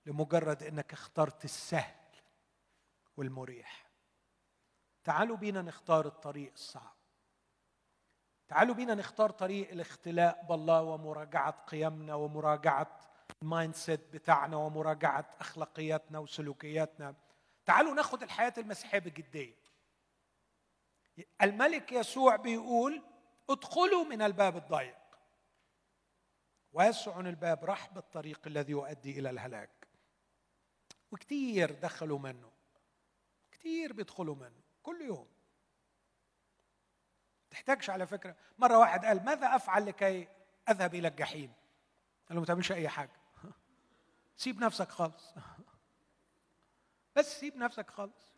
لمجرد 0.07 0.63
إنك 0.63 0.93
اخترت 0.93 1.45
السهل 1.45 1.95
والمريح. 3.17 3.91
تعالوا 5.05 5.37
بينا 5.37 5.63
نختار 5.63 6.07
الطريق 6.07 6.53
الصعب. 6.53 6.95
تعالوا 8.49 8.75
بينا 8.75 8.95
نختار 8.95 9.31
طريق 9.31 9.71
الاختلاء 9.71 10.47
بالله 10.49 10.83
ومراجعة 10.83 11.65
قيمنا 11.67 12.15
ومراجعة 12.15 13.01
ال 13.43 13.75
mindset 13.75 14.01
بتاعنا 14.13 14.57
ومراجعة 14.57 15.31
أخلاقياتنا 15.41 16.19
وسلوكياتنا. 16.19 17.15
تعالوا 17.67 17.95
ناخد 17.95 18.23
الحياة 18.23 18.55
المسيحية 18.59 18.99
بجدية. 18.99 19.61
الملك 21.43 21.93
يسوع 21.93 22.37
بيقول 22.37 23.03
ادخلوا 23.51 24.05
من 24.05 24.23
الباب 24.23 24.57
الضيق. 24.57 25.00
واسع 26.73 27.21
الباب 27.21 27.65
رحب 27.65 27.99
الطريق 27.99 28.41
الذي 28.47 28.73
يؤدي 28.73 29.19
إلى 29.19 29.31
الهلاك. 29.31 29.89
وكتير 31.13 31.73
دخلوا 31.73 32.19
منه. 32.19 32.53
كتير 33.53 33.93
بيدخلوا 33.93 34.35
منه. 34.35 34.61
كل 34.83 35.03
يوم. 35.03 35.29
تحتاجش 37.51 37.91
على 37.91 38.07
فكرة. 38.07 38.37
مرة 38.59 38.79
واحد 38.79 39.05
قال 39.05 39.25
ماذا 39.25 39.57
أفعل 39.57 39.87
لكي 39.87 40.29
أذهب 40.69 40.95
إلى 40.95 41.09
الجحيم؟ 41.09 41.53
قال 42.29 42.35
له 42.35 42.41
ما 42.41 42.47
تعملش 42.47 42.73
أي 42.73 42.89
حاجة. 42.89 43.21
سيب 44.37 44.61
نفسك 44.61 44.89
خالص. 44.89 45.35
بس 47.17 47.41
سيب 47.41 47.57
نفسك 47.57 47.91
خالص. 47.91 48.33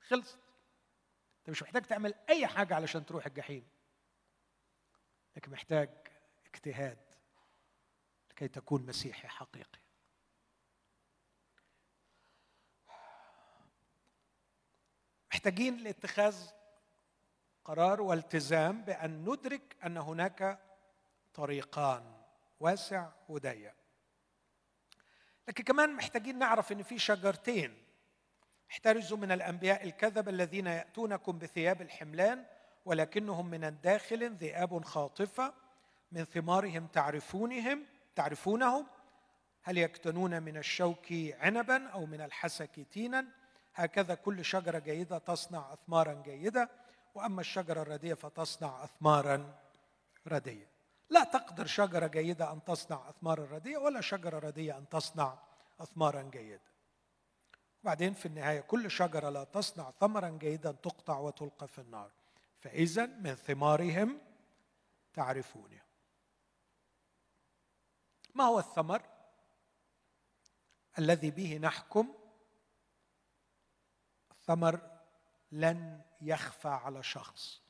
خلصت. 0.00 0.38
أنت 1.38 1.50
مش 1.50 1.62
محتاج 1.62 1.82
تعمل 1.82 2.14
أي 2.28 2.46
حاجة 2.46 2.74
علشان 2.74 3.06
تروح 3.06 3.26
الجحيم. 3.26 3.68
لكن 5.36 5.52
محتاج 5.52 5.90
اجتهاد 6.54 6.98
لكي 8.30 8.48
تكون 8.48 8.86
مسيحي 8.86 9.28
حقيقي. 9.28 9.78
محتاجين 15.32 15.76
لاتخاذ 15.76 16.36
قرار 17.64 18.00
والتزام 18.00 18.82
بأن 18.82 19.24
ندرك 19.30 19.76
أن 19.86 19.96
هناك 19.96 20.58
طريقان 21.34 22.22
واسع 22.60 23.12
وضيق. 23.28 23.74
لكن 25.48 25.64
كمان 25.64 25.96
محتاجين 25.96 26.38
نعرف 26.38 26.72
إن 26.72 26.82
في 26.82 26.98
شجرتين 26.98 27.84
احترزوا 28.70 29.18
من 29.18 29.32
الأنبياء 29.32 29.84
الكذب 29.84 30.28
الذين 30.28 30.66
يأتونكم 30.66 31.38
بثياب 31.38 31.82
الحملان 31.82 32.44
ولكنهم 32.84 33.46
من 33.50 33.64
الداخل 33.64 34.34
ذئاب 34.34 34.84
خاطفة 34.84 35.54
من 36.12 36.24
ثمارهم 36.24 36.86
تعرفونهم 36.86 37.86
تعرفونهم؟ 38.14 38.86
هل 39.62 39.78
يكتنون 39.78 40.42
من 40.42 40.56
الشوك 40.56 41.06
عنبا 41.12 41.88
أو 41.88 42.06
من 42.06 42.20
الحسك 42.20 42.86
تينا؟ 42.92 43.26
هكذا 43.74 44.14
كل 44.14 44.44
شجرة 44.44 44.78
جيدة 44.78 45.18
تصنع 45.18 45.72
اثمارا 45.72 46.22
جيدة 46.24 46.70
وأما 47.14 47.40
الشجرة 47.40 47.82
الردية 47.82 48.14
فتصنع 48.14 48.84
اثمارا 48.84 49.54
ردية. 50.26 50.68
لا 51.10 51.24
تقدر 51.24 51.66
شجرة 51.66 52.06
جيدة 52.06 52.52
أن 52.52 52.64
تصنع 52.64 53.08
اثمارا 53.08 53.44
ردية 53.44 53.78
ولا 53.78 54.00
شجرة 54.00 54.38
ردية 54.38 54.78
أن 54.78 54.88
تصنع 54.88 55.38
اثمارا 55.80 56.22
جيدة. 56.22 56.72
وبعدين 57.82 58.14
في 58.14 58.26
النهاية 58.26 58.60
كل 58.60 58.90
شجرة 58.90 59.28
لا 59.28 59.44
تصنع 59.44 59.90
ثمرا 59.90 60.28
جيدا 60.28 60.72
تقطع 60.72 61.18
وتلقى 61.18 61.68
في 61.68 61.78
النار. 61.78 62.10
فاذا 62.58 63.06
من 63.06 63.34
ثمارهم 63.34 64.18
تعرفونه 65.14 65.82
ما 68.34 68.44
هو 68.44 68.58
الثمر 68.58 69.02
الذي 70.98 71.30
به 71.30 71.58
نحكم؟ 71.58 72.14
ثمر 74.44 75.00
لن 75.52 76.02
يخفى 76.20 76.68
على 76.68 77.02
شخص. 77.02 77.62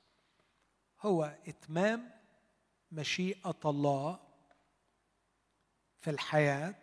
هو 1.01 1.25
إتمام 1.47 2.21
مشيئة 2.93 3.61
الله 3.65 4.21
في 6.01 6.11
الحياة 6.11 6.75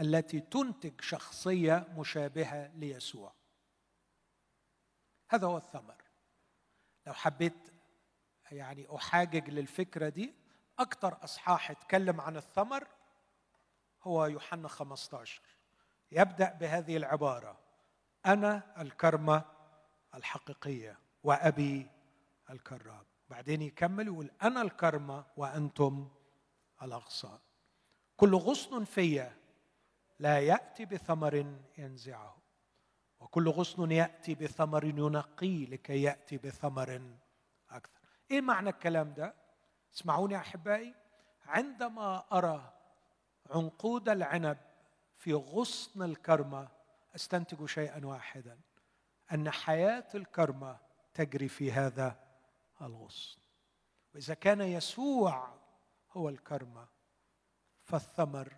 التي 0.00 0.40
تنتج 0.40 1.00
شخصية 1.00 1.86
مشابهة 1.96 2.66
ليسوع. 2.66 3.34
هذا 5.28 5.46
هو 5.46 5.56
الثمر. 5.56 6.02
لو 7.06 7.12
حبيت 7.12 7.70
يعني 8.50 8.96
أحاجج 8.96 9.50
للفكرة 9.50 10.08
دي 10.08 10.34
أكثر 10.78 11.24
أصحاح 11.24 11.70
اتكلم 11.70 12.20
عن 12.20 12.36
الثمر 12.36 12.86
هو 14.02 14.26
يوحنا 14.26 14.68
15 14.68 15.42
يبدأ 16.12 16.52
بهذه 16.52 16.96
العبارة 16.96 17.58
أنا 18.26 18.82
الكرمة 18.82 19.44
الحقيقية 20.14 20.98
وأبي 21.24 21.90
الكرام 22.50 23.04
بعدين 23.30 23.62
يكمل 23.62 24.06
يقول 24.06 24.30
أنا 24.42 24.62
الكرمة 24.62 25.24
وأنتم 25.36 26.08
الأغصان. 26.82 27.38
كل 28.16 28.34
غصن 28.34 28.84
فيا 28.84 29.36
لا 30.18 30.38
يأتي 30.38 30.84
بثمر 30.84 31.56
ينزعه 31.78 32.36
وكل 33.20 33.48
غصن 33.48 33.90
يأتي 33.90 34.34
بثمر 34.34 34.84
ينقيه 34.84 35.66
لكي 35.66 36.02
يأتي 36.02 36.36
بثمر 36.36 37.02
أكثر. 37.70 38.00
إيه 38.30 38.40
معنى 38.40 38.70
الكلام 38.70 39.14
ده؟ 39.14 39.34
اسمعوني 39.94 40.36
أحبائي 40.36 40.94
عندما 41.46 42.24
أرى 42.32 42.72
عنقود 43.50 44.08
العنب 44.08 44.58
في 45.18 45.34
غصن 45.34 46.02
الكرمة 46.02 46.68
أستنتج 47.14 47.64
شيئا 47.64 48.06
واحدا 48.06 48.60
أن 49.32 49.50
حياة 49.50 50.08
الكرمة 50.14 50.78
تجري 51.14 51.48
في 51.48 51.72
هذا 51.72 52.16
الغصن. 52.82 53.38
وإذا 54.14 54.34
كان 54.34 54.60
يسوع 54.60 55.54
هو 56.12 56.28
الكرمة 56.28 56.86
فالثمر 57.82 58.56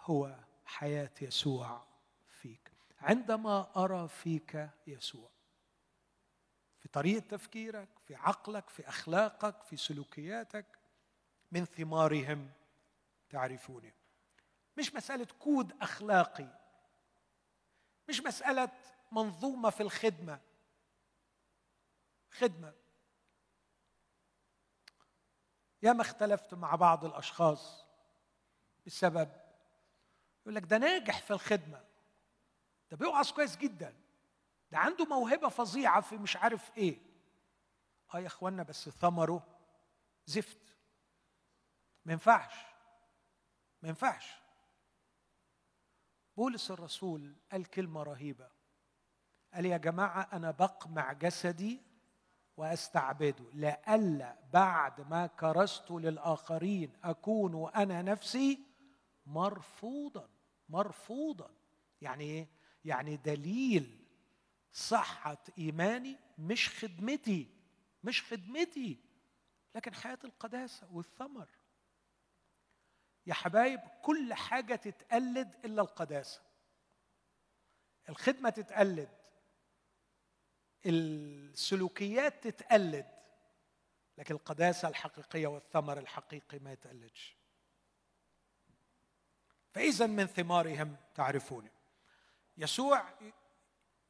هو 0.00 0.36
حياة 0.64 1.10
يسوع 1.20 1.82
فيك. 2.28 2.72
عندما 3.00 3.84
أرى 3.84 4.08
فيك 4.08 4.70
يسوع 4.86 5.35
في 6.86 6.92
طريقة 6.92 7.26
تفكيرك 7.28 7.88
في 8.06 8.14
عقلك 8.14 8.68
في 8.70 8.88
أخلاقك 8.88 9.62
في 9.62 9.76
سلوكياتك 9.76 10.66
من 11.52 11.64
ثمارهم 11.64 12.50
تعرفونه 13.30 13.92
مش 14.78 14.94
مسألة 14.94 15.26
كود 15.38 15.82
أخلاقي. 15.82 16.58
مش 18.08 18.20
مسألة 18.20 18.68
منظومة 19.12 19.70
في 19.70 19.82
الخدمة. 19.82 20.40
خدمة. 22.30 22.74
ياما 25.82 26.02
اختلفت 26.02 26.54
مع 26.54 26.74
بعض 26.74 27.04
الأشخاص 27.04 27.84
بسبب 28.86 29.30
يقول 30.42 30.54
لك 30.54 30.62
ده 30.62 30.78
ناجح 30.78 31.20
في 31.22 31.30
الخدمة. 31.30 31.84
ده 32.90 32.96
بيوعظ 32.96 33.30
كويس 33.30 33.56
جدا. 33.56 34.05
ده 34.70 34.78
عنده 34.78 35.04
موهبة 35.04 35.48
فظيعة 35.48 36.00
في 36.00 36.16
مش 36.16 36.36
عارف 36.36 36.78
إيه. 36.78 36.98
آه 38.14 38.18
يا 38.18 38.26
اخوانا 38.26 38.62
بس 38.62 38.88
ثمره 38.88 39.46
زفت. 40.26 40.76
ما 42.04 42.12
ينفعش. 42.12 42.54
ما 43.82 43.88
ينفعش. 43.88 44.32
بولس 46.36 46.70
الرسول 46.70 47.36
قال 47.52 47.66
كلمة 47.70 48.02
رهيبة. 48.02 48.50
قال 49.54 49.66
يا 49.66 49.76
جماعة 49.76 50.28
أنا 50.32 50.50
بقمع 50.50 51.12
جسدي 51.12 51.82
وأستعبده. 52.56 53.44
لئلا 53.52 54.38
بعد 54.52 55.10
ما 55.10 55.26
كرست 55.26 55.90
للآخرين 55.90 56.92
أكون 57.04 57.70
أنا 57.74 58.02
نفسي 58.02 58.60
مرفوضا 59.26 60.28
مرفوضا. 60.68 61.50
يعني 62.00 62.24
إيه؟ 62.24 62.48
يعني 62.84 63.16
دليل 63.16 64.05
صحة 64.76 65.44
إيماني 65.58 66.16
مش 66.38 66.68
خدمتي 66.68 67.56
مش 68.04 68.22
خدمتي. 68.22 68.98
لكن 69.74 69.94
حياة 69.94 70.18
القداسة 70.24 70.92
والثمر. 70.92 71.48
يا 73.26 73.34
حبايب 73.34 73.80
كل 74.02 74.34
حاجة 74.34 74.74
تتقلد 74.74 75.54
إلا 75.64 75.82
القداسة. 75.82 76.42
الخدمة 78.08 78.50
تتقلد 78.50 79.08
السلوكيات 80.86 82.48
تتقلد 82.48 83.06
لكن 84.18 84.34
القداسة 84.34 84.88
الحقيقية 84.88 85.46
والثمر 85.46 85.98
الحقيقي 85.98 86.58
ما 86.58 86.72
يتقلدش. 86.72 87.36
فإذا 89.74 90.06
من 90.06 90.26
ثمارهم 90.26 90.96
تعرفون 91.14 91.70
يسوع 92.56 93.18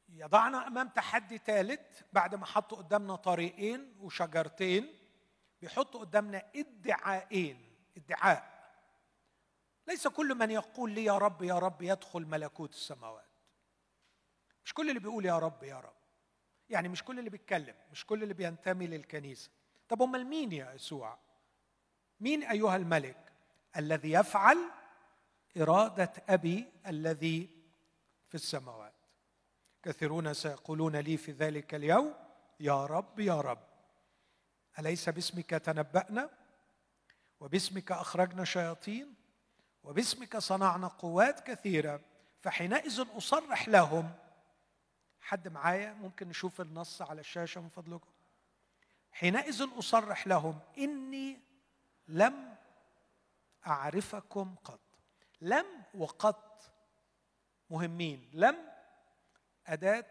يضعنا 0.09 0.67
أمام 0.67 0.87
تحدي 0.87 1.37
ثالث 1.37 2.01
بعد 2.13 2.35
ما 2.35 2.45
حط 2.45 2.73
قدامنا 2.73 3.15
طريقين 3.15 3.95
وشجرتين 3.99 4.93
بيحط 5.61 5.97
قدامنا 5.97 6.43
ادعاءين 6.55 7.75
ادعاء. 7.97 8.57
ليس 9.87 10.07
كل 10.07 10.35
من 10.35 10.51
يقول 10.51 10.91
لي 10.91 11.03
يا 11.03 11.17
رب 11.17 11.41
يا 11.41 11.59
رب 11.59 11.81
يدخل 11.81 12.25
ملكوت 12.25 12.73
السماوات. 12.73 13.27
مش 14.65 14.73
كل 14.73 14.89
اللي 14.89 14.99
بيقول 14.99 15.25
يا 15.25 15.39
رب 15.39 15.63
يا 15.63 15.79
رب. 15.79 15.93
يعني 16.69 16.89
مش 16.89 17.03
كل 17.03 17.19
اللي 17.19 17.29
بيتكلم 17.29 17.75
مش 17.91 18.05
كل 18.05 18.23
اللي 18.23 18.33
بينتمي 18.33 18.87
للكنيسة. 18.87 19.51
طب 19.89 20.01
أمال 20.01 20.25
مين 20.25 20.51
يا 20.51 20.73
يسوع؟ 20.73 21.17
مين 22.19 22.43
أيها 22.43 22.75
الملك 22.75 23.33
الذي 23.77 24.11
يفعل 24.11 24.57
إرادة 25.57 26.13
أبي 26.29 26.71
الذي 26.87 27.49
في 28.27 28.35
السماوات؟ 28.35 28.86
كثيرون 29.87 30.33
سيقولون 30.33 30.95
لي 30.95 31.17
في 31.17 31.31
ذلك 31.31 31.75
اليوم 31.75 32.13
يا 32.59 32.85
رب 32.85 33.19
يا 33.19 33.41
رب. 33.41 33.63
أليس 34.79 35.09
باسمك 35.09 35.49
تنبأنا؟ 35.49 36.29
وباسمك 37.39 37.91
أخرجنا 37.91 38.45
شياطين 38.45 39.15
وباسمك 39.83 40.37
صنعنا 40.37 40.87
قوات 40.87 41.39
كثيرة؟ 41.39 42.01
فحينئذ 42.41 43.05
أصرح 43.17 43.69
لهم. 43.69 44.11
حد 45.21 45.47
معايا؟ 45.47 45.93
ممكن 45.93 46.29
نشوف 46.29 46.61
النص 46.61 47.01
على 47.01 47.19
الشاشة 47.21 47.61
من 47.61 47.69
فضلكم. 47.69 48.11
حينئذ 49.11 49.67
أصرح 49.79 50.27
لهم. 50.27 50.59
إني 50.77 51.39
لم 52.07 52.55
أعرفكم 53.67 54.55
قط. 54.63 54.79
لم 55.41 55.65
وقط. 55.93 56.71
مهمين. 57.69 58.29
لم 58.33 58.76
أداة 59.67 60.05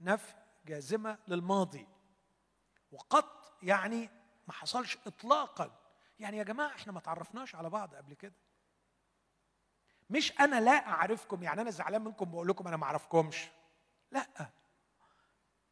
نفي 0.00 0.34
جازمة 0.66 1.18
للماضي. 1.28 1.86
وقط 2.92 3.58
يعني 3.62 4.10
ما 4.46 4.52
حصلش 4.52 4.98
اطلاقا. 5.06 5.78
يعني 6.18 6.36
يا 6.36 6.42
جماعة 6.42 6.74
إحنا 6.74 6.92
ما 6.92 7.00
تعرفناش 7.00 7.54
على 7.54 7.70
بعض 7.70 7.94
قبل 7.94 8.14
كده. 8.14 8.34
مش 10.10 10.40
أنا 10.40 10.60
لا 10.60 10.88
أعرفكم 10.88 11.42
يعني 11.42 11.60
أنا 11.60 11.70
زعلان 11.70 12.02
منكم 12.02 12.30
بقول 12.30 12.48
لكم 12.48 12.68
أنا 12.68 12.76
ما 12.76 12.84
أعرفكمش. 12.84 13.48
لا. 14.10 14.50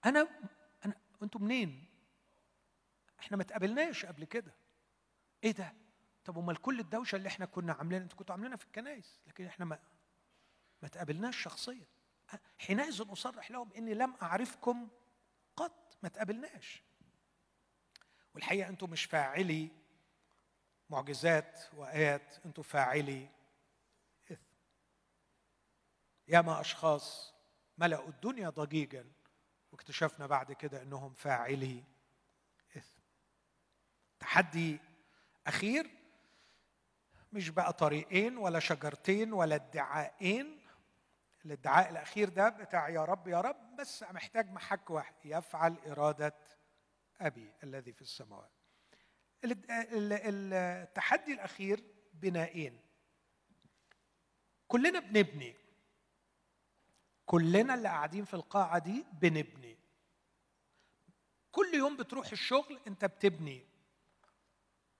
أنا 0.04 0.28
أنا 0.84 0.94
أنتوا 1.22 1.40
منين؟ 1.40 1.86
إحنا 3.20 3.36
ما 3.36 3.44
تقابلناش 3.44 4.06
قبل 4.06 4.24
كده. 4.24 4.54
إيه 5.44 5.52
ده؟ 5.52 5.74
طب 6.24 6.38
أمال 6.38 6.62
كل 6.62 6.80
الدوشة 6.80 7.16
اللي 7.16 7.28
إحنا 7.28 7.46
كنا 7.46 7.72
عاملينها 7.72 8.04
أنتوا 8.04 8.18
كنتوا 8.18 8.34
عاملينها 8.34 8.56
في 8.56 8.64
الكنائس 8.64 9.20
لكن 9.26 9.46
إحنا 9.46 9.64
ما 9.64 9.78
ما 10.82 10.88
تقابلناش 10.88 11.42
شخصيا. 11.42 11.86
حينئذ 12.58 13.12
أصرح 13.12 13.50
لهم 13.50 13.72
إني 13.72 13.94
لم 13.94 14.14
أعرفكم 14.22 14.88
قط 15.56 15.96
ما 16.02 16.08
تقابلناش. 16.08 16.82
والحقيقة 18.34 18.68
أنتم 18.68 18.90
مش 18.90 19.04
فاعلي 19.04 19.68
معجزات 20.90 21.60
وآيات 21.74 22.34
أنتم 22.46 22.62
فاعلي 22.62 23.28
إثم. 24.32 24.42
ياما 26.28 26.60
أشخاص 26.60 27.34
ملأوا 27.78 28.08
الدنيا 28.08 28.50
ضجيجا 28.50 29.12
واكتشفنا 29.72 30.26
بعد 30.26 30.52
كده 30.52 30.82
إنهم 30.82 31.14
فاعلي 31.14 31.84
إثم. 32.76 33.00
تحدي 34.20 34.78
أخير 35.46 35.90
مش 37.32 37.48
بقى 37.48 37.72
طريقين 37.72 38.36
ولا 38.36 38.58
شجرتين 38.58 39.32
ولا 39.32 39.54
ادعاءين 39.54 40.59
الادعاء 41.44 41.90
الأخير 41.90 42.28
ده 42.28 42.48
بتاع 42.48 42.88
يا 42.88 43.04
رب 43.04 43.28
يا 43.28 43.40
رب 43.40 43.76
بس 43.76 44.02
محتاج 44.02 44.50
محك 44.50 44.90
واحد 44.90 45.14
يفعل 45.24 45.76
إرادة 45.86 46.34
أبي 47.20 47.52
الذي 47.62 47.92
في 47.92 48.02
السماوات. 48.02 48.50
التحدي 49.44 51.32
الأخير 51.32 51.84
بنائين. 52.14 52.80
كلنا 54.68 54.98
بنبني. 55.00 55.56
كلنا 57.26 57.74
اللي 57.74 57.88
قاعدين 57.88 58.24
في 58.24 58.34
القاعة 58.34 58.78
دي 58.78 59.04
بنبني. 59.12 59.78
كل 61.52 61.74
يوم 61.74 61.96
بتروح 61.96 62.30
الشغل 62.30 62.80
أنت 62.86 63.04
بتبني. 63.04 63.66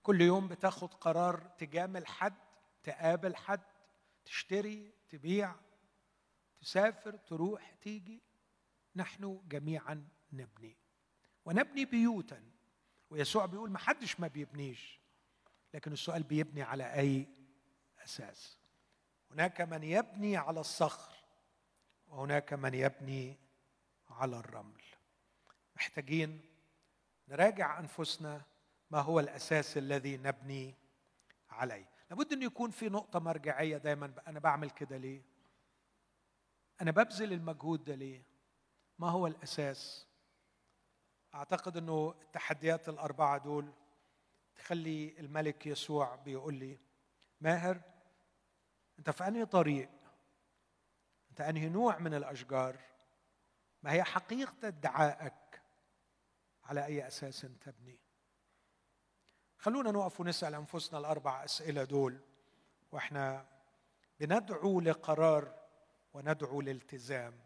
كل 0.03 0.21
يوم 0.21 0.47
بتاخد 0.47 0.93
قرار 0.93 1.39
تجامل 1.57 2.07
حد 2.07 2.35
تقابل 2.83 3.35
حد 3.35 3.61
تشتري 4.25 4.93
تبيع. 5.09 5.55
تسافر 6.61 7.17
تروح 7.17 7.73
تيجي 7.81 8.21
نحن 8.95 9.41
جميعا 9.47 10.07
نبني. 10.33 10.77
ونبني 11.45 11.85
بيوتا. 11.85 12.43
ويسوع 13.09 13.45
بيقول 13.45 13.71
ما 13.71 13.79
حدش 13.79 14.19
ما 14.19 14.27
بيبنيش. 14.27 14.99
لكن 15.73 15.91
السؤال 15.91 16.23
بيبني 16.23 16.61
على 16.61 16.93
أي 16.93 17.27
أساس؟ 18.03 18.57
هناك 19.31 19.61
من 19.61 19.83
يبني 19.83 20.37
على 20.37 20.59
الصخر 20.59 21.15
وهناك 22.07 22.53
من 22.53 22.73
يبني 22.73 23.37
على 24.09 24.39
الرمل. 24.39 24.81
محتاجين 25.75 26.41
نراجع 27.27 27.79
أنفسنا 27.79 28.41
ما 28.91 28.99
هو 28.99 29.19
الأساس 29.19 29.77
الذي 29.77 30.17
نبني 30.17 30.75
عليه. 31.49 31.89
لابد 32.09 32.33
ان 32.33 32.43
يكون 32.43 32.71
في 32.71 32.89
نقطة 32.89 33.19
مرجعية 33.19 33.77
دايما. 33.77 34.13
أنا 34.27 34.39
بعمل 34.39 34.69
كده 34.69 34.97
ليه؟ 34.97 35.30
أنا 36.81 36.91
ببذل 36.91 37.33
المجهود 37.33 37.83
ده 37.83 37.95
ليه؟ 37.95 38.23
ما 38.99 39.09
هو 39.09 39.27
الأساس؟ 39.27 40.07
أعتقد 41.35 41.77
إنه 41.77 42.15
التحديات 42.21 42.89
الأربعة 42.89 43.37
دول 43.37 43.73
تخلي 44.55 45.19
الملك 45.19 45.67
يسوع 45.67 46.15
بيقول 46.15 46.53
لي 46.53 46.79
ماهر 47.41 47.81
أنت 48.99 49.09
في 49.09 49.27
أنهي 49.27 49.45
طريق؟ 49.45 49.89
أنت 51.29 51.41
أنهي 51.41 51.69
نوع 51.69 51.99
من 51.99 52.13
الأشجار؟ 52.13 52.79
ما 53.83 53.91
هي 53.91 54.03
حقيقة 54.03 54.67
ادعائك 54.67 55.61
على 56.63 56.85
أي 56.85 57.07
أساس 57.07 57.41
تبني 57.41 57.99
خلونا 59.57 59.91
نقف 59.91 60.19
ونسأل 60.19 60.55
أنفسنا 60.55 60.99
الأربع 60.99 61.43
أسئلة 61.43 61.83
دول 61.83 62.19
وإحنا 62.91 63.45
بندعو 64.19 64.79
لقرار 64.79 65.60
وندعو 66.13 66.61
لالتزام 66.61 67.39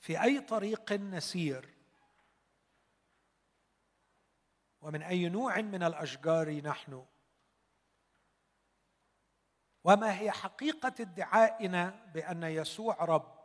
في 0.00 0.22
أي 0.22 0.40
طريق 0.40 0.92
نسير 0.92 1.74
ومن 4.80 5.02
أي 5.02 5.28
نوع 5.28 5.60
من 5.60 5.82
الأشجار 5.82 6.62
نحن 6.62 7.06
وما 9.84 10.20
هي 10.20 10.30
حقيقة 10.30 10.94
ادعائنا 11.00 11.88
بأن 12.14 12.42
يسوع 12.42 13.04
رب 13.04 13.40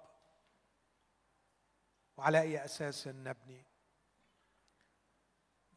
وعلى 2.17 2.41
أي 2.41 2.65
أساس 2.65 3.07
نبني. 3.07 3.65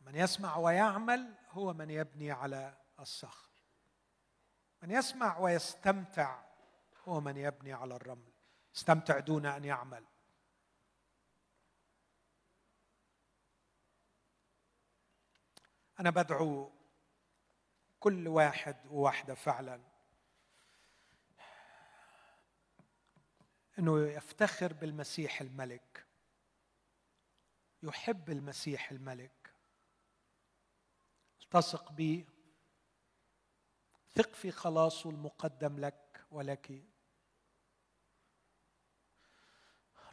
من 0.01 0.15
يسمع 0.15 0.57
ويعمل 0.57 1.35
هو 1.51 1.73
من 1.75 1.91
يبني 1.91 2.31
على 2.31 2.79
الصخر. 3.01 3.51
من 4.83 4.91
يسمع 4.91 5.39
ويستمتع 5.39 6.48
هو 7.09 7.21
من 7.21 7.37
يبني 7.37 7.73
على 7.73 7.97
الرمل. 7.97 8.33
استمتع 8.77 9.19
دون 9.19 9.47
أن 9.47 9.65
يعمل. 9.65 10.05
أنا 16.01 16.11
بدعو 16.11 16.73
كل 18.01 18.29
واحد 18.29 18.77
وواحده 18.87 19.35
فعلا 19.35 19.81
إنه 23.79 24.07
يفتخر 24.07 24.73
بالمسيح 24.73 25.41
الملك 25.41 26.07
يحب 27.83 28.31
المسيح 28.31 28.91
الملك 28.91 29.53
التصق 31.43 31.93
به 31.93 32.27
ثق 34.15 34.35
في 34.35 34.51
خلاصه 34.51 35.11
المقدم 35.11 35.79
لك 35.79 36.25
ولك. 36.31 36.88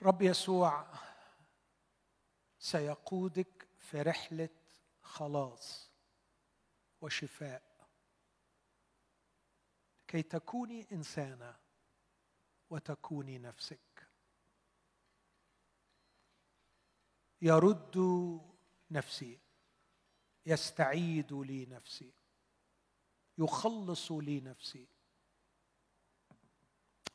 رب 0.01 0.21
يسوع 0.21 0.87
سيقودك 2.59 3.67
في 3.77 4.01
رحلة 4.01 4.49
خلاص 5.01 5.91
وشفاء. 7.01 7.89
كي 10.07 10.21
تكوني 10.21 10.87
إنسانة 10.91 11.55
وتكوني 12.69 13.37
نفسك. 13.37 14.07
يرد 17.41 17.97
نفسي 18.91 19.39
يستعيد 20.45 21.33
لي 21.33 21.65
نفسي 21.65 22.13
يخلص 23.37 24.11
لي 24.11 24.41
نفسي. 24.41 24.87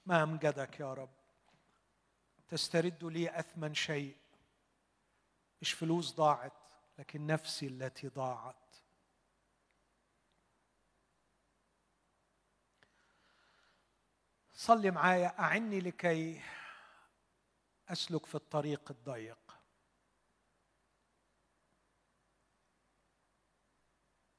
ما 0.07 0.23
أمجدك 0.23 0.81
يا 0.81 0.95
رب؟ 0.95 1.20
تسترد 2.51 3.05
لي 3.05 3.39
أثمن 3.39 3.75
شيء. 3.75 4.17
مش 5.63 5.73
فلوس 5.73 6.15
ضاعت 6.15 6.53
لكن 6.99 7.27
نفسي 7.27 7.67
التي 7.67 8.09
ضاعت. 8.09 8.77
صلي 14.55 14.91
معايا 14.91 15.39
أعني 15.39 15.81
لكي 15.81 16.43
أسلك 17.89 18.27
في 18.27 18.35
الطريق 18.35 18.91
الضيق. 18.91 19.59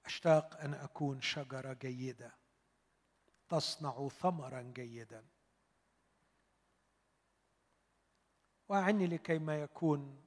أشتاق 0.05 0.57
أن 0.57 0.73
أكون 0.73 1.21
شجرة 1.21 1.73
جيدة. 1.73 2.31
تصنع 3.49 4.07
ثمرا 4.07 4.61
جيدا. 4.61 5.25
واعني 8.71 9.07
لكي 9.07 9.39
ما 9.39 9.61
يكون 9.61 10.21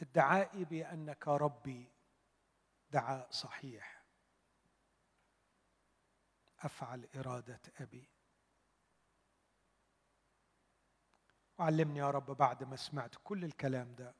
ادعائي 0.00 0.64
بأنك 0.64 1.28
ربي 1.28 1.88
دعاء 2.90 3.30
صحيح. 3.30 4.02
أفعل 6.60 7.08
إرادة 7.16 7.60
أبي. 7.80 8.08
وعلمني 11.58 11.98
يا 11.98 12.10
رب 12.10 12.30
بعد 12.30 12.64
ما 12.64 12.76
سمعت 12.76 13.14
كل 13.24 13.44
الكلام 13.44 13.94
ده 13.94 14.14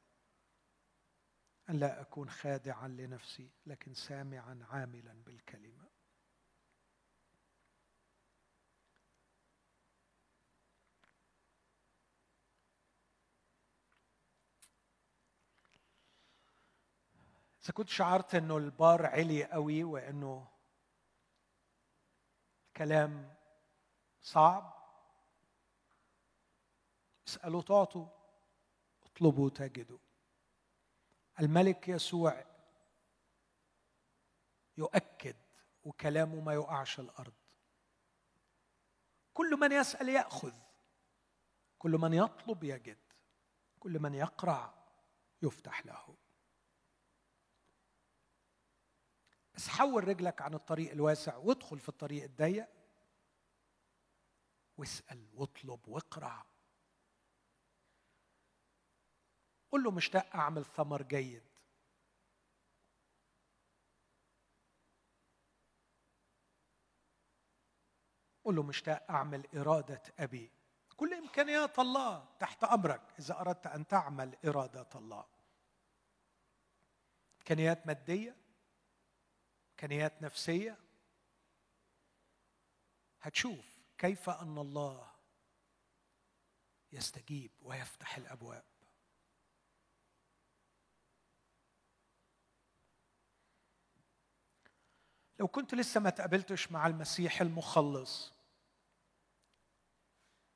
أن 1.70 1.76
لا 1.78 2.00
أكون 2.00 2.30
خادعا 2.30 2.88
لنفسي 2.88 3.50
لكن 3.66 3.94
سامعا 3.94 4.66
عاملا 4.70 5.12
بالكلمة 5.12 5.31
إذا 17.64 17.72
كنت 17.72 17.88
شعرت 17.88 18.34
إنه 18.34 18.56
البار 18.56 19.06
علي 19.06 19.44
قوي 19.44 19.84
وإنه 19.84 20.48
الكلام 22.68 23.34
صعب. 24.22 24.82
اسألوا 27.28 27.62
تعطوا 27.62 28.06
اطلبوا 29.02 29.50
تجدوا 29.50 29.98
الملك 31.40 31.88
يسوع 31.88 32.44
يؤكد 34.76 35.36
وكلامه 35.84 36.40
ما 36.40 36.54
يقعش 36.54 37.00
الأرض. 37.00 37.32
كل 39.34 39.56
من 39.60 39.72
يسأل 39.72 40.08
يأخذ 40.08 40.54
كل 41.78 41.90
من 41.90 42.14
يطلب 42.14 42.64
يجد 42.64 42.98
كل 43.80 43.98
من 43.98 44.14
يقرع 44.14 44.74
يفتح 45.42 45.86
له. 45.86 46.21
بس 49.54 49.68
حول 49.68 50.08
رجلك 50.08 50.42
عن 50.42 50.54
الطريق 50.54 50.90
الواسع 50.92 51.36
وادخل 51.36 51.78
في 51.78 51.88
الطريق 51.88 52.24
الضيق. 52.24 52.68
واسأل 54.78 55.28
واطلب 55.34 55.88
واقرع 55.88 56.46
قل 59.70 59.82
له 59.82 59.90
مشتاق 59.90 60.36
أعمل 60.36 60.64
ثمر 60.64 61.02
جيد؟ 61.02 61.42
قل 68.44 68.56
له 68.56 68.62
مشتاق 68.62 69.10
أعمل 69.10 69.46
إرادة 69.56 70.02
أبي؟ 70.18 70.50
كل 70.96 71.14
إمكانيات 71.14 71.78
الله 71.78 72.28
تحت 72.40 72.64
أمرك 72.64 73.00
إذا 73.18 73.40
أردت 73.40 73.66
أن 73.66 73.86
تعمل 73.86 74.36
إرادة 74.44 74.88
الله. 74.94 75.24
إمكانيات 77.38 77.86
مادية؟ 77.86 78.41
إمكانيات 79.72 80.22
نفسية. 80.22 80.78
هتشوف 83.20 83.64
كيف 83.98 84.30
أن 84.30 84.58
الله 84.58 85.12
يستجيب 86.92 87.50
ويفتح 87.62 88.16
الأبواب. 88.16 88.64
لو 95.38 95.48
كنت 95.48 95.74
لسه 95.74 96.00
ما 96.00 96.10
تقابلتش 96.10 96.72
مع 96.72 96.86
المسيح 96.86 97.40
المخلص 97.40 98.32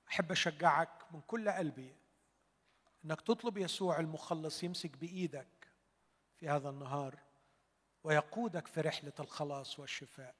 أحب 0.09 0.33
أشجعك 0.33 1.13
من 1.13 1.21
كل 1.21 1.51
قلبي 1.51 1.97
إنك 3.05 3.21
تطلب 3.21 3.59
يسوع 3.59 4.01
المخلص 4.01 4.63
يمسك 4.63 4.97
بإيدك 4.97 5.69
في 6.37 6.49
هذا 6.49 6.69
النهار. 6.71 7.26
ويقودك 8.07 8.67
في 8.67 8.81
رحلة 8.81 9.13
الخلاص 9.21 9.79
والشفاء. 9.79 10.35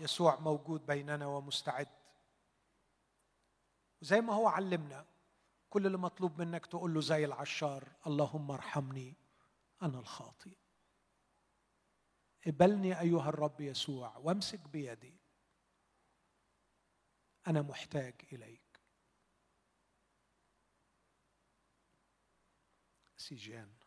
يسوع 0.00 0.40
موجود 0.40 0.86
بيننا 0.86 1.26
ومستعد. 1.26 1.88
وزي 4.02 4.20
ما 4.20 4.32
هو 4.34 4.48
علمنا 4.48 5.06
كل 5.70 5.86
اللي 5.86 5.98
مطلوب 5.98 6.40
منك 6.42 6.66
تقول 6.66 6.94
له 6.94 7.00
زي 7.00 7.24
العشار 7.24 7.88
اللهم 8.06 8.50
ارحمني 8.50 9.16
أنا 9.82 9.98
الخاطئ. 9.98 10.56
قبلني 12.46 13.00
أيها 13.00 13.28
الرب 13.28 13.60
يسوع 13.60 14.16
وامسك 14.16 14.60
بيدي. 14.60 15.20
أنا 17.46 17.62
محتاج 17.62 18.14
إليك. 18.32 18.80
سيجان 23.16 23.81